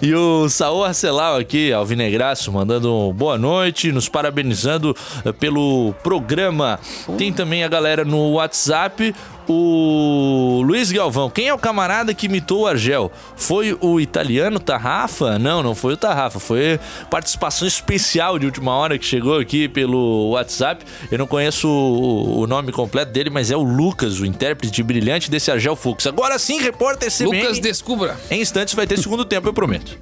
e 0.06 0.14
o 0.14 0.48
Saul 0.48 0.84
Arcelau 0.84 1.36
aqui, 1.36 1.72
Alvinegraço, 1.72 2.52
mandando 2.52 2.94
um 2.94 3.12
boa 3.12 3.36
noite, 3.38 3.90
nos 3.92 4.08
parabenizando 4.08 4.94
eh, 5.24 5.32
pelo 5.32 5.94
programa. 6.02 6.78
Tem 7.18 7.32
também 7.32 7.64
a 7.64 7.68
galera 7.68 8.04
no 8.04 8.32
WhatsApp. 8.32 9.14
O 9.46 10.62
Luiz 10.64 10.90
Galvão, 10.90 11.28
quem 11.28 11.48
é 11.48 11.54
o 11.54 11.58
camarada 11.58 12.14
que 12.14 12.26
imitou 12.26 12.62
o 12.62 12.66
Argel? 12.66 13.12
Foi 13.36 13.76
o 13.80 14.00
italiano 14.00 14.58
Tarrafa? 14.58 15.38
Não, 15.38 15.62
não 15.62 15.74
foi 15.74 15.94
o 15.94 15.96
Tarrafa, 15.96 16.40
foi 16.40 16.80
participação 17.10 17.68
especial 17.68 18.38
de 18.38 18.46
última 18.46 18.72
hora 18.74 18.98
que 18.98 19.04
chegou 19.04 19.38
aqui 19.38 19.68
pelo 19.68 20.30
WhatsApp. 20.30 20.84
Eu 21.10 21.18
não 21.18 21.26
conheço 21.26 21.68
o, 21.68 22.40
o 22.40 22.46
nome 22.46 22.72
completo 22.72 23.12
dele, 23.12 23.28
mas 23.28 23.50
é 23.50 23.56
o 23.56 23.62
Lucas, 23.62 24.18
o 24.18 24.26
intérprete 24.26 24.82
brilhante 24.82 25.30
desse 25.30 25.50
Argel 25.50 25.76
Fux. 25.76 26.06
Agora 26.06 26.38
sim, 26.38 26.58
repórter 26.60 27.10
CBN. 27.10 27.42
Lucas 27.42 27.58
Descubra. 27.58 28.16
Em 28.30 28.40
instantes 28.40 28.74
vai 28.74 28.86
ter 28.86 28.98
segundo 28.98 29.24
tempo, 29.24 29.48
eu 29.48 29.52
prometo. 29.52 29.98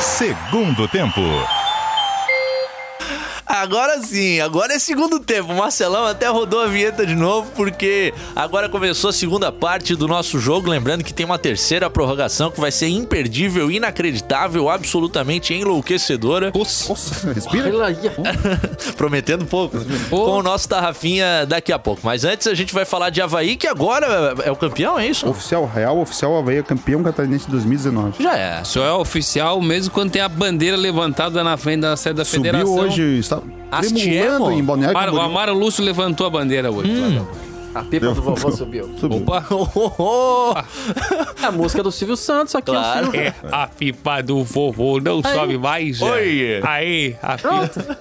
Segundo 0.00 0.88
tempo. 0.88 1.20
Agora 3.60 4.00
sim, 4.00 4.40
agora 4.40 4.72
é 4.74 4.78
segundo 4.78 5.18
tempo. 5.18 5.52
O 5.52 5.56
Marcelão 5.56 6.06
até 6.06 6.28
rodou 6.28 6.60
a 6.60 6.66
vinheta 6.66 7.04
de 7.04 7.14
novo, 7.14 7.50
porque 7.56 8.14
agora 8.34 8.68
começou 8.68 9.10
a 9.10 9.12
segunda 9.12 9.50
parte 9.50 9.96
do 9.96 10.06
nosso 10.06 10.38
jogo. 10.38 10.70
Lembrando 10.70 11.02
que 11.02 11.12
tem 11.12 11.26
uma 11.26 11.38
terceira 11.38 11.90
prorrogação 11.90 12.50
que 12.50 12.60
vai 12.60 12.70
ser 12.70 12.88
imperdível, 12.88 13.70
inacreditável, 13.70 14.70
absolutamente 14.70 15.52
enlouquecedora. 15.54 16.52
Nossa, 16.54 17.32
respira. 17.32 17.68
Prometendo 18.96 19.44
pouco. 19.44 19.76
Com 20.08 20.38
o 20.38 20.42
nosso 20.42 20.68
Tarrafinha 20.68 21.44
daqui 21.44 21.72
a 21.72 21.78
pouco. 21.78 22.02
Mas 22.04 22.24
antes 22.24 22.46
a 22.46 22.54
gente 22.54 22.72
vai 22.72 22.84
falar 22.84 23.10
de 23.10 23.20
Havaí, 23.20 23.56
que 23.56 23.66
agora 23.66 24.34
é 24.44 24.50
o 24.52 24.56
campeão, 24.56 24.98
é 24.98 25.06
isso? 25.06 25.28
Oficial 25.28 25.66
real, 25.66 25.98
oficial 25.98 26.36
Havaí 26.36 26.58
é 26.58 26.62
campeão 26.62 27.02
catarinense 27.02 27.46
de 27.46 27.52
2019. 27.52 28.22
Já 28.22 28.36
é. 28.36 28.62
Só 28.64 28.84
é 28.84 28.92
oficial 28.92 29.60
mesmo 29.60 29.92
quando 29.92 30.12
tem 30.12 30.22
a 30.22 30.28
bandeira 30.28 30.76
levantada 30.76 31.42
na 31.42 31.56
frente 31.56 31.80
da 31.80 31.96
sede 31.96 32.16
da 32.18 32.24
Subiu 32.24 32.44
federação. 32.44 32.78
hoje, 32.78 33.18
está 33.18 33.40
Astiemo? 33.70 34.50
em 34.50 34.62
Balneário 34.64 34.96
Amaro- 34.96 35.14
o. 35.16 35.20
Amaro 35.20 35.54
Lúcio 35.54 35.84
levantou 35.84 36.26
a 36.26 36.30
bandeira 36.30 36.70
hoje. 36.70 36.90
Hum. 36.90 37.26
A 37.74 37.82
pipa 37.84 38.06
do 38.06 38.22
vovô 38.22 38.50
subiu. 38.50 38.90
Subiu. 38.98 39.22
Opa! 39.26 40.64
É 41.40 41.46
a 41.46 41.52
música 41.52 41.82
do 41.82 41.92
Silvio 41.92 42.16
Santos 42.16 42.54
aqui, 42.54 42.72
Claro. 42.72 43.14
É, 43.16 43.32
a 43.52 43.66
pipa 43.68 44.20
do 44.22 44.42
vovô 44.42 44.98
não 45.00 45.22
sobe 45.22 45.56
mais. 45.56 46.00
é. 46.00 46.04
Oi. 46.04 46.60
Aí, 46.64 47.16
a 47.22 47.36
pipa. 47.36 47.98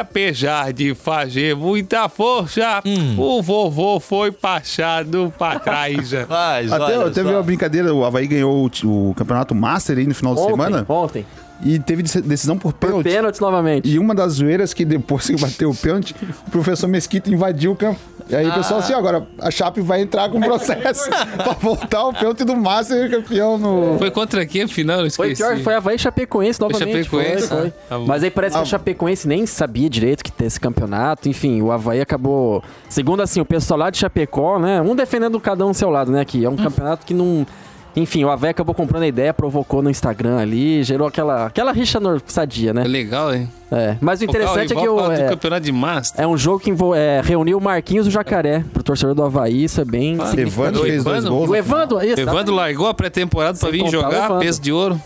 Apesar 0.00 0.72
de 0.72 0.94
fazer 0.94 1.54
muita 1.54 2.08
força, 2.08 2.82
o 3.18 3.42
vovô 3.42 4.00
foi 4.00 4.32
passado 4.32 5.32
pra 5.36 5.58
trás. 5.58 6.12
é. 6.12 6.24
Mas, 6.30 6.72
Até, 6.72 7.10
teve 7.10 7.28
só. 7.28 7.34
uma 7.36 7.42
brincadeira, 7.42 7.92
o 7.92 8.04
Havaí 8.04 8.26
ganhou 8.26 8.70
o, 8.84 9.10
o 9.10 9.14
campeonato 9.14 9.54
Master 9.54 9.98
aí 9.98 10.06
no 10.06 10.14
final 10.14 10.34
de 10.34 10.40
Ontem, 10.40 10.50
semana 10.52 10.86
ontem. 10.88 11.26
E 11.62 11.78
teve 11.78 12.02
deci- 12.02 12.20
decisão 12.22 12.56
por 12.56 12.72
Por 12.72 12.86
pênalti. 12.88 13.04
pênalti 13.04 13.40
novamente. 13.40 13.88
E 13.88 13.98
uma 13.98 14.14
das 14.14 14.34
zoeiras 14.34 14.72
que 14.72 14.84
depois 14.84 15.26
que 15.26 15.36
bateu 15.40 15.70
o 15.70 15.74
pênalti, 15.74 16.14
o 16.46 16.50
professor 16.50 16.86
Mesquita 16.88 17.30
invadiu 17.30 17.72
o 17.72 17.76
campo. 17.76 17.98
E 18.30 18.36
aí 18.36 18.46
o 18.46 18.52
pessoal 18.52 18.80
assim, 18.80 18.92
agora 18.92 19.26
a 19.40 19.50
Chape 19.50 19.80
vai 19.80 20.02
entrar 20.02 20.28
com 20.30 20.38
processo 20.38 21.08
pra 21.36 21.54
voltar 21.54 22.04
o 22.08 22.12
pênalti 22.12 22.44
do 22.44 22.54
Master 22.54 23.10
campeão 23.10 23.56
no... 23.56 23.96
Foi 23.98 24.10
contra 24.10 24.44
quem, 24.44 24.62
afinal? 24.62 25.00
Eu 25.00 25.10
Foi 25.10 25.32
esqueci. 25.32 25.50
pior, 25.54 25.62
foi 25.64 25.74
Havaí 25.74 25.96
e 25.96 25.98
Chapecoense 25.98 26.60
novamente. 26.60 27.04
Chapecoense? 27.04 27.48
Foi, 27.48 27.58
foi. 27.62 27.70
Tá 27.88 27.98
bom. 27.98 28.06
Mas 28.06 28.22
aí 28.22 28.30
parece 28.30 28.52
que 28.54 28.58
Ah. 28.58 28.62
a 28.62 28.66
Chapecoense 28.66 29.26
nem 29.26 29.46
sabia 29.46 29.88
direito 29.88 30.22
que 30.22 30.30
tem 30.30 30.46
esse 30.46 30.60
campeonato. 30.60 31.28
Enfim, 31.28 31.62
o 31.62 31.72
Havaí 31.72 32.00
acabou. 32.02 32.62
Segundo 32.88 33.22
assim, 33.22 33.40
o 33.40 33.44
pessoal 33.46 33.80
lá 33.80 33.90
de 33.90 33.96
Chapecó, 33.98 34.58
né? 34.58 34.80
Um 34.82 34.94
defendendo 34.94 35.40
cada 35.40 35.64
um 35.64 35.70
do 35.70 35.74
seu 35.76 35.88
lado, 35.88 36.12
né? 36.12 36.22
Que 36.24 36.44
é 36.44 36.50
um 36.50 36.56
campeonato 36.56 37.06
que 37.06 37.14
não. 37.14 37.46
Enfim, 37.96 38.24
o 38.24 38.30
Havaí 38.30 38.50
acabou 38.50 38.74
comprando 38.74 39.02
a 39.02 39.08
ideia, 39.08 39.34
provocou 39.34 39.82
no 39.82 39.90
Instagram 39.90 40.38
ali, 40.38 40.82
gerou 40.84 41.08
aquela, 41.08 41.46
aquela 41.46 41.72
rixa 41.72 41.98
sadia, 42.26 42.70
É 42.70 42.72
né? 42.72 42.84
legal, 42.84 43.34
hein? 43.34 43.48
É. 43.70 43.96
Mas 44.00 44.20
o 44.20 44.24
interessante 44.24 44.72
é 44.72 44.76
que 44.76 44.88
o, 44.88 45.12
é, 45.12 45.28
campeonato 45.28 45.62
de 45.64 45.72
Master. 45.72 46.24
é 46.24 46.26
um 46.26 46.36
jogo 46.38 46.60
que 46.60 46.72
é, 46.94 47.20
reuniu 47.22 47.58
o 47.58 47.60
Marquinhos 47.60 48.06
e 48.06 48.08
o 48.08 48.12
Jacaré 48.12 48.64
pro 48.72 48.82
torcedor 48.82 49.14
do 49.14 49.22
Havaí, 49.22 49.64
isso 49.64 49.80
é 49.80 49.84
bem 49.84 50.16
Ah. 50.20 50.32
Evandro 50.40 50.82
fez 50.82 51.04
dois 51.04 51.24
gols. 51.24 51.50
O 51.50 51.56
Evandro, 51.56 51.98
aí, 51.98 52.12
Evandro 52.12 52.54
largou 52.54 52.86
a 52.86 52.94
pré-temporada 52.94 53.58
pra 53.58 53.70
Sem 53.70 53.82
vir 53.84 53.90
jogar, 53.90 54.38
peso 54.38 54.60
de 54.60 54.72
ouro. 54.72 55.00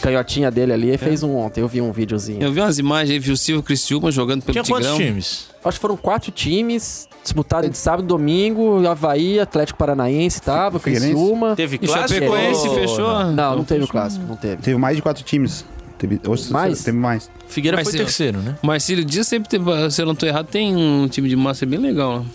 Canhotinha 0.00 0.50
dele 0.50 0.72
ali, 0.72 0.98
fez 0.98 1.22
um 1.22 1.36
ontem, 1.36 1.60
eu 1.60 1.68
vi 1.68 1.80
um 1.80 1.92
videozinho. 1.92 2.42
Eu 2.42 2.52
vi 2.52 2.60
umas 2.60 2.78
imagens 2.78 3.10
aí, 3.10 3.18
vi 3.18 3.30
o 3.30 3.36
Silvio 3.36 3.62
Criciúma 3.62 4.10
jogando 4.10 4.42
pelo 4.42 4.52
Tinha 4.52 4.64
quantos 4.64 4.88
Tigrão. 4.90 5.06
times? 5.06 5.46
Acho 5.64 5.78
que 5.78 5.82
foram 5.82 5.96
quatro 5.96 6.30
times 6.30 7.08
disputados 7.22 7.68
de 7.70 7.76
sábado 7.76 8.04
e 8.04 8.06
domingo, 8.06 8.86
Havaí, 8.86 9.40
Atlético 9.40 9.78
Paranaense 9.78 10.40
tava? 10.40 10.78
Criciúma. 10.78 11.56
Teve 11.56 11.76
E 11.76 11.78
clássico? 11.80 12.08
Chapecoense 12.20 12.68
ou- 12.68 12.74
fechou. 12.74 13.24
Não, 13.32 13.56
não 13.56 13.64
teve 13.64 13.84
o 13.84 13.88
clássico, 13.88 14.24
não 14.26 14.36
teve. 14.36 14.62
Teve 14.62 14.76
mais 14.78 14.94
de 14.96 15.02
quatro 15.02 15.24
times. 15.24 15.64
Teve, 15.98 16.20
hoje, 16.26 16.52
Mais? 16.52 16.84
Teve 16.84 16.98
mais. 16.98 17.30
Figueira 17.48 17.76
Mas 17.78 17.88
foi 17.88 17.96
terceiro, 17.98 18.38
né? 18.40 18.56
O 18.62 18.66
Marcílio 18.66 19.02
Dias 19.04 19.26
sempre 19.26 19.48
tem, 19.48 19.60
se 19.90 20.02
eu 20.02 20.06
não 20.06 20.14
tô 20.14 20.26
errado, 20.26 20.46
tem 20.46 20.76
um 20.76 21.08
time 21.08 21.26
de 21.28 21.34
Master 21.34 21.66
bem 21.66 21.78
legal. 21.78 22.20
né? 22.20 22.26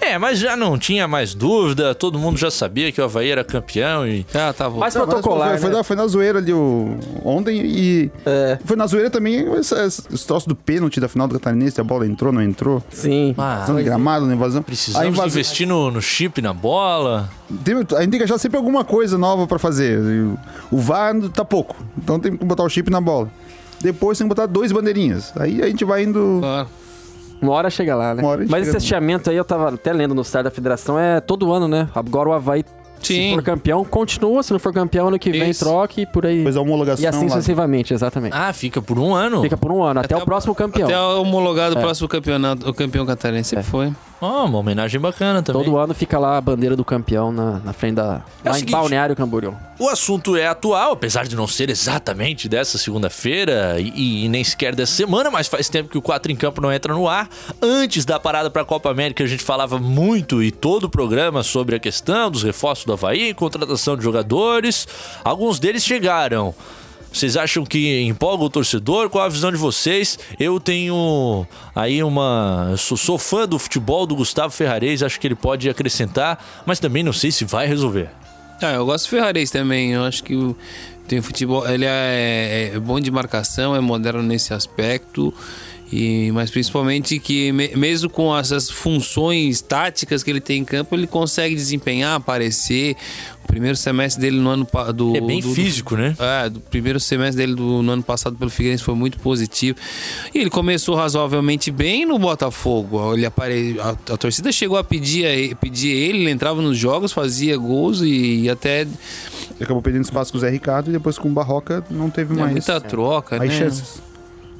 É, 0.00 0.16
mas 0.18 0.38
já 0.38 0.56
não 0.56 0.78
tinha 0.78 1.06
mais 1.06 1.34
dúvida, 1.34 1.94
todo 1.94 2.18
mundo 2.18 2.38
já 2.38 2.50
sabia 2.50 2.90
que 2.90 3.00
o 3.00 3.04
Havaí 3.04 3.28
era 3.30 3.44
campeão 3.44 4.06
e. 4.06 4.26
Ah, 4.34 4.52
tá 4.52 4.68
bom. 4.68 4.78
Mais 4.78 4.94
Não, 4.94 5.02
mas 5.02 5.10
protocolar, 5.10 5.50
foi, 5.50 5.58
foi, 5.58 5.70
né? 5.70 5.76
na, 5.76 5.84
foi 5.84 5.96
na 5.96 6.06
zoeira 6.06 6.38
ali 6.38 6.52
o, 6.52 6.96
ontem 7.24 7.60
e. 7.64 8.10
É. 8.24 8.58
Foi 8.64 8.76
na 8.76 8.86
zoeira 8.86 9.10
também 9.10 9.36
esse, 9.58 9.74
esse, 9.74 10.26
troço 10.26 10.48
do 10.48 10.56
pênalti 10.56 11.00
da 11.00 11.08
final 11.08 11.28
do 11.28 11.34
Catarinense, 11.38 11.80
a 11.80 11.84
bola 11.84 12.06
entrou, 12.06 12.32
não 12.32 12.42
entrou. 12.42 12.82
Sim. 12.90 13.34
Ah, 13.36 13.56
Invasão 13.58 13.76
de 13.76 13.82
gramado, 13.82 14.26
na 14.26 14.34
invasão. 14.34 14.62
precisamos 14.62 15.06
a 15.06 15.08
invasão, 15.10 15.26
investir 15.26 15.66
no, 15.68 15.90
no 15.90 16.00
chip, 16.00 16.40
na 16.40 16.52
bola. 16.54 17.28
tem- 17.62 17.74
a 17.74 17.78
gente 18.00 18.10
tem 18.10 18.18
que 18.18 18.24
achar 18.24 18.38
sempre 18.38 18.56
alguma 18.56 18.84
coisa 18.84 19.18
nova 19.18 19.46
pra 19.46 19.58
fazer. 19.58 19.98
O, 19.98 20.38
o 20.72 20.78
VAR 20.78 21.14
tá 21.34 21.44
pouco, 21.44 21.76
então 21.98 22.18
tem 22.18 22.36
que 22.36 22.44
botar 22.44 22.62
o 22.62 22.68
chip 22.68 22.90
na 22.90 23.00
bola. 23.00 23.30
Depois 23.82 24.18
tem 24.18 24.26
que 24.26 24.28
botar 24.28 24.46
dois 24.46 24.72
bandeirinhas. 24.72 25.32
Aí 25.36 25.62
a 25.62 25.66
gente 25.66 25.84
vai 25.84 26.02
indo. 26.02 26.38
Claro. 26.40 26.68
Uma 27.40 27.52
hora 27.52 27.70
chega 27.70 27.94
lá, 27.94 28.14
né? 28.14 28.22
Uma 28.22 28.30
hora 28.32 28.46
Mas 28.48 28.68
esse 28.68 28.76
hasteamento 28.76 29.30
aí, 29.30 29.36
eu 29.36 29.44
tava 29.44 29.70
até 29.74 29.92
lendo 29.92 30.14
no 30.14 30.22
site 30.24 30.44
da 30.44 30.50
federação, 30.50 30.98
é 30.98 31.20
todo 31.20 31.52
ano, 31.52 31.66
né? 31.66 31.88
Agora 31.94 32.28
o 32.28 32.32
Havaí, 32.32 32.64
se 33.00 33.14
Sim. 33.14 33.34
for 33.34 33.42
campeão, 33.42 33.82
continua. 33.84 34.42
Se 34.42 34.52
não 34.52 34.58
for 34.60 34.72
campeão, 34.74 35.08
ano 35.08 35.18
que 35.18 35.30
vem, 35.32 35.48
Isso. 35.50 35.64
troque 35.64 36.02
e 36.02 36.06
por 36.06 36.26
aí. 36.26 36.38
Depois 36.38 36.56
a 36.56 36.60
homologação 36.60 37.02
E 37.02 37.06
assim 37.06 37.22
lá. 37.24 37.28
sucessivamente, 37.30 37.94
exatamente. 37.94 38.36
Ah, 38.36 38.52
fica 38.52 38.82
por 38.82 38.98
um 38.98 39.14
ano? 39.14 39.40
Fica 39.40 39.56
por 39.56 39.72
um 39.72 39.82
ano, 39.82 40.00
até, 40.00 40.14
o 40.16 40.20
próximo 40.20 40.54
campeão. 40.54 40.86
Até 40.86 41.00
o 41.00 41.22
homologado 41.22 41.74
do 41.74 41.78
É. 41.78 41.82
próximo 41.82 42.06
campeonato, 42.08 42.68
o 42.68 42.74
campeão 42.74 43.06
catarinense 43.06 43.50
sempre 43.50 43.64
foi. 43.64 43.92
Ó, 44.20 44.44
uma 44.44 44.58
homenagem 44.58 45.00
bacana 45.00 45.42
também. 45.42 45.64
Todo 45.64 45.78
ano 45.78 45.94
fica 45.94 46.18
lá 46.18 46.36
a 46.36 46.40
bandeira 46.40 46.76
do 46.76 46.84
campeão 46.84 47.32
na, 47.32 47.58
na 47.60 47.72
frente 47.72 47.94
da. 47.94 48.22
É 48.44 48.48
lá 48.50 48.54
seguinte- 48.54 48.68
em 48.68 48.72
Balneário 48.72 49.16
Camboriú. 49.16 49.56
O 49.78 49.88
assunto 49.88 50.36
é 50.36 50.46
atual, 50.46 50.92
apesar 50.92 51.26
de 51.26 51.34
não 51.34 51.46
ser 51.46 51.70
exatamente 51.70 52.46
dessa 52.46 52.76
segunda-feira 52.76 53.76
e, 53.80 54.24
e 54.26 54.28
nem 54.28 54.44
sequer 54.44 54.74
dessa 54.74 54.92
semana, 54.92 55.30
mas 55.30 55.46
faz 55.48 55.70
tempo 55.70 55.88
que 55.88 55.96
o 55.96 56.02
4 56.02 56.30
em 56.30 56.36
Campo 56.36 56.60
não 56.60 56.70
entra 56.70 56.92
no 56.92 57.08
ar. 57.08 57.30
Antes 57.62 58.04
da 58.04 58.20
parada 58.20 58.50
para 58.50 58.60
a 58.60 58.64
Copa 58.64 58.90
América, 58.90 59.24
a 59.24 59.26
gente 59.26 59.42
falava 59.42 59.78
muito 59.78 60.42
e 60.42 60.50
todo 60.50 60.84
o 60.84 60.90
programa 60.90 61.42
sobre 61.42 61.76
a 61.76 61.78
questão 61.78 62.30
dos 62.30 62.42
reforços 62.42 62.84
do 62.84 62.92
Havaí, 62.92 63.32
contratação 63.32 63.96
de 63.96 64.02
jogadores. 64.04 64.86
Alguns 65.24 65.58
deles 65.58 65.82
chegaram. 65.82 66.54
Vocês 67.12 67.36
acham 67.36 67.64
que 67.64 68.02
empolga 68.02 68.44
o 68.44 68.50
torcedor? 68.50 69.10
Qual 69.10 69.24
a 69.24 69.28
visão 69.28 69.50
de 69.50 69.56
vocês? 69.56 70.18
Eu 70.38 70.60
tenho 70.60 71.46
aí 71.74 72.02
uma. 72.02 72.74
Sou, 72.78 72.96
sou 72.96 73.18
fã 73.18 73.48
do 73.48 73.58
futebol 73.58 74.06
do 74.06 74.14
Gustavo 74.14 74.52
Ferrarez, 74.52 75.02
acho 75.02 75.18
que 75.18 75.26
ele 75.26 75.34
pode 75.34 75.68
acrescentar, 75.68 76.62
mas 76.64 76.78
também 76.78 77.02
não 77.02 77.12
sei 77.12 77.32
se 77.32 77.44
vai 77.44 77.66
resolver. 77.66 78.10
Ah, 78.62 78.72
eu 78.72 78.84
gosto 78.84 79.06
do 79.06 79.10
Ferrarese 79.10 79.50
também. 79.50 79.92
Eu 79.92 80.04
acho 80.04 80.22
que 80.22 80.54
tem 81.08 81.20
futebol. 81.20 81.66
Ele 81.68 81.84
é, 81.86 82.72
é 82.74 82.78
bom 82.78 83.00
de 83.00 83.10
marcação, 83.10 83.74
é 83.74 83.80
moderno 83.80 84.22
nesse 84.22 84.52
aspecto. 84.54 85.34
E, 85.92 86.30
mas 86.32 86.50
principalmente 86.50 87.18
que 87.18 87.50
me- 87.50 87.74
mesmo 87.74 88.08
com 88.08 88.36
essas 88.36 88.70
funções 88.70 89.60
táticas 89.60 90.22
que 90.22 90.30
ele 90.30 90.40
tem 90.40 90.60
em 90.60 90.64
campo, 90.64 90.94
ele 90.94 91.06
consegue 91.06 91.54
desempenhar, 91.54 92.14
aparecer. 92.14 92.94
O 93.44 93.48
primeiro 93.50 93.76
semestre 93.76 94.20
dele 94.22 94.38
no 94.38 94.48
ano 94.48 94.68
do 94.94 95.16
É 95.16 95.20
bem 95.20 95.40
do- 95.40 95.48
do- 95.48 95.54
físico, 95.54 95.96
né? 95.96 96.14
É, 96.20 96.48
do 96.48 96.60
primeiro 96.60 97.00
semestre 97.00 97.38
dele 97.38 97.56
do, 97.56 97.82
no 97.82 97.90
ano 97.90 98.02
passado 98.04 98.36
pelo 98.36 98.48
Figueirense 98.50 98.84
foi 98.84 98.94
muito 98.94 99.18
positivo. 99.18 99.76
E 100.32 100.38
ele 100.38 100.50
começou 100.50 100.94
razoavelmente 100.94 101.72
bem 101.72 102.06
no 102.06 102.16
Botafogo. 102.20 103.12
Ele 103.12 103.26
apare... 103.26 103.76
a, 103.80 103.88
a 103.90 104.16
torcida 104.16 104.52
chegou 104.52 104.78
a 104.78 104.84
pedir, 104.84 105.26
a 105.26 105.30
ele- 105.30 105.56
pedir 105.56 105.88
ele, 105.90 106.18
ele 106.20 106.30
entrava 106.30 106.62
nos 106.62 106.78
jogos, 106.78 107.10
fazia 107.10 107.56
gols 107.56 108.00
e, 108.02 108.42
e 108.42 108.48
até 108.48 108.82
Ele 108.82 108.90
acabou 109.60 109.82
perdendo 109.82 110.04
espaço 110.04 110.30
com 110.30 110.38
o 110.38 110.40
Zé 110.40 110.50
Ricardo 110.50 110.88
e 110.90 110.92
depois 110.92 111.18
com 111.18 111.28
o 111.28 111.32
Barroca 111.32 111.84
não 111.90 112.08
teve 112.08 112.34
é, 112.34 112.36
mais. 112.38 112.52
muita 112.52 112.80
troca, 112.80 113.36
mais 113.38 113.50
né? 113.50 113.58
chances. 113.58 114.09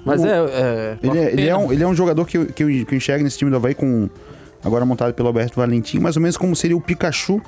Mas 0.05 0.21
O- 0.23 0.27
é. 0.27 0.31
é 0.31 0.97
Ele 1.03 1.19
é, 1.19 1.23
ele, 1.33 1.43
é 1.43 1.45
pena. 1.47 1.59
um, 1.59 1.73
ele 1.73 1.83
é 1.83 1.87
um 1.87 1.95
jogador 1.95 2.25
que 2.27 2.39
eu, 2.39 2.47
que, 2.47 2.63
eu, 2.65 2.69
que 2.87 2.95
eu 2.95 2.97
enxergo 2.97 3.23
nesse 3.25 3.39
time 3.39 3.51
do 3.51 3.57
Havaí 3.57 3.75
com. 3.75 4.09
Agora 4.63 4.85
montado 4.85 5.15
pelo 5.15 5.29
Alberto 5.29 5.57
Valentim, 5.57 5.99
mais 5.99 6.17
ou 6.17 6.23
menos 6.23 6.37
como 6.37 6.55
seria 6.55 6.77
o 6.77 6.81
Pikachu 6.81 7.41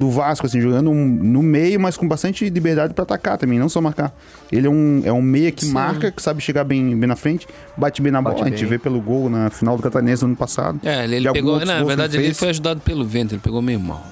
do 0.00 0.10
Vasco, 0.10 0.44
assim, 0.46 0.60
jogando 0.60 0.90
um- 0.90 1.06
no 1.06 1.40
meio, 1.42 1.78
mas 1.78 1.96
com 1.96 2.08
bastante 2.08 2.48
liberdade 2.50 2.92
pra 2.94 3.04
atacar 3.04 3.38
também, 3.38 3.58
não 3.60 3.68
só 3.68 3.80
marcar. 3.80 4.12
Ele 4.50 4.66
é 4.66 4.70
um, 4.70 5.02
é 5.04 5.12
um 5.12 5.22
meia 5.22 5.52
que 5.52 5.66
marca, 5.66 6.10
que 6.10 6.20
sabe 6.20 6.40
chegar 6.40 6.64
bem, 6.64 6.96
bem 6.98 7.06
na 7.06 7.14
frente, 7.14 7.46
bate 7.76 8.02
bem 8.02 8.10
na 8.10 8.20
Bate 8.20 8.36
bola. 8.36 8.46
A 8.46 8.50
gente 8.50 8.60
bem. 8.62 8.70
vê 8.70 8.78
pelo 8.78 9.00
gol 9.00 9.30
na 9.30 9.50
final 9.50 9.76
do 9.76 9.82
Catarinense 9.84 10.22
no 10.22 10.28
ano 10.30 10.36
passado. 10.36 10.80
É, 10.82 11.04
ele, 11.04 11.16
ele 11.16 11.30
pegou. 11.32 11.64
Na 11.64 11.84
verdade, 11.84 12.16
ele 12.16 12.26
ele 12.26 12.34
foi 12.34 12.48
ajudado 12.48 12.80
pelo 12.80 13.04
vento, 13.04 13.34
ele 13.34 13.40
pegou 13.40 13.62
meio 13.62 13.78
mal. 13.78 14.04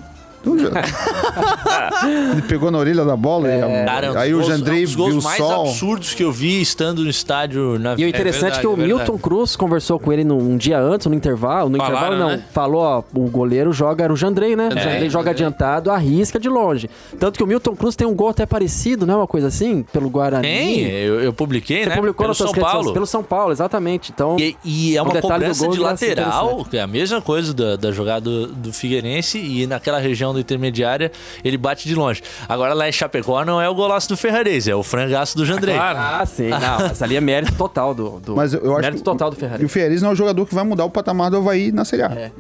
Já- 0.42 2.30
ele 2.32 2.42
pegou 2.42 2.70
na 2.70 2.78
orelha 2.78 3.04
da 3.04 3.16
bola 3.16 3.48
e 3.48 3.60
Cara, 3.84 4.06
é 4.06 4.10
um 4.10 4.12
dos 4.12 4.22
aí 4.22 4.34
o 4.34 4.42
Jandrei 4.42 4.80
um 4.80 4.84
dos 4.84 4.94
gols 4.94 5.10
viu 5.12 5.20
o 5.20 5.22
mais 5.24 5.36
sol. 5.38 5.66
absurdos 5.66 6.14
que 6.14 6.24
eu 6.24 6.32
vi 6.32 6.60
estando 6.60 7.02
no 7.04 7.10
estádio 7.10 7.78
na 7.78 7.94
E 7.98 8.04
o 8.04 8.08
interessante 8.08 8.42
verdade, 8.54 8.58
é 8.58 8.60
que 8.60 8.66
o 8.66 8.72
é 8.72 8.76
verdade. 8.76 8.94
Milton 9.10 9.18
Cruz 9.18 9.56
conversou 9.56 9.98
com 9.98 10.12
ele 10.12 10.24
num, 10.24 10.38
um 10.38 10.56
dia 10.56 10.78
antes, 10.78 11.06
no 11.06 11.14
intervalo. 11.14 11.68
No 11.68 11.76
Falaram, 11.78 11.96
intervalo, 12.14 12.18
não. 12.30 12.36
né? 12.36 12.42
Falou, 12.52 12.80
ó, 12.82 13.02
o 13.14 13.28
goleiro 13.28 13.72
joga, 13.72 14.04
era 14.04 14.12
o 14.12 14.16
Jandrei, 14.16 14.56
né? 14.56 14.68
O 14.74 14.78
É, 14.78 14.82
Jandrei 14.82 15.10
joga 15.10 15.30
adiantado, 15.30 15.90
arrisca 15.90 16.38
de 16.38 16.48
longe. 16.48 16.88
Tanto 17.18 17.36
que 17.36 17.42
o 17.44 17.46
Milton 17.46 17.76
Cruz 17.76 17.94
tem 17.94 18.06
um 18.06 18.14
gol 18.14 18.28
até 18.30 18.46
parecido, 18.46 19.06
não 19.06 19.14
é 19.14 19.16
uma 19.18 19.26
coisa 19.26 19.48
assim? 19.48 19.82
Pelo 19.92 20.08
Guarani. 20.08 20.42
Tem, 20.46 20.80
eu, 20.90 21.20
eu 21.20 21.32
publiquei, 21.32 21.82
Você 21.84 21.88
né? 21.90 21.94
publicou 21.96 22.24
pelo 22.24 22.28
nas 22.28 22.36
suas 22.38 22.50
São 22.50 22.54
redes 22.58 22.72
Paulo. 22.72 22.92
Pelo 22.92 23.06
São 23.06 23.22
Paulo, 23.22 23.52
exatamente. 23.52 24.10
Então, 24.12 24.36
E, 24.38 24.56
e 24.64 24.96
é 24.96 25.02
uma 25.02 25.12
do 25.12 25.20
cobrança 25.20 25.68
de 25.68 25.74
se 25.74 25.80
lateral, 25.80 26.64
que 26.64 26.76
é 26.76 26.80
a 26.80 26.86
mesma 26.86 27.20
coisa 27.20 27.52
da, 27.52 27.76
da 27.76 27.92
jogada 27.92 28.20
do, 28.22 28.46
do 28.48 28.72
Figueirense, 28.72 29.38
e 29.38 29.66
naquela 29.66 29.98
região 29.98 30.29
da 30.34 30.40
intermediária 30.40 31.10
ele 31.44 31.56
bate 31.56 31.86
de 31.88 31.94
longe. 31.94 32.22
Agora 32.48 32.74
lá 32.74 32.88
em 32.88 32.92
Chapecó 32.92 33.44
não 33.44 33.60
é 33.60 33.68
o 33.68 33.74
golaço 33.74 34.08
do 34.08 34.16
Ferrarese, 34.16 34.70
é 34.70 34.74
o 34.76 34.82
frangaço 34.82 35.36
do 35.36 35.44
Jandrei. 35.44 35.76
Ah, 35.76 36.24
sim. 36.26 36.48
Não, 36.48 36.58
mas 36.88 37.02
ali 37.02 37.16
é 37.16 37.20
mérito 37.20 37.54
total 37.54 37.94
do. 37.94 38.20
do 38.20 38.36
Mas 38.36 38.52
eu, 38.54 38.60
eu 38.60 38.72
acho 38.72 38.80
mérito 38.82 38.98
que 38.98 39.04
total 39.04 39.30
do 39.30 39.34
E 39.34 39.36
o 39.36 39.40
Ferrari. 39.40 39.68
Ferreiros 39.68 40.02
não 40.02 40.10
é 40.10 40.12
o 40.12 40.16
jogador 40.16 40.46
que 40.46 40.54
vai 40.54 40.64
mudar 40.64 40.84
o 40.84 40.90
patamar 40.90 41.30
do 41.30 41.36
Havaí 41.38 41.72
na 41.72 41.84
Série 41.84 42.02
A. 42.02 42.06
É. 42.06 42.30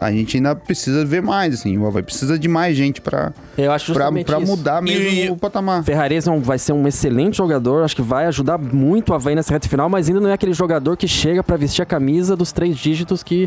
A 0.00 0.10
gente 0.10 0.38
ainda 0.38 0.56
precisa 0.56 1.04
ver 1.04 1.20
mais, 1.20 1.52
assim. 1.52 1.76
O 1.76 1.86
Havaí 1.86 2.02
precisa 2.02 2.38
de 2.38 2.48
mais 2.48 2.74
gente 2.74 3.02
pra, 3.02 3.34
Eu 3.58 3.70
acho 3.70 3.92
pra, 3.92 4.04
justamente 4.04 4.24
pra 4.26 4.38
isso. 4.38 4.46
mudar 4.50 4.80
mesmo 4.80 5.04
E- 5.06 5.28
o 5.30 5.36
patamar. 5.36 5.84
Ferrarese 5.84 6.26
é 6.26 6.32
um- 6.32 6.40
vai 6.40 6.58
ser 6.58 6.72
um 6.72 6.88
excelente 6.88 7.36
jogador, 7.36 7.84
acho 7.84 7.94
que 7.94 8.00
vai 8.00 8.24
ajudar 8.24 8.56
muito 8.56 9.12
a 9.12 9.16
Havaí 9.16 9.34
nessa 9.34 9.52
reta 9.52 9.68
final, 9.68 9.90
mas 9.90 10.08
ainda 10.08 10.18
não 10.18 10.30
é 10.30 10.32
aquele 10.32 10.54
jogador 10.54 10.96
que 10.96 11.06
chega 11.06 11.44
pra 11.44 11.54
vestir 11.58 11.82
a 11.82 11.84
camisa 11.84 12.34
dos 12.34 12.50
três 12.50 12.78
dígitos 12.78 13.22
que 13.22 13.46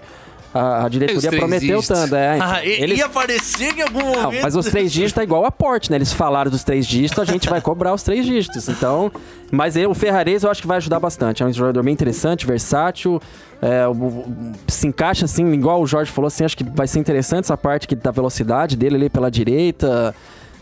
a, 0.54 0.86
a 0.86 0.90
diretoria 0.90 1.32
prometeu 1.32 1.80
dígitos. 1.80 1.88
tanto. 1.88 2.16
É, 2.16 2.38
Ah, 2.40 2.64
e- 2.64 2.82
eles- 2.84 3.00
ia 3.00 3.06
aparecer 3.08 3.76
em 3.78 3.82
algum 3.82 4.00
Não, 4.00 4.22
momento. 4.24 4.42
mas 4.44 4.56
os 4.56 4.66
três 4.68 4.92
dígitos 4.92 5.20
é 5.20 5.24
igual 5.24 5.46
aporte, 5.46 5.90
né? 5.90 5.98
Eles 5.98 6.14
falaram 6.14 6.52
dos 6.52 6.64
três 6.64 6.86
dígitos, 6.86 7.18
a 7.20 7.26
gente 7.26 7.50
vai 7.50 7.60
cobrar 7.62 7.94
os 7.94 8.04
três 8.04 8.26
dígitos. 8.26 8.70
Então, 8.70 9.12
mas 9.52 9.76
ele, 9.76 9.88
o 9.88 9.94
Ferrarese 9.94 10.46
eu 10.46 10.52
acho 10.52 10.62
que 10.62 10.68
vai 10.68 10.78
ajudar 10.78 11.00
bastante. 11.00 11.42
É 11.42 11.46
um 11.46 11.52
jogador 11.54 11.82
bem 11.84 11.94
interessante, 11.94 12.46
versátil. 12.46 13.20
é, 13.62 13.88
o- 13.88 13.92
o- 13.92 14.52
se 14.68 14.88
encaixa 14.88 15.24
assim, 15.24 15.50
igual 15.54 15.82
o 15.82 15.88
Jorge 15.88 16.12
falou, 16.12 16.28
assim, 16.28 16.44
acho 16.44 16.58
que 16.58 16.66
vai 16.66 16.86
ser 16.86 17.00
interessante 17.00 17.46
essa 17.46 17.56
parte 17.56 17.88
que, 17.88 17.96
da 17.96 18.12
velocidade 18.12 18.76
dele 18.76 18.96
ali 18.98 19.10
pela 19.10 19.32
direita. 19.32 20.14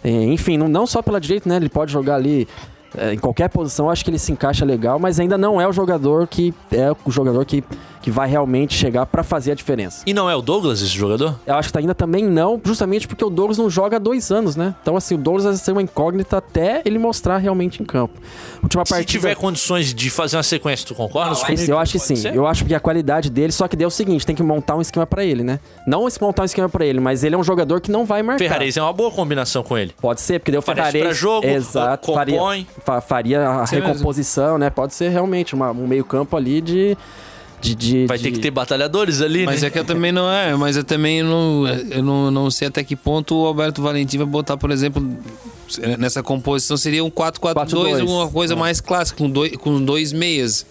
É, 0.03 0.09
enfim, 0.09 0.55
não, 0.55 0.67
não 0.67 0.85
só 0.85 1.01
pela 1.01 1.19
direita, 1.19 1.49
né? 1.49 1.55
Ele 1.55 1.67
pode 1.69 1.91
jogar 1.91 2.15
ali 2.15 2.47
é, 2.95 3.13
em 3.13 3.17
qualquer 3.17 3.49
posição, 3.49 3.89
acho 3.89 4.03
que 4.03 4.11
ele 4.11 4.19
se 4.19 4.31
encaixa 4.31 4.63
legal, 4.65 4.99
mas 4.99 5.19
ainda 5.19 5.37
não 5.37 5.59
é 5.59 5.67
o 5.67 5.71
jogador 5.73 6.27
que 6.27 6.53
é 6.71 6.91
o 7.05 7.09
jogador 7.09 7.43
que, 7.45 7.63
que 8.01 8.09
vai 8.11 8.27
realmente 8.29 8.73
chegar 8.73 9.05
pra 9.05 9.23
fazer 9.23 9.51
a 9.51 9.55
diferença. 9.55 10.03
E 10.05 10.13
não 10.13 10.29
é 10.29 10.35
o 10.35 10.41
Douglas 10.41 10.81
esse 10.81 10.91
jogador? 10.91 11.35
Eu 11.45 11.55
acho 11.55 11.71
que 11.71 11.77
ainda 11.77 11.93
também 11.93 12.23
não, 12.25 12.59
justamente 12.63 13.07
porque 13.07 13.23
o 13.23 13.29
Douglas 13.29 13.57
não 13.57 13.69
joga 13.69 13.97
há 13.97 13.99
dois 13.99 14.31
anos, 14.31 14.55
né? 14.55 14.73
Então, 14.81 14.95
assim, 14.95 15.15
o 15.15 15.17
Douglas 15.17 15.43
vai 15.45 15.53
ser 15.55 15.71
uma 15.71 15.81
incógnita 15.81 16.37
até 16.37 16.81
ele 16.85 16.97
mostrar 16.97 17.37
realmente 17.37 17.81
em 17.81 17.85
campo. 17.85 18.19
Última 18.63 18.85
Se 18.85 18.89
partida. 18.89 19.11
tiver 19.11 19.35
condições 19.35 19.93
de 19.93 20.09
fazer 20.09 20.37
uma 20.37 20.43
sequência, 20.43 20.87
tu 20.87 20.95
concorda? 20.95 21.37
Esse 21.53 21.69
eu 21.69 21.77
acho 21.77 21.93
que 21.93 21.99
sim. 21.99 22.27
Eu 22.33 22.47
acho 22.47 22.65
que 22.65 22.73
a 22.73 22.79
qualidade 22.79 23.29
dele, 23.29 23.51
só 23.51 23.67
que 23.67 23.75
deu 23.75 23.87
o 23.87 23.91
seguinte, 23.91 24.25
tem 24.25 24.35
que 24.35 24.43
montar 24.43 24.75
um 24.75 24.81
esquema 24.81 25.05
pra 25.05 25.23
ele, 25.23 25.43
né? 25.43 25.59
Não 25.85 26.07
esse 26.07 26.21
montar 26.21 26.41
um 26.43 26.45
esquema 26.45 26.69
pra 26.69 26.85
ele, 26.85 26.99
mas 26.99 27.23
ele 27.23 27.35
é 27.35 27.37
um 27.37 27.43
jogador 27.43 27.81
que 27.81 27.91
não 27.91 28.05
vai 28.05 28.23
marcar. 28.23 28.39
Ferrarese 28.43 28.79
é 28.79 28.81
uma 28.81 28.93
boa 28.93 29.11
combinação 29.11 29.63
com 29.63 29.77
ele. 29.77 29.93
Pode 30.01 30.21
ser, 30.21 30.39
porque 30.39 30.51
deu 30.51 30.61
Ferrarese. 30.61 30.99
pra 30.99 31.13
jogo, 31.13 31.45
exato, 31.47 32.07
compõe. 32.07 32.15
faria, 32.25 32.65
fa- 32.83 33.01
faria 33.01 33.49
a 33.49 33.63
Isso 33.63 33.75
mesmo. 33.75 33.87
recomposição, 33.89 34.57
né? 34.57 34.69
Pode 34.69 34.93
ser 34.93 35.09
realmente 35.09 35.53
uma- 35.53 35.71
um 35.71 35.85
meio-campo 35.87 36.35
ali 36.35 36.61
de 36.61 36.97
De, 37.61 37.75
de- 37.75 38.05
Vai 38.07 38.17
de- 38.17 38.23
ter 38.23 38.31
que 38.31 38.39
ter 38.39 38.49
batalhadores 38.51 39.21
ali, 39.21 39.45
Mas 39.45 39.61
né? 39.61 39.67
é 39.67 39.69
que 39.71 39.77
eu 39.79 39.85
também 39.85 40.11
não 40.11 40.29
é, 40.31 40.55
mas 40.55 40.75
eu 40.75 40.83
também 40.83 41.21
não, 41.21 41.67
eu 41.67 42.01
não, 42.03 42.31
não 42.31 42.49
sei 42.51 42.67
até 42.67 42.83
que 42.83 42.95
ponto 42.95 43.35
o 43.35 43.45
Alberto 43.45 43.81
Valentim 43.81 44.17
vai 44.17 44.25
botar, 44.25 44.57
por 44.57 44.71
exemplo, 44.71 45.01
nessa 45.99 46.23
composição 46.23 46.75
seria 46.75 47.03
um 47.03 47.11
4-4-2, 47.11 47.53
4-2. 47.67 48.03
uma 48.07 48.27
coisa 48.29 48.55
mais 48.55 48.81
clássica, 48.81 49.17
com 49.17 49.29
dois, 49.29 49.55
com 49.57 49.79
dois 49.83 50.11
meias. 50.11 50.65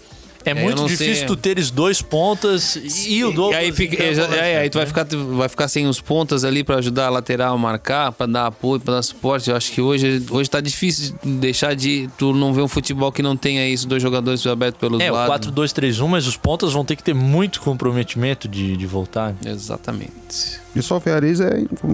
É 0.44 0.52
eu 0.52 0.56
muito 0.56 0.86
difícil 0.86 1.14
sei. 1.16 1.26
tu 1.26 1.36
teres 1.36 1.70
dois 1.70 2.00
pontas 2.00 2.76
e 3.06 3.22
o. 3.24 3.50
E 3.50 3.54
aí, 3.54 3.72
fica, 3.72 4.02
é, 4.02 4.14
né, 4.14 4.52
é, 4.52 4.58
aí 4.60 4.70
tu 4.70 4.78
vai 4.78 4.86
cara? 4.86 5.06
ficar, 5.06 5.16
vai 5.36 5.48
ficar 5.50 5.68
sem 5.68 5.86
os 5.86 6.00
pontas 6.00 6.44
ali 6.44 6.64
pra 6.64 6.76
ajudar 6.76 7.06
a 7.06 7.10
lateral 7.10 7.54
a 7.54 7.58
marcar, 7.58 8.10
pra 8.12 8.24
dar 8.26 8.46
apoio, 8.46 8.80
pra 8.80 8.94
dar 8.94 9.02
suporte. 9.02 9.50
Eu 9.50 9.56
acho 9.56 9.70
que 9.72 9.80
hoje, 9.82 10.24
hoje 10.30 10.48
tá 10.48 10.60
difícil 10.60 11.14
de 11.22 11.30
deixar 11.32 11.74
de. 11.74 12.08
Tu 12.16 12.32
não 12.32 12.54
ver 12.54 12.62
um 12.62 12.68
futebol 12.68 13.12
que 13.12 13.22
não 13.22 13.36
tenha 13.36 13.68
isso, 13.68 13.86
dois 13.86 14.02
jogadores 14.02 14.46
abertos 14.46 14.80
pelos 14.80 14.98
É, 15.00 15.10
o 15.12 15.14
lados. 15.14 15.48
4-2-3-1, 15.50 16.06
mas 16.08 16.26
os 16.26 16.36
pontas 16.38 16.72
vão 16.72 16.84
ter 16.86 16.96
que 16.96 17.02
ter 17.04 17.14
muito 17.14 17.60
comprometimento 17.60 18.48
de, 18.48 18.76
de 18.78 18.86
voltar. 18.86 19.34
Exatamente. 19.44 20.60
E 20.74 20.80
só 20.82 20.96
o 20.96 21.00
Ferrarese 21.00 21.42
é, 21.42 21.48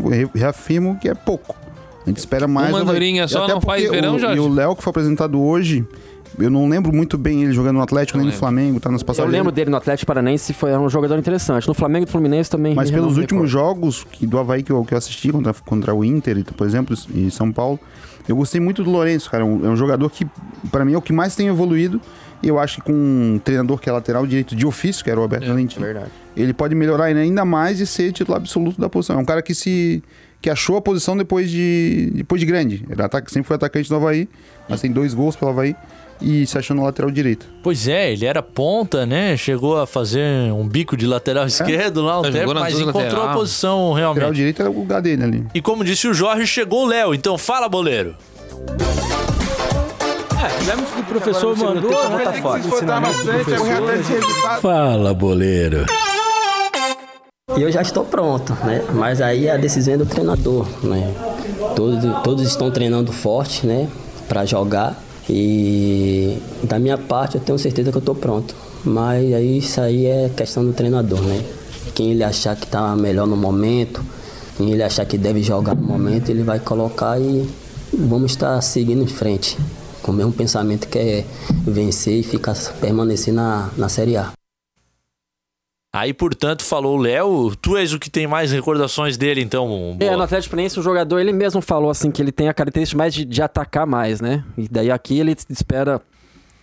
re- 0.08 0.28
reafirmo 0.34 0.98
que 1.00 1.08
é 1.08 1.14
pouco. 1.14 1.56
A 2.04 2.08
gente 2.08 2.18
espera 2.18 2.46
mais. 2.46 2.68
Uma 2.68 2.78
vai- 2.84 2.88
andorinha 2.90 3.24
e 3.24 3.28
só 3.28 3.44
até 3.44 3.54
não 3.54 3.60
faz 3.60 3.88
verão, 3.90 4.14
o, 4.14 4.18
Jorge? 4.18 4.36
E 4.36 4.40
o 4.40 4.48
Léo 4.48 4.76
que 4.76 4.82
foi 4.82 4.90
apresentado 4.90 5.40
hoje, 5.42 5.84
eu 6.38 6.50
não 6.50 6.68
lembro 6.68 6.94
muito 6.94 7.16
bem 7.16 7.42
ele 7.44 7.52
jogando 7.52 7.76
no 7.76 7.82
Atlético, 7.82 8.18
Não 8.18 8.24
nem 8.24 8.32
no. 8.32 8.38
Flamengo, 8.38 8.80
tá 8.80 8.90
nas 8.90 9.00
Eu 9.00 9.06
passagens. 9.06 9.32
lembro 9.32 9.50
dele 9.52 9.70
no 9.70 9.76
Atlético 9.76 10.06
Paranaense, 10.06 10.52
foi 10.52 10.70
era 10.70 10.80
um 10.80 10.88
jogador 10.88 11.18
interessante. 11.18 11.66
No 11.66 11.74
Flamengo 11.74 12.06
e 12.06 12.10
Fluminense 12.10 12.50
também. 12.50 12.74
Mas 12.74 12.90
pelos 12.90 13.16
últimos 13.16 13.50
jogos 13.50 14.04
que, 14.04 14.26
do 14.26 14.38
Havaí 14.38 14.62
que 14.62 14.70
eu, 14.70 14.84
que 14.84 14.94
eu 14.94 14.98
assisti 14.98 15.30
contra, 15.32 15.54
contra 15.54 15.94
o 15.94 16.04
Inter, 16.04 16.44
por 16.56 16.66
exemplo, 16.66 16.96
e 17.14 17.30
São 17.30 17.50
Paulo, 17.52 17.78
eu 18.28 18.36
gostei 18.36 18.60
muito 18.60 18.82
do 18.82 18.90
Lourenço, 18.90 19.30
cara. 19.30 19.42
É 19.42 19.46
um, 19.46 19.66
é 19.66 19.68
um 19.68 19.76
jogador 19.76 20.10
que, 20.10 20.26
pra 20.70 20.84
mim, 20.84 20.92
é 20.94 20.98
o 20.98 21.02
que 21.02 21.12
mais 21.12 21.34
tem 21.36 21.48
evoluído. 21.48 22.00
E 22.42 22.48
eu 22.48 22.58
acho 22.58 22.76
que 22.76 22.82
com 22.82 22.92
um 22.92 23.40
treinador 23.42 23.78
que 23.80 23.88
é 23.88 23.92
lateral 23.92 24.26
direito 24.26 24.54
de 24.54 24.66
ofício, 24.66 25.02
que 25.02 25.10
era 25.10 25.18
o 25.18 25.22
Roberto 25.22 25.46
Valentim, 25.46 25.80
verdade. 25.80 26.10
ele 26.36 26.52
pode 26.52 26.74
melhorar 26.74 27.06
ainda 27.06 27.44
mais 27.46 27.80
e 27.80 27.86
ser 27.86 28.12
titular 28.12 28.38
absoluto 28.38 28.78
da 28.78 28.90
posição. 28.90 29.16
É 29.16 29.18
um 29.18 29.24
cara 29.24 29.40
que 29.40 29.54
se 29.54 30.02
que 30.42 30.50
achou 30.50 30.76
a 30.76 30.82
posição 30.82 31.16
depois 31.16 31.50
de 31.50 32.12
depois 32.14 32.38
de 32.38 32.46
grande. 32.46 32.84
Ele 32.90 33.02
ataca, 33.02 33.28
sempre 33.30 33.48
foi 33.48 33.56
atacante 33.56 33.88
do 33.88 33.96
Havaí, 33.96 34.28
mas 34.68 34.82
tem 34.82 34.92
dois 34.92 35.14
gols 35.14 35.34
pelo 35.34 35.50
Havaí 35.50 35.74
e 36.20 36.46
se 36.46 36.56
achou 36.58 36.74
no 36.76 36.84
lateral 36.84 37.10
direito. 37.10 37.46
Pois 37.62 37.86
é, 37.88 38.12
ele 38.12 38.24
era 38.24 38.42
ponta, 38.42 39.04
né? 39.06 39.36
Chegou 39.36 39.78
a 39.78 39.86
fazer 39.86 40.22
um 40.52 40.66
bico 40.66 40.96
de 40.96 41.06
lateral 41.06 41.46
esquerdo 41.46 42.02
lá 42.02 42.20
um 42.20 42.24
É, 42.26 42.30
tempo, 42.30 42.54
mas 42.54 42.74
encontrou 42.78 43.02
lateral. 43.04 43.28
a 43.28 43.32
posição 43.34 43.90
Lateral 43.90 44.14
realmente. 44.14 44.36
direito 44.36 44.62
era 44.62 44.70
o 44.70 44.78
lugar 44.78 45.02
dele 45.02 45.22
ali. 45.24 45.46
E 45.54 45.60
como 45.60 45.84
disse 45.84 46.08
o 46.08 46.14
Jorge, 46.14 46.46
chegou 46.46 46.84
o 46.84 46.86
Léo. 46.86 47.14
Então 47.14 47.36
fala, 47.36 47.68
boleiro. 47.68 48.14
Tivemos 50.60 50.90
que 50.90 51.00
o 51.00 51.04
professor 51.04 51.56
mandou, 51.56 52.08
né? 52.10 52.24
tá 52.24 52.32
forte. 52.34 52.68
Fala, 54.60 55.14
boleiro. 55.14 55.86
E 57.56 57.62
eu 57.62 57.70
já 57.70 57.80
estou 57.82 58.04
pronto, 58.04 58.52
né? 58.64 58.82
Mas 58.92 59.20
aí 59.20 59.48
a 59.48 59.56
decisão 59.56 59.94
é 59.94 59.96
do 59.96 60.06
treinador, 60.06 60.66
né? 60.84 61.12
Todos, 61.74 62.22
todos 62.22 62.42
estão 62.46 62.70
treinando 62.70 63.12
forte, 63.12 63.66
né? 63.66 63.88
Para 64.28 64.44
jogar. 64.44 65.00
E 65.28 66.38
da 66.62 66.78
minha 66.78 66.96
parte 66.96 67.36
eu 67.36 67.40
tenho 67.40 67.58
certeza 67.58 67.90
que 67.90 67.96
eu 67.96 68.00
estou 68.00 68.14
pronto. 68.14 68.54
Mas 68.84 69.32
aí 69.32 69.58
isso 69.58 69.80
aí 69.80 70.06
é 70.06 70.30
questão 70.34 70.64
do 70.64 70.72
treinador, 70.72 71.20
né? 71.22 71.42
Quem 71.94 72.12
ele 72.12 72.22
achar 72.22 72.54
que 72.54 72.64
está 72.64 72.94
melhor 72.94 73.26
no 73.26 73.36
momento, 73.36 74.04
quem 74.56 74.70
ele 74.70 74.82
achar 74.82 75.04
que 75.04 75.18
deve 75.18 75.42
jogar 75.42 75.74
no 75.74 75.82
momento, 75.82 76.28
ele 76.28 76.42
vai 76.42 76.60
colocar 76.60 77.18
e 77.20 77.48
vamos 77.92 78.32
estar 78.32 78.60
seguindo 78.60 79.02
em 79.02 79.06
frente. 79.06 79.58
Com 80.02 80.12
o 80.12 80.14
mesmo 80.14 80.32
pensamento 80.32 80.86
que 80.86 80.98
é 80.98 81.24
vencer 81.66 82.20
e 82.20 82.22
ficar 82.22 82.54
permanecer 82.80 83.34
na, 83.34 83.70
na 83.76 83.88
Série 83.88 84.16
A. 84.16 84.35
Aí, 85.96 86.12
portanto, 86.12 86.62
falou 86.62 86.98
o 86.98 87.00
Léo. 87.00 87.56
Tu 87.56 87.74
és 87.74 87.94
o 87.94 87.98
que 87.98 88.10
tem 88.10 88.26
mais 88.26 88.52
recordações 88.52 89.16
dele, 89.16 89.40
então. 89.40 89.96
É, 89.98 90.04
boa. 90.04 90.16
no 90.18 90.22
Atlético 90.24 90.50
Paranaense 90.50 90.78
o 90.78 90.82
jogador, 90.82 91.18
ele 91.20 91.32
mesmo 91.32 91.62
falou 91.62 91.88
assim 91.88 92.10
que 92.10 92.20
ele 92.20 92.30
tem 92.30 92.50
a 92.50 92.54
característica 92.54 92.98
mais 92.98 93.14
de, 93.14 93.24
de 93.24 93.40
atacar 93.40 93.86
mais, 93.86 94.20
né? 94.20 94.44
E 94.58 94.68
daí 94.68 94.90
aqui 94.90 95.18
ele 95.18 95.34
espera... 95.48 96.02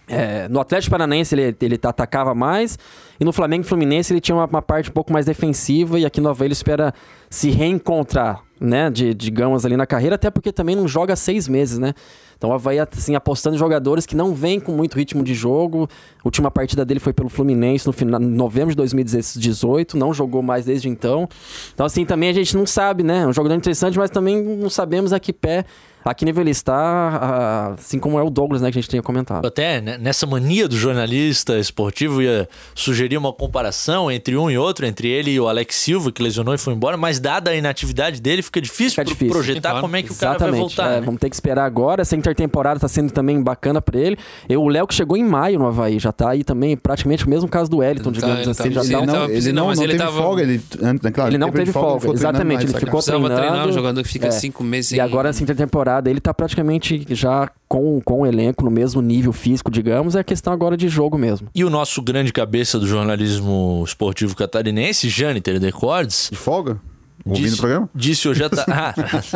é, 0.08 0.48
no 0.48 0.60
Atlético 0.60 0.92
Paranaense 0.92 1.34
ele, 1.34 1.56
ele 1.60 1.80
atacava 1.82 2.36
mais 2.36 2.78
e 3.20 3.26
no 3.26 3.34
Flamengo 3.34 3.66
e 3.66 3.68
Fluminense 3.68 4.14
ele 4.14 4.22
tinha 4.22 4.36
uma, 4.36 4.46
uma 4.46 4.62
parte 4.62 4.92
um 4.92 4.94
pouco 4.94 5.12
mais 5.12 5.26
defensiva 5.26 5.98
e 5.98 6.06
aqui 6.06 6.22
no 6.22 6.30
Havaí 6.30 6.48
ele 6.48 6.54
espera 6.54 6.94
se 7.28 7.50
reencontrar, 7.50 8.44
né? 8.62 8.92
De, 8.92 9.16
digamos 9.16 9.66
ali 9.66 9.76
na 9.76 9.88
carreira, 9.88 10.14
até 10.14 10.30
porque 10.30 10.52
também 10.52 10.76
não 10.76 10.88
joga 10.88 11.16
seis 11.16 11.48
meses, 11.48 11.80
né? 11.80 11.96
Então 12.44 12.52
o 12.52 12.54
Havaí 12.54 12.78
assim, 12.78 13.16
apostando 13.16 13.56
em 13.56 13.58
jogadores 13.58 14.06
que 14.06 14.18
não 14.18 14.34
vêm 14.34 14.60
com 14.60 14.74
muito 14.74 14.98
ritmo 14.98 15.24
de 15.24 15.34
jogo. 15.34 15.88
A 16.18 16.28
última 16.28 16.52
partida 16.52 16.84
dele 16.84 17.00
foi 17.00 17.14
pelo 17.14 17.30
Fluminense 17.30 17.88
no 17.88 17.94
final, 17.94 18.22
em 18.22 18.26
novembro 18.26 18.72
de 18.72 18.76
2018, 18.76 19.98
não 19.98 20.14
jogou 20.14 20.42
mais 20.42 20.66
desde 20.66 20.90
então. 20.90 21.26
Então, 21.74 21.86
assim, 21.86 22.06
também 22.06 22.28
a 22.28 22.34
gente 22.34 22.58
não 22.58 22.66
sabe, 22.66 23.02
né? 23.02 23.20
É 23.20 23.28
um 23.28 23.32
jogador 23.32 23.56
interessante, 23.56 23.98
mas 23.98 24.10
também 24.10 24.44
não 24.44 24.70
sabemos 24.70 25.14
a 25.14 25.22
que 25.22 25.32
pé, 25.32 25.64
a 26.06 26.14
que 26.14 26.26
nível 26.26 26.42
ele 26.44 26.52
está, 26.52 27.74
assim 27.78 28.00
como 28.00 28.20
é 28.20 28.24
o 28.24 28.30
Douglas, 28.30 28.62
né, 28.62 28.72
que 28.72 28.78
a 28.78 28.82
gente 28.82 28.90
tinha 28.90 29.02
comentado. 29.02 29.46
Até 29.46 29.82
né, 29.82 29.98
nessa 29.98 30.26
mania 30.26 30.68
do 30.68 30.76
jornalista 30.78 31.58
esportivo 31.58 32.22
ia 32.22 32.48
sugerir 32.76 33.18
uma 33.18 33.32
comparação 33.34 34.12
entre 34.12 34.36
um 34.38 34.50
e 34.50 34.58
outro, 34.58 34.86
entre 34.86 35.08
ele 35.08 35.32
e 35.32 35.40
o 35.40 35.48
Alex 35.48 35.76
Silva, 35.76 36.12
que 36.12 36.22
lesionou 36.22 36.54
e 36.54 36.58
foi 36.58 36.74
embora, 36.74 36.98
mas 36.98 37.20
dada 37.20 37.52
a 37.52 37.56
inatividade 37.56 38.22
dele, 38.22 38.42
fica 38.42 38.62
difícil, 38.62 38.92
Fica 38.92 39.06
difícil. 39.06 39.32
projetar 39.34 39.70
Claro. 39.70 39.82
como 39.82 39.96
é 39.96 40.04
que 40.04 40.12
o 40.12 40.16
cara 40.16 40.38
vai 40.38 40.50
Exatamente. 40.50 40.60
voltar. 40.60 40.92
é, 40.92 41.00
né? 41.00 41.06
Vamos 41.06 41.20
ter 41.20 41.30
que 41.30 41.36
esperar 41.36 41.66
agora. 41.66 42.02
Essa 42.02 42.16
intertemporada 42.16 42.80
tá 42.80 42.88
sendo 42.88 43.12
também 43.12 43.42
bacana 43.42 43.82
pra 43.82 44.00
ele. 44.00 44.18
Eu, 44.48 44.62
o 44.62 44.68
Léo 44.68 44.86
que 44.88 44.94
chegou 44.94 45.18
em 45.18 45.24
maio 45.24 45.60
no 45.60 45.68
Havaí, 45.68 46.00
já 46.00 46.12
tá 46.12 46.30
aí 46.32 46.44
também 46.44 46.76
praticamente 46.76 47.26
o 47.26 47.30
mesmo 47.30 47.48
caso 47.50 47.70
do 47.70 47.78
Wellington, 47.78 48.10
Ele 48.10 48.20
tá- 48.22 48.28
digamos 48.28 48.42
ele 48.42 48.52
assim. 48.52 48.64
tá- 48.64 48.84
já 48.84 48.98
ele 48.98 49.08
tá 49.08 49.14
tava- 49.14 49.32
ele 49.34 49.52
não, 49.52 49.62
não, 49.62 49.68
mas 49.68 49.78
não 49.78 49.84
ele 49.86 49.94
teve 49.94 50.04
tava- 50.06 50.22
folga, 50.22 50.42
ele, 50.42 50.62
antes, 50.82 51.12
claro, 51.12 51.30
Ele 51.30 51.38
não 51.38 51.48
teve 51.48 51.60
teve 51.60 51.72
folga, 51.72 51.88
folga, 51.88 52.00
ficou 52.02 52.14
treinando 52.16 52.36
exatamente, 52.38 52.58
mais, 52.58 52.70
ele 52.70 52.80
ficou 52.80 52.92
Precisava 53.00 53.24
treinar 53.26 53.44
um 53.44 53.50
treinando. 53.52 53.74
jogador 53.74 54.04
que 54.04 54.10
fica 54.10 54.28
É. 54.28 54.32
cinco 54.32 54.64
meses 54.64 54.92
E 54.92 55.00
agora 55.00 55.30
essa 55.30 55.42
intertemporada 55.44 55.93
ele 56.06 56.20
tá 56.22 56.34
praticamente 56.34 57.06
já 57.10 57.50
com, 57.68 58.00
com 58.02 58.22
o 58.22 58.26
elenco 58.26 58.64
no 58.64 58.72
mesmo 58.72 59.02
nível 59.02 59.34
físico, 59.34 59.70
digamos. 59.72 60.16
É 60.16 60.24
questão 60.24 60.54
agora 60.54 60.78
de 60.78 60.88
jogo 60.88 61.18
mesmo. 61.18 61.48
E 61.54 61.64
o 61.64 61.70
nosso 61.70 62.02
grande 62.02 62.32
cabeça 62.32 62.80
do 62.80 62.88
jornalismo 62.88 63.84
esportivo 63.86 64.36
catarinense, 64.36 65.10
Jâniter 65.10 65.60
Decordes, 65.60 66.30
De 66.32 66.38
folga? 66.38 66.80
Ouvindo 67.26 67.44
disse, 67.46 67.56
o 67.56 67.60
programa? 67.60 67.90
disse 67.96 68.28
hoje 68.28 68.44
à 68.44 68.50
tarde. 68.50 69.02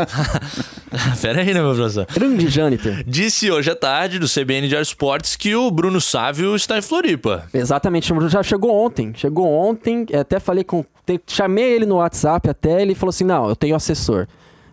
Pera 1.21 1.41
aí, 1.41 1.53
né, 1.53 1.61
meu 1.61 1.73
professor? 1.73 2.05
Grande 2.13 2.47
Jâniter. 2.49 3.03
Disse 3.07 3.49
hoje 3.51 3.71
à 3.71 3.75
tarde 3.75 4.19
do 4.19 4.27
CBN 4.27 4.67
Diário 4.67 4.83
Esportes 4.83 5.35
que 5.35 5.55
o 5.55 5.69
Bruno 5.71 6.01
Sávio 6.01 6.55
está 6.55 6.77
em 6.77 6.81
Floripa. 6.81 7.45
Exatamente, 7.53 8.11
já 8.29 8.43
chegou 8.43 8.73
ontem. 8.73 9.13
Chegou 9.15 9.47
ontem, 9.47 10.05
é, 10.11 10.19
até 10.19 10.39
falei 10.39 10.63
com. 10.63 10.83
te- 11.05 11.21
chamei 11.27 11.75
ele 11.75 11.85
no 11.85 11.95
WhatsApp 11.95 12.49
até, 12.49 12.81
ele 12.81 12.95
falou 12.95 13.09
assim: 13.11 13.23
não, 13.23 13.47
eu 13.47 13.55
tenho 13.55 13.75
assessor. 13.75 14.27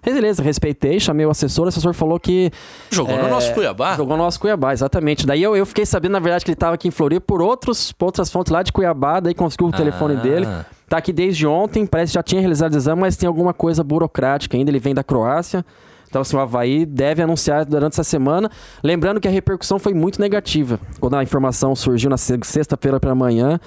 Beleza, 0.05 0.43
respeitei, 0.43 1.01
chamei 1.01 1.25
o 1.25 1.31
assessor, 1.31 1.65
o 1.65 1.69
assessor 1.69 1.95
falou 1.95 2.21
que. 2.21 2.51
Jogou 2.91 3.17
no 3.17 3.27
é, 3.27 3.31
nosso 3.31 3.53
Cuiabá. 3.55 3.97
Jogou 3.97 4.17
no 4.17 4.23
nosso 4.25 4.39
Cuiabá, 4.39 4.73
exatamente. 4.73 5.27
Daí 5.27 5.43
eu, 5.43 5.57
eu 5.57 5.65
fiquei 5.65 5.87
sabendo, 5.87 6.13
na 6.13 6.21
verdade, 6.21 6.45
que 6.45 6.51
ele 6.51 6.57
estava 6.57 6.75
aqui 6.75 6.89
em 6.89 6.91
Floripa 6.91 7.25
por, 7.27 7.41
outros, 7.41 7.93
por 7.93 8.07
outras 8.07 8.31
fontes 8.31 8.53
lá 8.53 8.63
de 8.63 8.73
Cuiabá, 8.73 9.21
daí 9.21 9.35
conseguiu 9.35 9.69
o 9.69 9.73
telefone 9.73 10.15
Ah. 10.17 10.21
dele. 10.21 10.47
Tá 10.89 10.99
aqui 10.99 11.13
desde 11.13 11.47
ontem, 11.47 11.87
parece 11.87 12.11
que 12.13 12.15
já 12.15 12.23
tinha 12.23 12.41
realizado 12.41 12.75
o 12.75 12.77
exame, 12.77 13.01
mas 13.01 13.17
tem 13.17 13.27
alguma 13.27 13.55
coisa 13.55 13.83
burocrática 13.83 14.57
ainda, 14.57 14.71
ele 14.71 14.79
vem 14.79 14.95
da 14.95 15.03
Croácia. 15.03 15.65
Então, 16.09 16.21
assim, 16.23 16.37
o 16.37 16.39
Havaí 16.41 16.87
deve 16.87 17.23
anunciar 17.23 17.65
durante 17.65 17.95
essa 17.95 18.05
semana. 18.05 18.49
Lembrando 18.85 19.19
que 19.21 19.27
a 19.27 19.31
repercussão 19.31 19.81
foi 19.81 19.93
muito 19.95 20.21
negativa. 20.21 20.79
Quando 21.01 21.15
a 21.17 21.23
informação 21.25 21.75
surgiu 21.75 22.09
na 22.09 22.17
se- 22.17 22.39
sexta-feira 22.45 23.01
pela 23.01 23.17
manhã, 23.17 23.59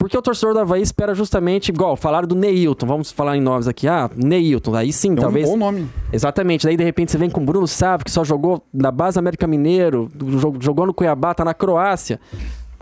porque 0.00 0.16
o 0.18 0.22
torcedor 0.22 0.54
do 0.54 0.60
Havaí 0.60 0.82
espera 0.82 1.14
justamente, 1.14 1.68
igual, 1.68 1.94
falaram 1.94 2.26
do 2.26 2.34
Neilton, 2.34 2.86
vamos 2.86 3.12
falar 3.12 3.36
em 3.36 3.40
nomes 3.40 3.68
aqui. 3.68 3.86
Ah, 3.86 4.10
Neilton, 4.16 4.74
aí 4.74 4.92
sim, 4.92 5.10
É 5.10 5.12
um 5.12 5.16
talvez. 5.16 5.48
bom 5.48 5.56
nome. 5.56 5.86
Exatamente, 6.12 6.66
daí 6.66 6.76
de 6.76 6.82
repente 6.82 7.12
você 7.12 7.18
vem 7.18 7.28
com 7.30 7.40
o 7.42 7.44
Bruno 7.44 7.68
Sávio, 7.68 8.04
que 8.04 8.10
só 8.10 8.24
jogou 8.24 8.64
na 8.72 8.90
base 8.90 9.18
América 9.18 9.46
Mineiro, 9.46 10.10
jo- 10.16 10.56
jogou 10.58 10.86
no 10.86 10.94
Cuiabá, 10.94 11.34
tá 11.34 11.44
na 11.44 11.54
Croácia. 11.54 12.18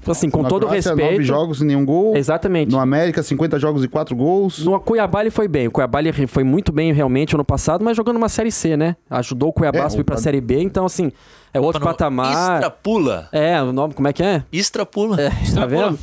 Então, 0.00 0.12
Assim, 0.12 0.30
com 0.30 0.42
Na 0.42 0.48
todo 0.48 0.62
o 0.62 0.68
Croácia, 0.68 0.92
respeito. 0.92 1.10
Nove 1.12 1.24
jogos 1.24 1.60
e 1.60 1.64
nenhum 1.64 1.84
gol. 1.84 2.16
Exatamente. 2.16 2.70
No 2.70 2.78
América, 2.78 3.20
50 3.20 3.58
jogos 3.58 3.82
e 3.82 3.88
4 3.88 4.14
gols. 4.14 4.64
No 4.64 4.78
Cuiabá 4.78 5.22
ele 5.22 5.30
foi 5.30 5.48
bem. 5.48 5.66
O 5.66 5.72
Cuiabá 5.72 5.98
ele 5.98 6.12
foi 6.28 6.44
muito 6.44 6.70
bem 6.70 6.92
realmente 6.92 7.34
ano 7.34 7.44
passado, 7.44 7.84
mas 7.84 7.96
jogando 7.96 8.16
uma 8.16 8.28
Série 8.28 8.52
C, 8.52 8.76
né? 8.76 8.94
Ajudou 9.10 9.48
o 9.48 9.52
Cuiabá 9.52 9.80
É, 9.80 9.82
a 9.82 9.90
subir 9.90 10.04
pra 10.04 10.16
Série 10.16 10.40
B, 10.40 10.62
então 10.62 10.86
assim, 10.86 11.10
é 11.52 11.58
outro 11.60 11.80
Mano, 11.80 11.92
patamar. 11.92 12.54
Extrapula. 12.54 13.28
É, 13.32 13.60
o 13.60 13.72
nome, 13.72 13.92
como 13.92 14.06
é 14.06 14.12
que 14.12 14.22
é? 14.22 14.44
Extrapula. 14.52 15.20
É, 15.20 15.30
tá 15.52 15.66
vendo? 15.66 15.98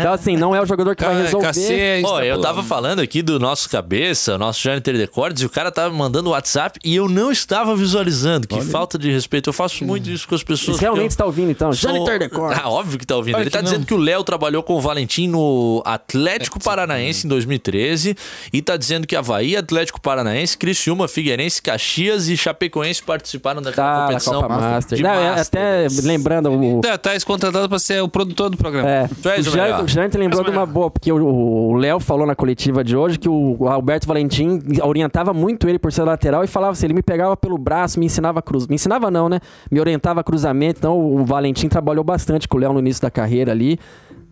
Então 0.00 0.12
assim, 0.12 0.36
não 0.36 0.54
é 0.54 0.60
o 0.60 0.66
jogador 0.66 0.94
que 0.96 1.04
vai 1.04 1.22
resolver. 1.22 1.46
cacê, 1.46 1.62
Ó, 2.04 2.20
eu 2.20 2.36
extrapolando. 2.36 2.42
tava 2.42 2.62
falando 2.62 3.00
aqui 3.00 3.22
do 3.22 3.38
nosso 3.38 3.68
cabeça, 3.70 4.36
nosso 4.38 4.60
Jâniter 4.62 4.96
Decordes, 4.96 5.42
e 5.42 5.46
o 5.46 5.50
cara 5.50 5.70
tava 5.70 5.94
mandando 5.94 6.30
WhatsApp 6.30 6.78
e 6.84 6.96
eu 6.96 7.08
não 7.08 7.30
estava 7.30 7.74
visualizando. 7.76 8.46
Que 8.48 8.60
falta 8.60 8.98
de 8.98 9.10
respeito. 9.10 9.48
Eu 9.48 9.52
faço 9.52 9.84
muito 9.84 10.10
isso 10.10 10.26
com 10.28 10.34
as 10.34 10.42
pessoas. 10.42 10.76
Você 10.78 10.82
realmente 10.82 11.04
eu 11.04 11.08
está 11.08 11.24
ouvindo 11.24 11.50
então? 11.50 11.72
sou- 11.72 11.90
Jâniter 11.92 12.18
Decordes. 12.18 12.60
Ah, 12.62 12.68
óbvio 12.68 12.98
que 12.98 13.06
tá 13.06 13.16
ouvindo. 13.16 13.38
Ele 13.38 13.50
tá 13.50 13.58
que 13.58 13.64
dizendo 13.64 13.86
que 13.86 13.94
o 13.94 13.98
Léo 13.98 14.22
trabalhou 14.24 14.62
com 14.62 14.74
o 14.74 14.80
Valentim 14.80 15.28
no 15.28 15.82
Atlético 15.84 16.58
Paranaense 16.62 17.26
em 17.26 17.28
2013 17.28 18.16
e 18.52 18.60
tá 18.62 18.76
dizendo 18.76 19.06
que 19.06 19.14
Havaí, 19.16 19.56
Atlético 19.56 20.00
Paranaense, 20.00 20.56
Criciúma, 20.56 21.06
Figueirense, 21.08 21.60
Caxias 21.62 22.28
e 22.28 22.36
Chapecoense 22.36 23.02
participaram 23.02 23.62
daquela 23.62 23.86
Tá, 23.94 24.06
competição 24.06 24.40
Copa 24.42 24.48
Master. 24.58 24.96
de 24.96 25.02
Não, 25.02 25.10
é, 25.10 25.30
Master. 25.36 25.60
até 25.60 25.86
lembrando 26.02 26.50
o. 26.50 26.80
Tá, 26.80 26.96
tá 26.98 27.10
contratado 27.24 27.68
pra 27.68 27.78
ser 27.78 28.02
o 28.02 28.08
produtor 28.08 28.48
do 28.50 28.56
programa. 28.56 28.88
É, 28.88 29.08
Tu 29.22 29.28
és 29.28 29.46
o 29.46 29.50
Janto, 29.86 30.16
o 30.16 30.20
lembrou 30.20 30.42
de 30.44 30.50
uma 30.50 30.66
boa, 30.66 30.90
porque 30.90 31.10
o- 31.12 31.24
o 31.24 31.74
Léo 31.74 32.00
falou 32.00 32.26
na 32.26 32.34
coletiva 32.34 32.82
de 32.84 32.96
hoje 32.96 33.18
que 33.18 33.28
o 33.28 33.68
Alberto 33.68 34.06
Valentim 34.06 34.60
orientava 34.82 35.32
muito 35.32 35.68
ele 35.68 35.78
por 35.78 35.92
ser 35.92 36.02
lateral 36.02 36.44
e 36.44 36.46
falava 36.46 36.72
assim, 36.72 36.86
ele 36.86 36.94
me 36.94 37.02
pegava 37.02 37.36
pelo 37.36 37.56
braço, 37.58 37.98
me 38.00 38.06
ensinava 38.06 38.38
a 38.38 38.42
cruz. 38.42 38.66
Me 38.66 38.74
ensinava 38.74 39.10
não, 39.10 39.28
né? 39.28 39.40
Me 39.70 39.80
orientava 39.80 40.20
a 40.20 40.24
cruzamento. 40.24 40.78
Então 40.78 40.98
o 40.98 41.24
Valentim 41.24 41.68
trabalhou 41.68 42.04
bastante 42.04 42.46
com 42.48 42.56
o 42.56 42.60
Léo 42.60 42.72
no 42.72 42.78
início 42.80 43.02
da 43.02 43.10
carreira 43.10 43.52
ali. 43.52 43.78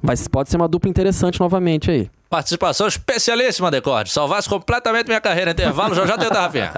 Mas 0.03 0.29
pode 0.29 0.51
ser 0.51 0.57
uma 0.57 0.69
dupla 0.69 0.91
interessante 0.91 1.41
novamente 1.41 1.91
aí. 1.91 2.11
Participação 2.29 2.87
especialíssima, 2.87 3.71
Decorde. 3.71 4.11
Salvasse 4.11 4.49
completamente 4.49 5.07
minha 5.07 5.21
carreira. 5.21 5.53
Intervalo, 5.53 5.95
já 5.95 6.07
já 6.07 6.17
o 6.17 6.33
Rafinha. 6.35 6.73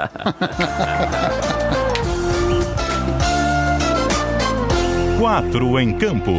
Quatro 5.19 5.79
em 5.81 5.93
campo. 5.99 6.33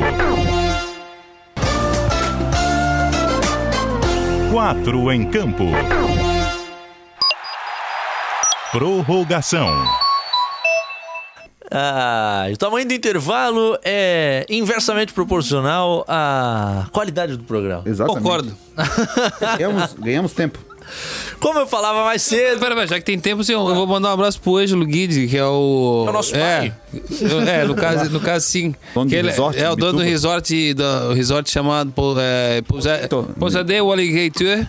Quatro 4.52 5.12
em 5.12 5.30
campo. 5.30 5.64
Prorrogação. 8.72 9.70
Ah, 11.72 12.48
o 12.52 12.58
tamanho 12.58 12.88
do 12.88 12.94
intervalo 12.96 13.78
é 13.84 14.46
inversamente 14.50 15.14
proporcional 15.14 16.04
à 16.08 16.88
qualidade 16.92 17.38
do 17.38 17.44
programa. 17.44 17.84
Exatamente. 17.86 18.24
Concordo. 18.24 18.58
Ganhamos, 19.58 19.94
ganhamos 19.94 20.34
tempo. 20.34 20.60
Como 21.40 21.60
eu 21.60 21.68
falava 21.68 22.04
mais 22.04 22.22
cedo. 22.22 22.60
Pera, 22.60 22.76
pera, 22.76 22.88
já 22.88 22.96
que 23.00 23.06
tem 23.06 23.20
tempo, 23.20 23.42
assim, 23.42 23.54
eu 23.54 23.64
vou 23.64 23.88
mandar 23.88 24.10
um 24.10 24.14
abraço 24.14 24.40
pro 24.42 24.58
Ângelo 24.58 24.86
Guide, 24.86 25.28
que 25.28 25.38
é 25.38 25.46
o. 25.46 26.04
É 26.08 26.10
o 26.10 26.14
nosso 26.14 26.36
é, 26.36 26.74
é, 27.48 27.66
no 27.66 27.76
caso, 27.76 28.10
no 28.10 28.20
caso 28.20 28.46
sim. 28.46 28.74
Dono 28.94 29.06
do 29.06 29.10
Que 29.10 29.16
ele 29.16 29.30
resort 29.30 29.60
é 29.60 29.70
o 29.70 29.76
dono 29.76 30.00
do 30.00 30.04
resort, 30.04 30.74
do 30.74 31.14
resort 31.14 31.50
chamado 31.50 31.94
é, 32.20 32.62
Pousa- 32.64 33.08
Pousadê 33.40 33.80
o 33.82 33.92
Alligator 33.92 34.66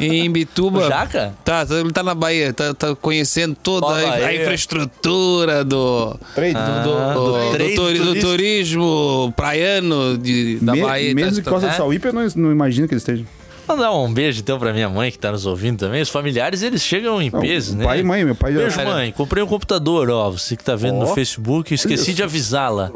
em 0.00 0.30
Bituba. 0.32 0.88
Jaca? 0.88 1.34
Tá, 1.44 1.64
tá, 1.66 1.74
ele 1.76 1.92
tá 1.92 2.02
na 2.02 2.14
Bahia, 2.14 2.52
tá, 2.52 2.72
tá 2.74 2.94
conhecendo 2.96 3.56
toda 3.62 3.86
a, 3.86 4.14
a 4.26 4.34
infraestrutura 4.34 5.64
do, 5.64 6.16
Trade. 6.34 6.54
do, 6.54 6.60
do, 6.60 6.98
Ah, 6.98 7.14
do- 7.14 7.24
do 7.24 7.32
do 7.44 7.50
trade 7.56 7.74
turi- 7.74 7.98
do 7.98 8.04
turístico. 8.04 8.26
turismo 8.30 9.32
praiano 9.36 10.18
de, 10.18 10.56
da 10.60 10.72
Me- 10.72 10.82
Bahia. 10.82 11.14
mesmo 11.14 11.30
tá, 11.36 11.42
de 11.42 11.42
Costa 11.48 11.66
é. 11.68 11.70
do 11.70 11.76
Sauípe, 11.76 12.06
eu 12.08 12.12
não, 12.12 12.26
não 12.36 12.50
imagino 12.52 12.88
que 12.88 12.94
ele 12.94 12.98
esteja. 12.98 13.24
Mandar 13.66 13.92
um 13.92 14.12
beijo 14.12 14.40
então 14.40 14.58
pra 14.58 14.72
minha 14.72 14.88
mãe 14.88 15.10
que 15.10 15.18
tá 15.18 15.32
nos 15.32 15.46
ouvindo 15.46 15.78
também. 15.78 16.02
Os 16.02 16.10
familiares 16.10 16.62
eles 16.62 16.82
chegam 16.82 17.20
em 17.22 17.30
peso, 17.30 17.76
né? 17.76 17.84
Pai 17.84 18.00
e 18.00 18.02
mãe, 18.02 18.24
meu 18.24 18.34
pai 18.34 18.52
já- 18.52 18.58
Beijo, 18.60 18.84
mãe. 18.84 19.10
Comprei 19.12 19.42
um 19.42 19.46
computador, 19.46 20.10
ó. 20.10 20.30
Você 20.30 20.56
que 20.56 20.62
tá 20.64 20.76
vendo 20.76 20.98
no 20.98 21.06
Ó. 21.06 21.14
Facebook, 21.14 21.72
esqueci 21.74 22.12
de 22.12 22.22
avisá-la. 22.22 22.90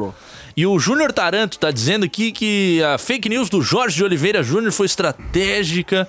E 0.56 0.66
o 0.66 0.78
Júnior 0.78 1.12
Taranto 1.12 1.58
tá 1.58 1.70
dizendo 1.70 2.04
aqui 2.04 2.32
que 2.32 2.82
a 2.82 2.98
fake 2.98 3.28
news 3.28 3.48
do 3.48 3.62
Jorge 3.62 3.96
de 3.96 4.04
Oliveira 4.04 4.42
Júnior 4.42 4.72
foi 4.72 4.86
estratégica 4.86 6.06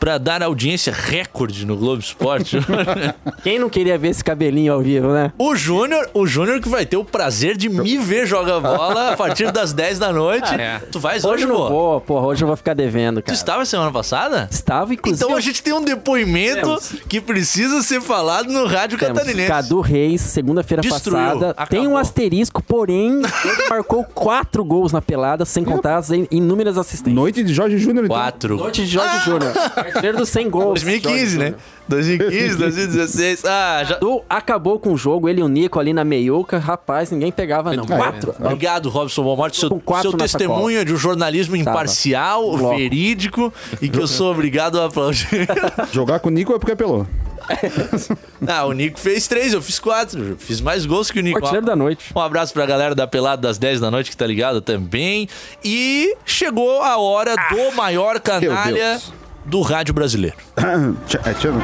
pra 0.00 0.16
dar 0.18 0.42
audiência 0.42 0.92
recorde 0.92 1.64
no 1.66 1.76
Globo 1.76 2.00
Esporte. 2.00 2.56
Quem 3.44 3.58
não 3.58 3.68
queria 3.68 3.98
ver 3.98 4.08
esse 4.08 4.24
cabelinho 4.24 4.72
ao 4.72 4.80
vivo, 4.80 5.08
né? 5.12 5.30
o 5.38 5.54
Júnior, 5.54 6.08
o 6.14 6.26
Júnior 6.26 6.60
que 6.60 6.68
vai 6.68 6.86
ter 6.86 6.96
o 6.96 7.04
prazer 7.04 7.56
de 7.56 7.68
me 7.68 7.98
ver 7.98 8.26
jogar 8.26 8.60
bola 8.60 9.10
a 9.12 9.16
partir 9.16 9.52
das 9.52 9.72
10 9.74 9.98
da 9.98 10.12
noite. 10.12 10.52
É. 10.54 10.78
Tu 10.90 10.98
vais 10.98 11.22
Hoje 11.24 11.44
hoje, 11.44 11.46
não 11.46 11.56
pô? 11.56 11.68
vou, 11.68 12.00
porra, 12.00 12.26
hoje 12.28 12.42
eu 12.42 12.48
vou 12.48 12.56
ficar 12.56 12.74
devendo, 12.74 13.20
Tu 13.20 13.26
cara. 13.26 13.34
estava 13.36 13.64
semana 13.64 13.92
passada? 13.92 14.48
Estava, 14.50 14.92
inclusive. 14.94 15.22
Então 15.24 15.36
a 15.36 15.40
gente 15.40 15.62
tem 15.62 15.72
um 15.74 15.84
depoimento 15.84 16.60
Temos. 16.62 16.94
que 17.08 17.20
precisa 17.20 17.82
ser 17.82 18.00
falado 18.00 18.50
no 18.50 18.66
rádio 18.66 18.98
Temos 18.98 19.18
catarinense. 19.18 19.48
Cadu 19.48 19.80
Reis, 19.80 20.20
segunda-feira 20.22 20.82
passada. 20.82 21.50
acabou. 21.50 21.66
Tem 21.68 21.86
um 21.86 21.96
asterisco, 21.96 22.62
porém, 22.62 23.20
ele 23.44 23.68
marcou 23.68 24.02
quatro 24.04 24.64
gols 24.64 24.92
na 24.92 25.02
pelada, 25.02 25.44
sem 25.44 25.62
contar 25.62 25.96
as 25.98 26.10
in- 26.10 26.26
inúmeras 26.30 26.78
assistências. 26.78 27.14
Noite 27.14 27.42
de 27.44 27.52
Jorge 27.52 27.76
Júnior. 27.78 28.06
então. 28.06 28.16
Quatro. 28.16 28.56
Noite 28.56 28.82
de 28.84 28.88
Jorge 28.88 29.24
Júnior. 29.24 29.52
Artilheiro 29.90 30.18
dos 30.18 30.28
100 30.28 30.50
gols. 30.50 30.82
2015, 30.82 31.38
né? 31.38 31.54
2015, 31.88 32.56
2016. 32.56 33.44
Ah, 33.44 33.84
já. 33.84 33.98
Du 33.98 34.22
acabou 34.28 34.78
com 34.78 34.92
o 34.92 34.96
jogo, 34.96 35.28
ele 35.28 35.40
e 35.40 35.42
o 35.42 35.48
Nico 35.48 35.78
ali 35.78 35.92
na 35.92 36.04
meiuca. 36.04 36.58
Rapaz, 36.58 37.10
ninguém 37.10 37.32
pegava, 37.32 37.74
não. 37.74 37.84
Quatro. 37.84 38.34
Obrigado, 38.38 38.88
Robson 38.88 39.22
Bomorte. 39.24 39.58
Seu, 39.58 39.82
seu 40.00 40.12
testemunho 40.12 40.80
é 40.80 40.84
de 40.84 40.94
um 40.94 40.96
jornalismo 40.96 41.56
imparcial, 41.56 42.42
Logo. 42.42 42.76
verídico 42.76 43.52
e 43.82 43.88
que 43.88 43.98
eu 43.98 44.06
sou 44.06 44.32
obrigado 44.32 44.80
a 44.80 44.86
aplaudir. 44.86 45.48
Jogar 45.92 46.20
com 46.20 46.28
o 46.28 46.32
Nico 46.32 46.54
é 46.54 46.58
porque 46.58 46.72
apelou. 46.72 47.06
ah, 48.46 48.64
o 48.66 48.72
Nico 48.72 48.98
fez 48.98 49.26
três, 49.26 49.52
eu 49.52 49.62
fiz 49.62 49.78
quatro. 49.78 50.36
Fiz 50.38 50.60
mais 50.60 50.86
gols 50.86 51.10
que 51.10 51.18
o 51.18 51.22
Nico. 51.22 51.38
Artilheiro 51.38 51.66
da 51.66 51.74
noite. 51.74 52.12
Um 52.14 52.20
abraço 52.20 52.52
pra 52.52 52.64
galera 52.66 52.94
da 52.94 53.06
Pelada 53.06 53.42
das 53.42 53.58
10 53.58 53.80
da 53.80 53.90
noite 53.90 54.10
que 54.10 54.16
tá 54.16 54.26
ligado 54.26 54.60
também. 54.60 55.28
E 55.64 56.14
chegou 56.24 56.82
a 56.82 56.96
hora 56.98 57.34
do 57.34 57.74
maior 57.74 58.20
canalha 58.20 58.74
Deus. 58.74 59.12
Do 59.44 59.60
rádio 59.62 59.94
brasileiro. 59.94 60.36
Tcharam. 61.06 61.60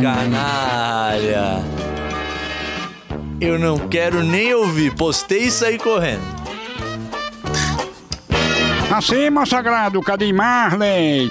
Canalha. 0.00 1.62
Eu 3.40 3.58
não 3.58 3.78
quero 3.88 4.22
nem 4.22 4.54
ouvir. 4.54 4.94
Postei 4.94 5.44
e 5.44 5.50
saí 5.50 5.78
correndo. 5.78 6.22
Acima, 8.90 9.46
sagrado, 9.46 10.00
cadê 10.02 10.32
Marley? 10.32 11.28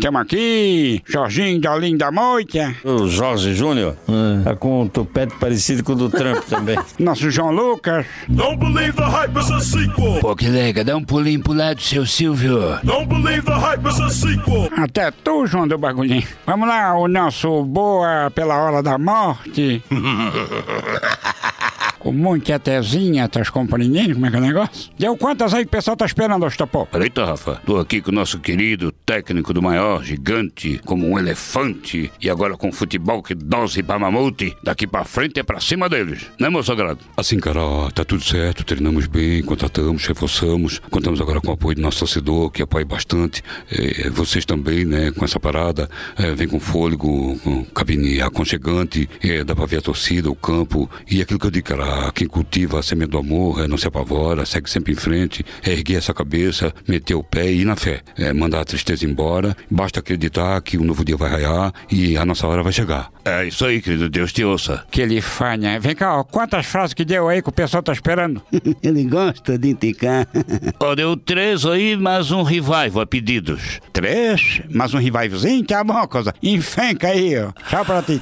Tamo 0.00 0.18
aqui, 0.18 1.02
Jorginho 1.06 1.60
da 1.60 1.76
Linda 1.76 2.10
Moita. 2.10 2.74
O 2.84 3.06
Jorge 3.08 3.54
Júnior 3.54 3.96
tá 4.42 4.54
com 4.56 4.82
um 4.82 4.88
tupete 4.88 5.34
parecido 5.36 5.82
com 5.84 5.92
o 5.92 5.96
do 5.96 6.10
Trump 6.10 6.42
também. 6.44 6.78
Nosso 6.98 7.30
João 7.30 7.50
Lucas. 7.50 8.04
Don't 8.28 8.56
believe 8.58 8.92
the 8.92 9.02
hype 9.04 9.36
is 9.38 9.50
a 9.50 9.60
sequel. 9.60 10.20
Pô, 10.20 10.34
que 10.36 10.48
lega, 10.48 10.84
dá 10.84 10.96
um 10.96 11.04
pulinho 11.04 11.42
pro 11.42 11.52
lado, 11.52 11.80
seu 11.80 12.04
Silvio. 12.06 12.78
Don't 12.82 13.06
believe 13.06 13.42
the 13.42 13.52
hype 13.52 13.86
is 13.88 14.00
a 14.00 14.10
sequel. 14.10 14.68
Até 14.76 15.10
tu, 15.10 15.46
João 15.46 15.66
do 15.68 15.78
Bagulhinho. 15.78 16.26
Vamos 16.46 16.68
lá, 16.68 16.94
o 16.96 17.08
nosso 17.08 17.64
Boa 17.64 18.30
pela 18.34 18.56
Hora 18.56 18.82
da 18.82 18.98
Morte. 18.98 19.82
com 22.04 22.12
muita 22.12 22.58
tezinha, 22.58 23.26
tá 23.26 23.42
compreendendo 23.46 24.12
como 24.12 24.26
é 24.26 24.30
que 24.30 24.36
é 24.36 24.38
o 24.38 24.42
negócio? 24.42 24.90
Deu 24.98 25.16
quantas 25.16 25.54
aí 25.54 25.62
que 25.64 25.68
o 25.68 25.70
pessoal 25.70 25.96
tá 25.96 26.04
esperando, 26.04 26.44
Ostapó? 26.44 26.86
Eita, 26.92 27.24
Rafa, 27.24 27.62
tô 27.64 27.78
aqui 27.78 28.02
com 28.02 28.10
o 28.10 28.14
nosso 28.14 28.38
querido 28.38 28.92
técnico 28.92 29.54
do 29.54 29.62
maior, 29.62 30.04
gigante, 30.04 30.78
como 30.84 31.08
um 31.08 31.18
elefante, 31.18 32.12
e 32.20 32.28
agora 32.28 32.58
com 32.58 32.70
futebol 32.70 33.22
que 33.22 33.34
dose 33.34 33.82
pra 33.82 33.98
mamute, 33.98 34.54
daqui 34.62 34.86
pra 34.86 35.04
frente 35.04 35.40
é 35.40 35.42
pra 35.42 35.60
cima 35.60 35.88
deles, 35.88 36.26
né, 36.38 36.50
meu 36.50 36.62
sagrado? 36.62 36.98
Assim, 37.16 37.38
cara, 37.38 37.60
ó, 37.62 37.90
tá 37.90 38.04
tudo 38.04 38.22
certo, 38.22 38.64
treinamos 38.64 39.06
bem, 39.06 39.42
contratamos, 39.42 40.06
reforçamos, 40.06 40.80
contamos 40.90 41.22
agora 41.22 41.40
com 41.40 41.48
o 41.48 41.54
apoio 41.54 41.76
do 41.76 41.80
nosso 41.80 42.00
torcedor, 42.00 42.50
que 42.50 42.62
apoia 42.62 42.84
bastante, 42.84 43.42
É, 43.70 44.10
vocês 44.10 44.44
também, 44.44 44.84
né, 44.84 45.10
com 45.10 45.24
essa 45.24 45.40
parada, 45.40 45.88
é, 46.18 46.34
vem 46.34 46.46
com 46.46 46.60
fôlego, 46.60 47.38
com 47.40 47.64
cabine 47.64 48.20
aconchegante, 48.20 49.08
é, 49.22 49.42
dá 49.42 49.54
pra 49.54 49.64
ver 49.64 49.78
a 49.78 49.80
torcida, 49.82 50.30
o 50.30 50.34
campo, 50.34 50.90
e 51.10 51.22
aquilo 51.22 51.38
que 51.38 51.46
eu 51.46 51.50
digo, 51.50 51.66
cara, 51.68 51.93
quem 52.14 52.26
cultiva 52.26 52.78
a 52.78 52.82
semente 52.82 53.10
do 53.10 53.18
amor, 53.18 53.64
é, 53.64 53.68
não 53.68 53.76
se 53.76 53.86
apavora, 53.86 54.46
segue 54.46 54.68
sempre 54.68 54.92
em 54.92 54.96
frente, 54.96 55.44
é 55.62 55.72
erguer 55.72 55.96
essa 55.96 56.14
cabeça, 56.14 56.72
meter 56.86 57.14
o 57.14 57.22
pé 57.22 57.50
e 57.50 57.60
ir 57.60 57.64
na 57.64 57.76
fé, 57.76 58.00
é, 58.16 58.32
mandar 58.32 58.60
a 58.60 58.64
tristeza 58.64 59.04
embora, 59.04 59.56
basta 59.70 60.00
acreditar 60.00 60.60
que 60.62 60.78
um 60.78 60.84
novo 60.84 61.04
dia 61.04 61.16
vai 61.16 61.30
raiar 61.30 61.72
e 61.90 62.16
a 62.16 62.24
nossa 62.24 62.46
hora 62.46 62.62
vai 62.62 62.72
chegar. 62.72 63.10
É 63.24 63.46
isso 63.46 63.64
aí, 63.64 63.80
querido, 63.80 64.08
Deus 64.08 64.32
te 64.32 64.44
ouça. 64.44 64.84
Que 64.90 65.00
ele 65.00 65.20
fanha. 65.20 65.80
Vem 65.80 65.94
cá, 65.94 66.18
ó, 66.18 66.24
quantas 66.24 66.66
frases 66.66 66.94
que 66.94 67.04
deu 67.04 67.28
aí 67.28 67.40
que 67.40 67.48
o 67.48 67.52
pessoal 67.52 67.82
tá 67.82 67.92
esperando? 67.92 68.42
Ele 68.82 69.04
gosta 69.04 69.58
de 69.58 69.70
indicar. 69.70 70.26
Ó, 70.78 70.94
deu 70.94 71.16
três 71.16 71.64
aí, 71.64 71.96
mais 71.96 72.30
um 72.30 72.42
revival 72.42 73.00
a 73.00 73.06
pedidos. 73.06 73.80
Três? 73.92 74.60
Mais 74.70 74.92
um 74.92 74.98
revivezinho? 74.98 75.64
Tá 75.64 75.82
bom, 75.82 76.06
coisa. 76.06 76.34
Enfenca 76.42 77.08
aí, 77.08 77.36
ó. 77.38 77.52
Tchau 77.68 77.84
pra 77.84 78.02
ti. 78.02 78.20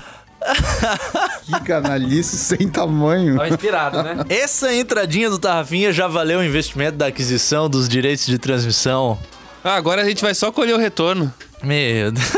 Que 1.44 1.60
canalice 1.64 2.36
sem 2.36 2.68
tamanho. 2.68 3.36
Tá 3.36 3.48
inspirado, 3.48 4.02
né? 4.02 4.16
Essa 4.28 4.74
entradinha 4.74 5.30
do 5.30 5.38
Tarrafinha 5.38 5.92
já 5.92 6.08
valeu 6.08 6.40
o 6.40 6.44
investimento 6.44 6.96
da 6.96 7.06
aquisição 7.06 7.68
dos 7.68 7.88
direitos 7.88 8.26
de 8.26 8.38
transmissão. 8.38 9.18
Ah, 9.64 9.76
agora 9.76 10.02
a 10.02 10.04
gente 10.04 10.22
vai 10.22 10.34
só 10.34 10.50
colher 10.50 10.74
o 10.74 10.78
retorno. 10.78 11.32
Meu 11.62 12.10
Deus. 12.12 12.32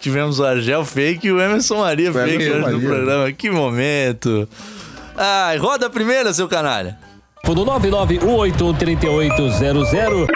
Tivemos 0.00 0.40
o 0.40 0.44
Argel 0.44 0.84
fake 0.84 1.28
e 1.28 1.32
o 1.32 1.40
Emerson 1.40 1.78
Maria 1.78 2.10
O 2.10 2.14
fake 2.14 2.34
Emerson 2.34 2.50
hoje 2.50 2.58
no 2.58 2.64
Maria. 2.72 2.88
programa. 2.88 3.32
Que 3.32 3.50
momento. 3.50 4.48
Ai, 5.16 5.58
roda 5.58 5.86
a 5.86 5.90
primeira, 5.90 6.32
seu 6.32 6.48
canalha. 6.48 6.98
No 7.46 7.54
991813800, 7.54 10.26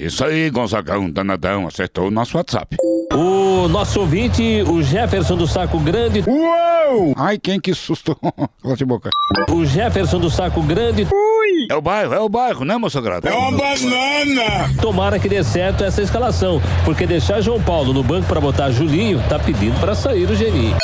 Isso 0.00 0.24
aí, 0.24 0.48
Gonzagão, 0.48 1.10
danadão, 1.10 1.66
acertou 1.66 2.08
o 2.08 2.10
nosso 2.10 2.38
WhatsApp. 2.38 2.74
o 3.12 3.68
nosso 3.68 4.00
ouvinte, 4.00 4.64
o 4.66 4.82
Jefferson 4.82 5.36
do 5.36 5.46
Saco 5.46 5.78
Grande. 5.78 6.24
Uou! 6.26 7.12
Ai, 7.18 7.36
quem 7.36 7.60
que 7.60 7.74
susto. 7.74 8.16
Cala 8.62 8.76
de 8.76 8.84
boca. 8.86 9.10
O 9.50 9.62
Jefferson 9.66 10.18
do 10.18 10.30
Saco 10.30 10.62
Grande. 10.62 11.02
Ui! 11.02 11.66
É 11.70 11.74
o 11.74 11.82
bairro, 11.82 12.14
é 12.14 12.18
o 12.18 12.30
bairro, 12.30 12.64
né, 12.64 12.78
meu 12.78 12.88
sagrado? 12.88 13.28
É 13.28 13.34
uma 13.34 13.50
banana! 13.50 14.74
Tomara 14.80 15.18
que 15.18 15.28
dê 15.28 15.44
certo 15.44 15.84
essa 15.84 16.00
escalação, 16.00 16.62
porque 16.86 17.06
deixar 17.06 17.42
João 17.42 17.62
Paulo 17.62 17.92
no 17.92 18.02
banco 18.02 18.26
para 18.26 18.40
botar 18.40 18.70
Julinho 18.70 19.22
tá 19.28 19.38
pedindo 19.38 19.78
para 19.80 19.94
sair 19.94 20.24
o 20.24 20.34
Geri. 20.34 20.74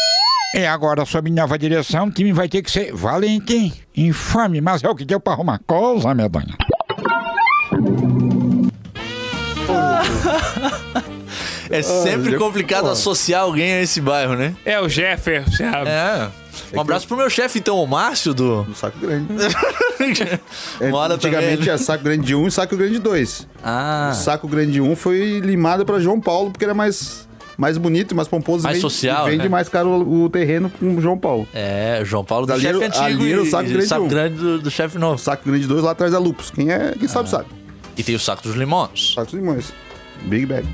É, 0.55 0.69
agora, 0.69 1.07
sob 1.07 1.31
nova 1.31 1.59
direção, 1.59 2.09
o 2.09 2.11
time 2.11 2.35
vai 2.35 2.51
ter 2.51 2.61
que 2.61 2.71
ser 2.71 2.93
valente? 2.95 3.73
Infame, 3.97 4.61
mas 4.61 4.85
é 4.85 4.89
o 4.91 4.95
que 4.95 5.07
deu 5.07 5.19
pra 5.19 5.33
arrumar 5.33 5.59
coisa, 5.67 6.15
medonha. 6.15 6.55
É 11.71 11.83
sempre 11.83 12.31
Jeff- 12.31 12.39
complicado 12.39 12.85
pô. 12.85 12.91
associar 12.91 13.43
alguém 13.43 13.73
a 13.75 13.83
esse 13.83 14.01
bairro, 14.01 14.35
né? 14.35 14.55
É 14.65 14.81
o 14.81 14.89
Jeffer, 14.89 15.45
sabe? 15.57 15.89
É. 15.91 16.29
Um 16.75 16.81
abraço 16.81 17.07
pro 17.07 17.17
meu 17.17 17.29
chefe, 17.29 17.59
então, 17.59 17.77
o 17.83 17.87
Márcio 17.87 18.33
do. 18.35 18.63
Do 18.65 18.75
saco 18.75 18.99
grande. 18.99 19.27
É, 20.81 20.89
Mora 20.91 21.15
antigamente 21.15 21.59
também. 21.59 21.75
é 21.75 21.79
saco 21.79 22.05
grande 22.05 22.35
1 22.35 22.47
e 22.47 22.51
saco 22.53 22.77
grande 22.77 22.99
2. 22.99 23.49
Ah. 23.65 24.11
O 24.13 24.15
saco 24.15 24.47
grande 24.47 24.81
1 24.81 24.95
foi 24.95 25.41
limado 25.41 25.87
pra 25.87 25.99
João 25.99 26.21
Paulo 26.21 26.51
porque 26.51 26.65
era 26.65 26.75
mais, 26.75 27.27
mais 27.57 27.79
bonito, 27.79 28.15
mais 28.15 28.29
pomposo. 28.29 28.63
Mais 28.65 28.77
e 28.77 28.81
vende, 28.81 28.93
social, 28.93 29.27
e 29.27 29.31
vende 29.31 29.45
né? 29.45 29.49
mais 29.49 29.69
caro 29.71 30.07
o, 30.07 30.29
terreno 30.29 30.69
com 30.71 30.97
o 30.97 31.01
João 31.01 31.17
Paulo. 31.19 31.49
É, 31.55 32.03
João 32.05 32.23
Paulo 32.25 32.47
do 32.47 32.53
Ali 32.53 32.63
chefe 32.63 32.77
era- 32.77 32.87
antigo 32.87 33.23
ali 33.23 33.33
era 33.33 33.43
o 33.43 33.47
saco 33.47 33.65
e 33.69 33.73
grande 33.73 33.87
saco 33.89 34.05
um. 34.05 34.09
grande 34.09 34.37
do, 34.37 34.59
do 34.61 34.71
chefe 34.71 34.99
novo. 34.99 35.15
O 35.15 35.19
saco 35.19 35.43
grande 35.49 35.67
2 35.67 35.83
lá 35.83 35.93
atrás 35.93 36.13
é 36.13 36.19
Lupus. 36.19 36.51
Quem, 36.51 36.71
é, 36.71 36.93
quem 36.99 37.07
Ah. 37.07 37.09
sabe, 37.09 37.31
sabe. 37.31 37.47
E 37.97 38.03
tem 38.03 38.15
o 38.15 38.21
saco 38.21 38.43
dos 38.43 38.55
limões. 38.55 39.15
Saco 39.15 39.31
dos 39.31 39.41
limões. 39.41 39.73
Big 40.25 40.45
Bag. 40.47 40.67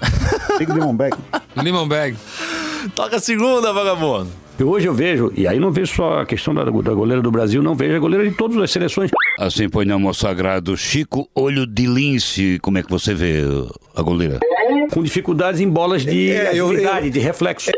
Lemon 0.66 0.94
Bag. 0.94 1.16
Lemon 1.56 1.88
Bag. 1.88 2.16
Toca 2.94 3.16
a 3.16 3.20
segunda, 3.20 3.72
vagabundo. 3.72 4.28
E 4.58 4.62
hoje 4.62 4.86
eu 4.86 4.92
vejo, 4.92 5.32
e 5.34 5.48
aí 5.48 5.58
não 5.58 5.70
vejo 5.72 5.94
só 5.94 6.20
a 6.20 6.26
questão 6.26 6.52
da, 6.54 6.64
da 6.64 6.70
goleira 6.70 7.22
do 7.22 7.30
Brasil, 7.30 7.62
não 7.62 7.74
vejo 7.74 7.96
a 7.96 7.98
goleira 7.98 8.28
de 8.28 8.36
todas 8.36 8.58
as 8.58 8.70
seleções. 8.70 9.10
Assim, 9.38 9.70
pois 9.70 9.88
não, 9.88 9.98
meu 9.98 10.12
sagrado. 10.12 10.76
Chico 10.76 11.26
Olho 11.34 11.66
de 11.66 11.86
Lince, 11.86 12.58
como 12.60 12.76
é 12.76 12.82
que 12.82 12.90
você 12.90 13.14
vê 13.14 13.40
a 13.96 14.02
goleira? 14.02 14.38
Com 14.92 15.02
dificuldades 15.02 15.60
em 15.62 15.68
bolas 15.68 16.02
de 16.04 16.30
É, 16.30 16.50
eu- 16.54 16.66
agilidade, 16.68 17.08
de 17.10 17.18
reflexo. 17.18 17.70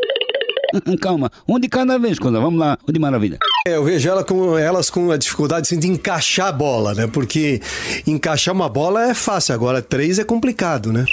Calma, 1.01 1.31
um 1.47 1.57
de 1.59 1.69
cada 1.69 1.97
vez, 1.97 2.19
quando 2.19 2.41
vamos 2.41 2.59
lá, 2.59 2.77
um 2.87 2.91
de 2.91 2.99
maravilha. 2.99 3.37
É, 3.65 3.75
eu 3.77 3.83
vejo 3.85 4.09
ela 4.09 4.23
com, 4.23 4.57
elas 4.57 4.89
com 4.89 5.09
a 5.11 5.15
dificuldade 5.17 5.61
assim, 5.61 5.79
de 5.79 5.87
encaixar 5.87 6.47
a 6.47 6.51
bola, 6.51 6.93
né? 6.93 7.07
Porque 7.07 7.61
encaixar 8.05 8.53
uma 8.53 8.67
bola 8.67 9.09
é 9.09 9.13
fácil, 9.13 9.53
agora 9.55 9.81
três 9.81 10.19
é 10.19 10.23
complicado, 10.25 10.91
né? 10.91 11.05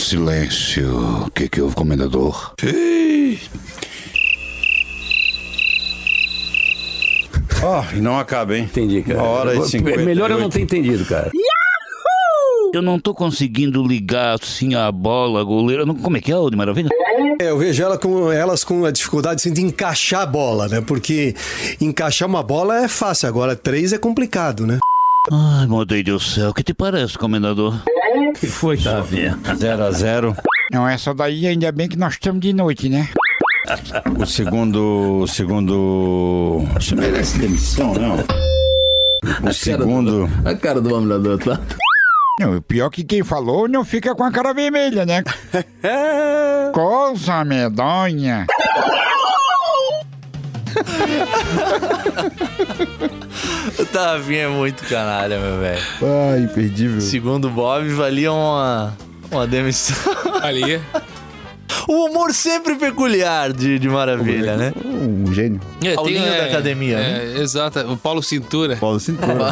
Silêncio. 0.00 1.24
O 1.26 1.30
que 1.30 1.48
que 1.48 1.60
houve, 1.60 1.74
comendador? 1.74 2.54
Ó, 7.62 7.84
e 7.94 8.00
não 8.00 8.18
acaba, 8.18 8.56
hein? 8.56 8.64
Entendi, 8.64 9.02
cara. 9.02 9.18
Uma 9.20 9.28
hora 9.28 9.54
e 9.54 9.62
58. 9.62 10.04
Melhor 10.04 10.30
eu 10.30 10.38
não 10.38 10.48
ter 10.50 10.60
entendido, 10.60 11.04
cara. 11.04 11.30
Eu 12.74 12.80
não 12.82 12.98
tô 12.98 13.14
conseguindo 13.14 13.86
ligar 13.86 14.34
assim 14.42 14.74
a 14.74 14.90
bola, 14.90 15.40
a 15.40 15.44
goleira. 15.44 15.84
Não- 15.84 15.94
Como 15.94 16.16
é 16.16 16.20
que 16.20 16.32
é, 16.32 16.36
ô 16.36 16.48
de 16.50 16.56
maravilha? 16.56 16.88
É, 17.40 17.50
eu 17.50 17.58
vejo 17.58 17.82
ela 17.82 17.98
com, 17.98 18.32
elas 18.32 18.64
com 18.64 18.84
a 18.84 18.90
dificuldade 18.90 19.36
assim, 19.36 19.52
de 19.52 19.60
encaixar 19.62 20.22
a 20.22 20.26
bola, 20.26 20.68
né? 20.68 20.80
Porque 20.80 21.34
encaixar 21.80 22.26
uma 22.26 22.42
bola 22.42 22.82
é 22.84 22.88
fácil, 22.88 23.28
agora 23.28 23.54
três 23.54 23.92
é 23.92 23.98
complicado, 23.98 24.66
né? 24.66 24.78
Ai, 25.30 25.66
meu 25.66 25.84
Deus 25.84 26.04
do 26.04 26.20
céu, 26.20 26.50
o 26.50 26.54
que 26.54 26.62
te 26.64 26.72
parece, 26.74 27.16
comendador? 27.18 27.80
Que 28.34 28.46
foi, 28.46 28.76
Tavinha? 28.76 29.38
0 29.56 29.84
a 29.84 29.90
0 29.90 30.36
Não, 30.70 30.88
essa 30.88 31.14
daí 31.14 31.46
ainda 31.46 31.70
bem 31.72 31.88
que 31.88 31.98
nós 31.98 32.14
estamos 32.14 32.40
de 32.40 32.52
noite, 32.52 32.88
né? 32.88 33.08
O 34.18 34.26
segundo. 34.26 35.20
O 35.22 35.26
segundo. 35.26 36.64
Você 36.74 36.94
merece 36.94 37.38
demissão, 37.38 37.94
não? 37.94 38.16
O 39.48 39.52
segundo. 39.52 40.28
A 40.44 40.54
cara 40.54 40.80
do 40.80 40.94
homem 40.94 41.08
lá 41.08 41.18
do 41.18 41.30
outro 41.30 41.50
lado. 41.50 41.76
Não, 42.40 42.56
o 42.56 42.62
pior 42.62 42.90
que 42.90 43.04
quem 43.04 43.22
falou 43.22 43.68
não 43.68 43.84
fica 43.84 44.14
com 44.14 44.24
a 44.24 44.32
cara 44.32 44.52
vermelha, 44.52 45.06
né? 45.06 45.22
Coisa 46.72 47.44
medonha. 47.44 48.46
O 53.92 53.94
Tavinho 53.94 54.40
é 54.40 54.48
muito 54.48 54.82
canalha, 54.84 55.38
meu 55.38 55.60
velho. 55.60 55.82
Ai, 56.32 56.44
imperdível. 56.44 56.98
Segundo 57.02 57.48
o 57.48 57.50
Bob, 57.50 57.86
valia 57.90 58.32
uma, 58.32 58.96
uma 59.30 59.46
demissão. 59.46 59.94
Ali. 60.40 60.80
O 61.86 62.06
humor 62.06 62.32
sempre 62.32 62.74
peculiar 62.76 63.52
de, 63.52 63.78
de 63.78 63.88
Maravilha, 63.90 64.56
né? 64.56 64.72
Um 64.82 65.30
gênio. 65.30 65.60
É, 65.84 65.94
Paulinho 65.94 66.24
da 66.24 66.46
academia, 66.46 66.98
é, 66.98 67.38
Exato, 67.42 67.80
o 67.80 67.98
Paulo 67.98 68.22
Cintura. 68.22 68.76
Paulo 68.76 68.98
Cintura. 68.98 69.50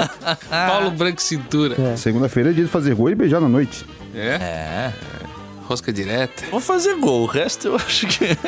Paulo 0.48 0.90
Branco 0.92 1.20
Cintura. 1.20 1.94
Segunda-feira 1.98 2.48
é 2.48 2.52
dia 2.54 2.64
de 2.64 2.70
fazer 2.70 2.94
gol 2.94 3.10
e 3.10 3.14
beijar 3.14 3.42
na 3.42 3.48
noite. 3.48 3.84
É? 4.14 4.26
É. 4.26 4.92
Rosca 5.64 5.92
direta. 5.92 6.44
Vou 6.50 6.60
fazer 6.60 6.94
gol, 6.94 7.24
o 7.24 7.26
resto 7.26 7.68
eu 7.68 7.76
acho 7.76 8.06
que 8.06 8.38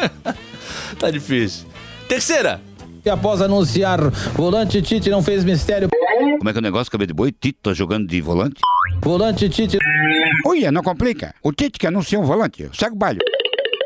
tá 0.99 1.11
difícil. 1.11 1.67
Terceira. 2.09 2.63
E 3.05 3.11
após 3.11 3.43
anunciar, 3.43 4.01
volante 4.35 4.81
Tite 4.81 5.11
não 5.11 5.23
fez 5.23 5.45
mistério. 5.45 5.91
Como 6.39 6.49
é 6.49 6.53
que 6.53 6.59
é 6.59 6.61
o 6.61 6.63
negócio, 6.63 6.91
cabeça 6.91 7.09
de 7.09 7.13
boi? 7.15 7.31
Tito 7.33 7.59
tá 7.63 7.75
jogando 7.75 8.07
de 8.07 8.21
volante? 8.21 8.61
Volante 9.03 9.49
Tite 9.49 9.79
Olha, 10.47 10.73
não 10.73 10.83
complica. 10.83 11.35
O 11.43 11.53
Tite 11.53 11.79
que 11.79 11.87
anuncia 11.87 12.19
um 12.19 12.25
volante. 12.25 12.69
Segue 12.73 12.95
o 12.95 12.99
baile. 12.99 13.21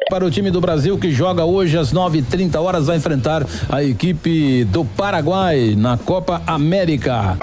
para 0.08 0.24
o 0.24 0.30
time 0.30 0.50
do 0.50 0.60
Brasil 0.60 0.96
que 0.98 1.10
joga 1.10 1.44
hoje 1.44 1.76
às 1.76 1.92
9h30 1.92 2.60
horas 2.60 2.86
vai 2.86 2.96
enfrentar 2.96 3.44
a 3.68 3.82
equipe 3.82 4.64
do 4.64 4.84
Paraguai 4.84 5.74
na 5.76 5.98
Copa 5.98 6.40
América. 6.46 7.36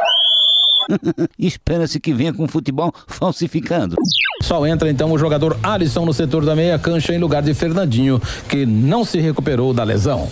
Espera-se 1.38 2.00
que 2.00 2.14
venha 2.14 2.34
com 2.34 2.48
futebol 2.48 2.94
falsificado. 3.08 3.96
Só 4.42 4.66
entra 4.68 4.90
então 4.90 5.12
o 5.12 5.18
jogador 5.18 5.58
Alisson 5.64 6.06
no 6.06 6.14
setor 6.14 6.46
da 6.46 6.56
meia 6.56 6.78
cancha 6.78 7.14
em 7.14 7.18
lugar 7.18 7.42
de 7.42 7.54
Fernandinho, 7.54 8.22
que 8.50 8.66
não 8.66 9.04
se 9.04 9.20
recuperou 9.20 9.74
da 9.74 9.84
lesão. 9.84 10.30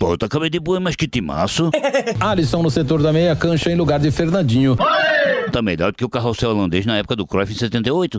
Pô, 0.00 0.16
tá 0.16 0.28
cabeça 0.28 0.50
de 0.50 0.60
boi, 0.60 0.80
mas 0.80 0.96
que 0.96 1.06
timaço. 1.06 1.70
Alisson 2.18 2.62
no 2.62 2.70
setor 2.70 3.02
da 3.02 3.12
meia 3.12 3.36
cancha 3.36 3.70
em 3.70 3.76
lugar 3.76 4.00
de 4.00 4.10
Fernandinho. 4.10 4.76
Tá 5.52 5.62
melhor 5.62 5.92
do 5.92 5.98
que 5.98 6.04
o 6.04 6.08
carrossel 6.08 6.50
holandês 6.50 6.86
na 6.86 6.96
época 6.96 7.14
do 7.14 7.26
Cruyff 7.26 7.52
em 7.52 7.56
78. 7.56 8.18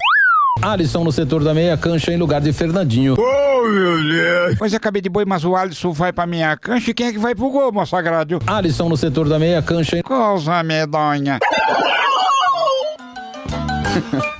Alisson 0.61 1.03
no 1.03 1.11
setor 1.11 1.43
da 1.43 1.53
meia 1.53 1.75
cancha 1.75 2.11
em 2.13 2.17
lugar 2.17 2.39
de 2.39 2.53
Fernandinho. 2.53 3.15
Oh, 3.17 3.67
meu 3.67 4.03
Deus. 4.03 4.55
Pois 4.57 4.73
acabei 4.73 5.01
de 5.01 5.09
boi, 5.09 5.25
mas 5.25 5.43
o 5.43 5.55
Alisson 5.55 5.91
vai 5.91 6.13
pra 6.13 6.27
minha 6.27 6.55
cancha 6.55 6.91
e 6.91 6.93
quem 6.93 7.07
é 7.07 7.11
que 7.11 7.17
vai 7.17 7.33
pro 7.33 7.49
gol, 7.49 7.71
meu 7.71 7.85
sagrado? 7.85 8.39
Alisson 8.45 8.87
no 8.87 8.95
setor 8.95 9.27
da 9.27 9.39
meia 9.39 9.61
cancha 9.61 9.97
em... 9.97 10.01
Coisa 10.01 10.63
medonha. 10.63 11.39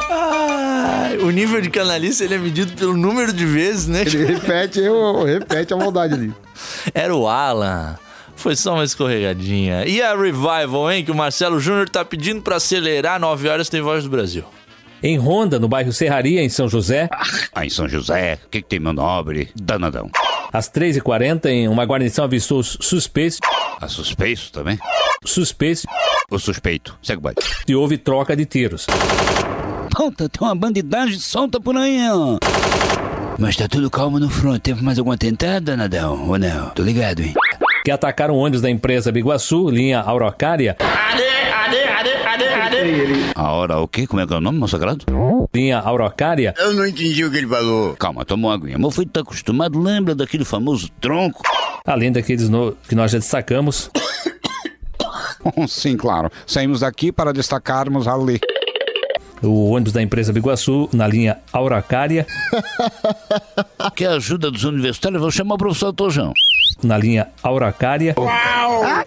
Ah, 0.10 1.10
o 1.22 1.30
nível 1.32 1.62
de 1.62 1.70
canalice 1.70 2.24
ele 2.24 2.36
é 2.36 2.38
medido 2.38 2.74
pelo 2.74 2.96
número 2.96 3.32
de 3.34 3.46
vezes, 3.46 3.88
né? 3.88 4.02
Ele 4.02 4.26
repete, 4.26 4.80
eu, 4.80 5.24
repete 5.24 5.74
a 5.74 5.78
maldade 5.78 6.14
ali. 6.14 6.34
Era 6.94 7.16
o 7.16 7.28
Alan. 7.28 7.98
Foi 8.36 8.56
só 8.56 8.74
uma 8.74 8.84
escorregadinha. 8.84 9.86
E 9.86 10.02
a 10.02 10.16
Revival, 10.16 10.92
hein? 10.92 11.04
Que 11.06 11.12
o 11.12 11.16
Marcelo 11.16 11.60
Júnior 11.60 11.88
tá 11.90 12.04
pedindo 12.06 12.42
pra 12.42 12.56
acelerar 12.58 13.20
9 13.20 13.48
horas 13.48 13.70
tem 13.70 13.82
voz 13.82 14.04
do 14.04 14.10
Brasil. 14.10 14.44
Em 15.04 15.18
Ronda, 15.18 15.60
no 15.60 15.68
bairro 15.68 15.92
Serraria, 15.92 16.42
em 16.42 16.48
São 16.50 16.70
José, 16.70 17.10
Ah, 17.54 17.66
em 17.66 17.70
São 17.70 17.90
José, 17.90 18.40
o 18.46 18.50
que, 18.50 18.62
que 18.62 18.68
tem 18.70 18.80
meu 18.80 18.94
nobre? 18.94 19.50
Danadão. 19.54 20.10
às 20.52 20.70
3h40, 20.72 21.46
em 21.48 21.68
uma 21.68 21.84
guarnição 21.84 22.24
avistou 22.24 22.60
os 22.60 22.78
suspeitos. 22.80 23.40
A 23.82 23.88
suspeito 23.90 24.50
também? 24.52 24.80
Suspeitos 25.26 25.86
O 26.32 26.40
suspeito. 26.40 26.98
Segue 27.04 27.20
o 27.20 27.22
baile. 27.22 27.38
e 27.68 27.76
houve 27.76 27.98
troca 27.98 28.34
de 28.36 28.46
tiros. 28.46 28.88
Puta, 29.94 30.30
tem 30.30 30.48
uma 30.48 30.56
bandidagem 30.56 31.20
solta 31.20 31.60
por 31.60 31.76
aí, 31.76 32.00
ó. 32.10 32.38
Mas 33.38 33.56
tá 33.58 33.68
tudo 33.68 33.90
calmo 33.90 34.20
no 34.20 34.30
front. 34.30 34.62
Teve 34.62 34.82
mais 34.82 34.98
algum 34.98 35.12
atentado, 35.12 35.66
Danadão? 35.66 36.30
Ou 36.30 36.38
não? 36.40 36.70
Tô 36.70 36.82
ligado, 36.82 37.22
hein? 37.22 37.34
Que 37.84 37.92
atacaram 37.92 38.36
ônibus 38.36 38.62
da 38.62 38.70
empresa 38.70 39.12
Biguaçu, 39.12 39.70
linha 39.70 40.00
Aurocária, 40.00 40.78
A 43.36 43.52
hora 43.52 43.78
o 43.80 43.88
quê? 43.88 44.08
Como 44.08 44.22
é 44.22 44.28
que 44.28 44.34
é 44.34 44.38
o 44.38 44.42
nome, 44.42 44.58
meu 44.60 44.68
sagrado? 44.68 45.06
linha 45.54 45.80
Aurocária, 45.80 46.54
Eu 46.58 46.74
não 46.74 46.86
entendi 46.88 47.24
o 47.24 47.32
que 47.32 47.38
ele 47.38 47.48
falou. 47.48 47.96
Calma, 47.96 48.26
toma 48.26 48.48
uma 48.50 48.54
aguinha. 48.56 48.78
Meu 48.78 48.90
filho 48.92 49.10
tá 49.10 49.22
acostumado, 49.22 49.80
lembra 49.80 50.16
daquele 50.16 50.44
famoso 50.46 50.90
tronco? 51.00 51.42
além 51.86 52.12
daqueles 52.12 52.48
no- 52.50 52.76
que 52.88 52.96
nós 52.96 53.12
já 53.12 53.18
destacamos. 53.20 53.90
Sim, 55.68 55.98
claro. 55.98 56.32
Saímos 56.48 56.80
daqui 56.80 57.12
para 57.12 57.34
destacarmos 57.34 58.08
ali. 58.08 58.40
O 59.42 59.72
ônibus 59.72 59.92
da 59.92 60.02
empresa 60.02 60.32
Biguaçu, 60.32 60.90
na 60.94 61.06
linha 61.06 61.38
Aurocária, 61.52 62.26
Quer 63.96 64.08
ajuda 64.12 64.50
dos 64.50 64.64
universitários? 64.64 65.20
Vou 65.22 65.30
chamar 65.32 65.56
o 65.56 65.58
professor 65.58 65.92
Tojão. 65.92 66.32
Na 66.84 66.98
linha 66.98 67.28
Aurocária, 67.42 68.16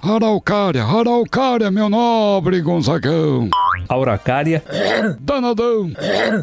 Araucária, 0.03 0.85
Araucária, 0.85 1.71
meu 1.71 1.89
nobre 1.89 2.61
Gonzagão. 2.61 3.49
Auracária. 3.89 4.63
Danadão. 5.21 5.93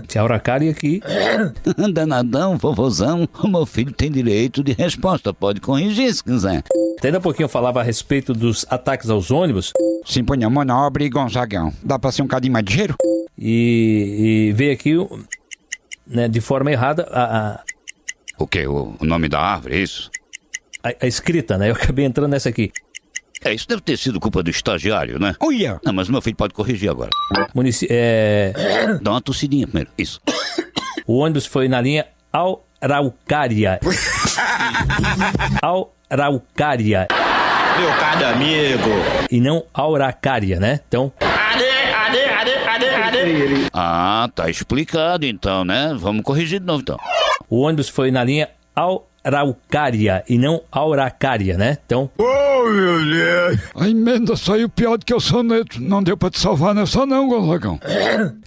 Esse 0.08 0.18
Auracária 0.18 0.72
aqui. 0.72 1.02
Danadão, 1.94 2.58
vovozão, 2.58 3.28
o 3.42 3.48
meu 3.48 3.66
filho 3.66 3.92
tem 3.92 4.12
direito 4.12 4.64
de 4.64 4.74
resposta, 4.74 5.34
pode 5.34 5.60
corrigir 5.60 6.14
se 6.14 6.24
quiser. 6.24 6.64
Ainda 7.04 7.18
há 7.18 7.22
pouquinho 7.22 7.46
eu 7.46 7.50
falava 7.50 7.82
a 7.82 7.84
respeito 7.84 8.34
dos 8.34 8.66
ataques 8.70 9.10
aos 9.10 9.30
ônibus. 9.30 9.74
Simpanha 10.06 10.50
Manobre 10.50 11.06
e 11.06 11.10
Gonzagão. 11.10 11.74
Dá 11.84 12.00
pra 12.00 12.12
ser 12.12 12.22
um 12.22 12.28
cadinho 12.28 12.54
mais 12.54 12.66
ligeiro? 12.66 12.96
E, 13.38 14.50
e 14.50 14.54
veio 14.54 14.72
aqui 14.72 14.96
né, 16.08 16.28
de 16.28 16.40
forma 16.40 16.72
errada 16.72 17.08
a, 17.12 17.54
a, 17.54 17.60
O 18.38 18.48
quê? 18.48 18.66
O, 18.68 18.96
o 19.00 19.06
nome 19.06 19.28
da 19.28 19.40
árvore, 19.40 19.76
é 19.76 19.80
isso? 19.80 20.10
A- 20.84 20.94
a 21.02 21.08
escrita, 21.08 21.58
né? 21.58 21.70
Eu 21.70 21.74
acabei 21.74 22.06
entrando 22.06 22.32
nessa 22.32 22.50
aqui. 22.50 22.72
É, 23.46 23.54
isso 23.54 23.68
deve 23.68 23.82
ter 23.82 23.98
sido 23.98 24.20
culpa 24.20 24.42
do 24.42 24.50
estagiário, 24.50 25.20
né? 25.20 25.36
Olha! 25.40 25.80
Não, 25.84 25.92
mas 25.92 26.08
meu 26.08 26.22
filho 26.22 26.36
pode 26.36 26.54
corrigir 26.54 26.90
agora. 26.90 27.10
Munici 27.54 27.88
é, 27.90 28.54
Dá 29.02 29.12
uma 29.12 29.22
tossidinha 29.22 29.68
primeiro. 29.68 29.90
Isso. 29.98 30.22
o 31.06 31.18
ônibus 31.18 31.46
foi 31.46 31.68
na 31.68 31.82
linha 31.82 32.06
Araucária. 32.32 33.80
Araucária. 36.10 37.08
Meu 37.80 37.90
caro 38.00 38.26
amigo. 38.28 38.90
E 39.32 39.42
não 39.42 39.64
Auracária, 39.74 40.60
né? 40.60 40.80
Então, 40.88 41.12
Ah, 43.74 44.30
tá 44.36 44.50
explicado 44.50 45.26
então, 45.26 45.66
né? 45.66 45.94
Vamos 45.98 46.24
corrigir 46.24 46.60
de 46.60 46.66
novo 46.66 46.82
então. 46.82 46.98
o 47.50 47.62
ônibus 47.62 47.90
foi 47.90 48.12
na 48.12 48.24
linha 48.24 48.50
Araucária 48.76 49.13
e 50.28 50.38
não 50.38 50.62
Auracária, 50.72 51.58
né? 51.58 51.78
Então, 51.86 52.10
Oh, 52.18 52.70
meu 52.70 53.04
Deus! 53.06 53.60
A 53.76 53.90
emenda 53.90 54.36
saiu 54.36 54.70
pior 54.70 54.98
do 54.98 55.06
que 55.06 55.14
o 55.14 55.20
soneto. 55.20 55.82
Não 55.82 56.02
deu 56.04 56.16
pra 56.18 56.30
te 56.30 56.40
salvar 56.40 56.74
nessa 56.74 57.06
não, 57.06 57.28
Gonzagão. 57.28 57.80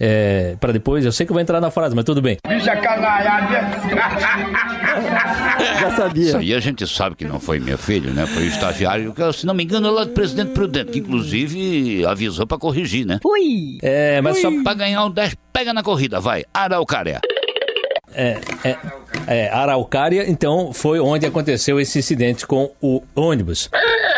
é, 0.00 0.56
para 0.60 0.72
depois, 0.72 1.04
eu 1.04 1.12
sei 1.12 1.26
que 1.26 1.32
eu 1.32 1.34
vou 1.34 1.40
entrar 1.42 1.60
na 1.60 1.70
frase, 1.70 1.94
mas 1.94 2.04
tudo 2.04 2.22
bem. 2.22 2.38
Bicha 2.48 2.76
canalhada. 2.76 3.66
Já 5.80 5.90
sabia. 5.96 6.22
Isso 6.24 6.36
aí 6.36 6.54
a 6.54 6.60
gente 6.60 6.86
sabe 6.86 7.16
que 7.16 7.24
não 7.24 7.40
foi 7.40 7.58
meu 7.60 7.78
filho, 7.78 8.12
né? 8.12 8.26
Foi 8.26 8.44
o 8.44 8.46
estagiário, 8.48 9.12
que, 9.12 9.32
se 9.32 9.46
não 9.46 9.54
me 9.54 9.64
engano, 9.64 9.88
é 9.88 9.90
lá 9.90 10.04
do 10.04 10.10
presidente 10.10 10.52
Prudente, 10.52 10.92
que 10.92 10.98
inclusive 10.98 12.04
avisou 12.06 12.46
pra 12.46 12.58
corrigir, 12.58 13.06
né? 13.06 13.18
Ui! 13.24 13.78
É, 13.82 14.20
mas 14.20 14.40
só 14.40 14.50
Pra 14.62 14.74
ganhar 14.74 15.04
o 15.04 15.10
10, 15.10 15.36
pega 15.52 15.72
na 15.72 15.82
corrida, 15.82 16.18
vai. 16.20 16.44
Araucária. 16.52 17.20
É, 18.14 18.38
é, 18.64 18.76
é, 19.26 19.48
Araucária, 19.50 20.28
então, 20.28 20.72
foi 20.72 20.98
onde 21.00 21.26
aconteceu 21.26 21.80
esse 21.80 21.98
incidente 21.98 22.46
com 22.46 22.70
o 22.80 23.02
ônibus. 23.14 23.70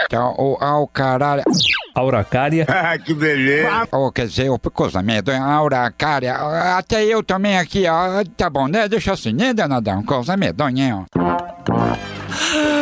Então, 0.06 0.34
o 0.38 0.86
caralho. 0.86 1.42
Auracária. 1.94 2.66
que 3.04 3.12
beleza. 3.12 3.88
Oh, 3.92 4.10
quer 4.10 4.26
dizer, 4.26 4.50
o 4.50 4.58
coisa 4.58 5.02
medonha, 5.02 5.42
aura, 5.42 5.92
cara. 5.96 6.78
Até 6.78 7.04
eu 7.04 7.22
também 7.22 7.58
aqui, 7.58 7.86
ó. 7.86 8.24
Tá 8.36 8.48
bom, 8.48 8.68
né? 8.68 8.88
Deixa 8.88 9.12
assim, 9.12 9.32
né, 9.32 9.52
danadão? 9.52 10.02
Coisa 10.02 10.36
medonha, 10.36 11.04
ó. 11.16 12.68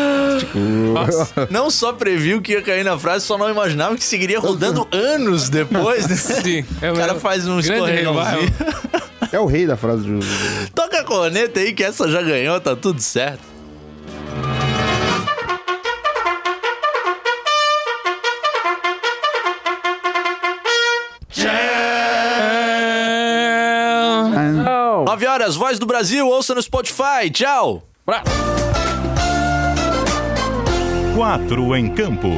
Nossa, 0.57 1.49
não 1.51 1.71
só 1.71 1.93
previu 1.93 2.41
que 2.41 2.53
ia 2.53 2.63
cair 2.63 2.85
na 2.85 2.99
frase, 2.99 3.27
só 3.27 3.37
não 3.37 3.51
imaginava 3.51 3.95
que 3.97 4.05
seguiria 4.05 4.41
rodando 4.41 4.87
anos 4.91 5.49
depois, 5.49 6.07
né? 6.07 6.17
Sim, 6.17 6.65
é 6.81 6.91
o 6.91 6.97
cara 6.97 7.15
faz 7.17 7.47
um 7.47 7.59
escorregãozinho. 7.59 8.55
É 9.33 9.41
o 9.41 9.45
rei 9.45 9.67
da 9.67 9.77
frase 9.77 10.05
do. 10.05 10.21
Toca 10.73 11.01
a 11.01 11.05
corneta 11.05 11.59
aí 11.59 11.73
que 11.73 11.83
essa 11.83 12.09
já 12.09 12.23
ganhou, 12.23 12.61
tá 12.61 12.77
tudo 12.77 13.01
certo. 13.01 13.43
9 25.17 25.27
horas, 25.27 25.57
Voz 25.57 25.79
do 25.79 25.87
Brasil, 25.87 26.29
ouça 26.29 26.55
no 26.55 26.63
Spotify. 26.63 27.31
Tchau. 27.33 27.83
Quatro 31.17 31.75
em 31.75 31.89
campo. 31.89 32.29